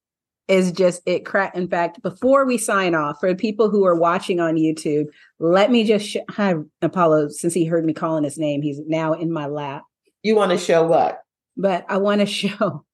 is 0.48 0.72
just 0.72 1.02
it 1.06 1.26
crack. 1.26 1.56
In 1.56 1.68
fact, 1.68 2.02
before 2.02 2.46
we 2.46 2.58
sign 2.58 2.96
off, 2.96 3.20
for 3.20 3.30
the 3.30 3.36
people 3.36 3.70
who 3.70 3.86
are 3.86 3.96
watching 3.96 4.40
on 4.40 4.56
YouTube, 4.56 5.06
let 5.40 5.70
me 5.72 5.84
just 5.84 6.06
sh- 6.08 6.18
hi 6.30 6.56
Apollo. 6.82 7.30
Since 7.30 7.54
he 7.54 7.66
heard 7.66 7.86
me 7.86 7.94
calling 7.94 8.24
his 8.24 8.38
name, 8.38 8.62
he's 8.62 8.80
now 8.88 9.14
in 9.14 9.32
my 9.32 9.46
lap. 9.48 9.84
You 10.24 10.36
want 10.36 10.52
to 10.52 10.58
show 10.58 10.86
what? 10.88 11.22
But 11.58 11.86
I 11.90 11.98
want 11.98 12.22
to 12.22 12.26
show 12.28 12.86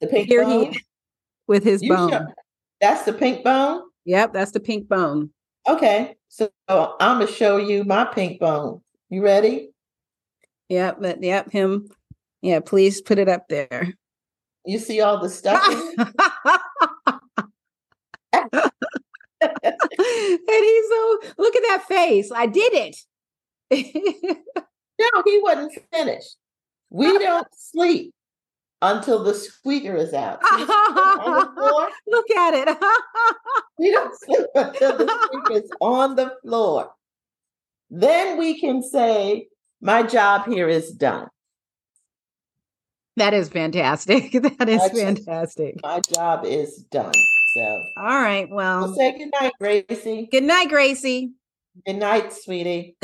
The 0.00 0.06
pink 0.08 0.26
here 0.28 0.42
bone? 0.44 0.72
he 0.72 0.80
with 1.46 1.62
his 1.64 1.80
You 1.82 1.94
bone. 1.94 2.10
show- 2.10 2.26
That's 2.80 3.04
the 3.04 3.12
pink 3.12 3.44
bone? 3.44 3.82
Yep, 4.04 4.32
that's 4.32 4.52
the 4.52 4.60
pink 4.60 4.88
bone. 4.88 5.30
Okay. 5.66 6.16
So 6.28 6.50
I'm 6.68 7.20
gonna 7.20 7.26
show 7.26 7.56
you 7.56 7.84
my 7.84 8.04
pink 8.04 8.40
bone. 8.40 8.80
You 9.08 9.22
ready? 9.22 9.70
Yep, 10.68 10.98
but 11.00 11.22
yep, 11.22 11.50
him. 11.50 11.88
Yeah, 12.42 12.60
please 12.60 13.00
put 13.00 13.18
it 13.18 13.28
up 13.28 13.48
there. 13.48 13.94
You 14.66 14.78
see 14.78 15.00
all 15.00 15.20
the 15.20 15.28
stuff? 15.28 15.62
and 15.72 16.02
he's 20.48 20.88
so 20.88 21.18
look 21.38 21.56
at 21.56 21.62
that 21.62 21.84
face. 21.86 22.30
I 22.34 22.46
did 22.46 22.72
it. 22.72 22.96
no, 25.00 25.22
he 25.24 25.40
wasn't 25.42 25.78
finished. 25.92 26.36
We 26.90 27.18
don't 27.18 27.46
sleep 27.54 28.14
until 28.82 29.22
the 29.24 29.34
squeaker 29.34 29.96
is 29.96 30.12
out. 30.12 30.40
See 30.44 30.62
on 30.62 31.40
the 31.40 31.52
floor? 31.54 31.88
look 32.06 32.30
at 32.30 32.54
it. 32.54 32.78
We 33.78 33.90
don't 33.90 34.14
sleep 34.24 34.46
until 34.54 34.98
the 34.98 35.18
squeaker 35.26 35.64
is 35.64 35.70
on 35.80 36.14
the 36.14 36.36
floor. 36.42 36.92
Then 37.90 38.38
we 38.38 38.60
can 38.60 38.82
say, 38.82 39.48
My 39.80 40.02
job 40.04 40.46
here 40.46 40.68
is 40.68 40.92
done. 40.92 41.28
that 43.16 43.34
is 43.34 43.48
fantastic. 43.48 44.30
That 44.58 44.68
is 44.68 44.80
fantastic. 44.92 45.82
My 45.82 46.00
job 46.12 46.44
is 46.44 46.84
done. 46.90 47.12
So 47.56 47.82
All 47.96 48.20
right. 48.20 48.48
we'll 48.48 48.56
Well, 48.56 48.94
say 48.94 49.16
good 49.18 49.30
night, 49.40 49.52
Gracie. 49.60 50.28
good 50.30 50.44
night, 50.44 50.68
Gracie. 50.68 51.32
Good 51.84 51.96
night, 51.96 52.32
sweetie. 52.32 52.96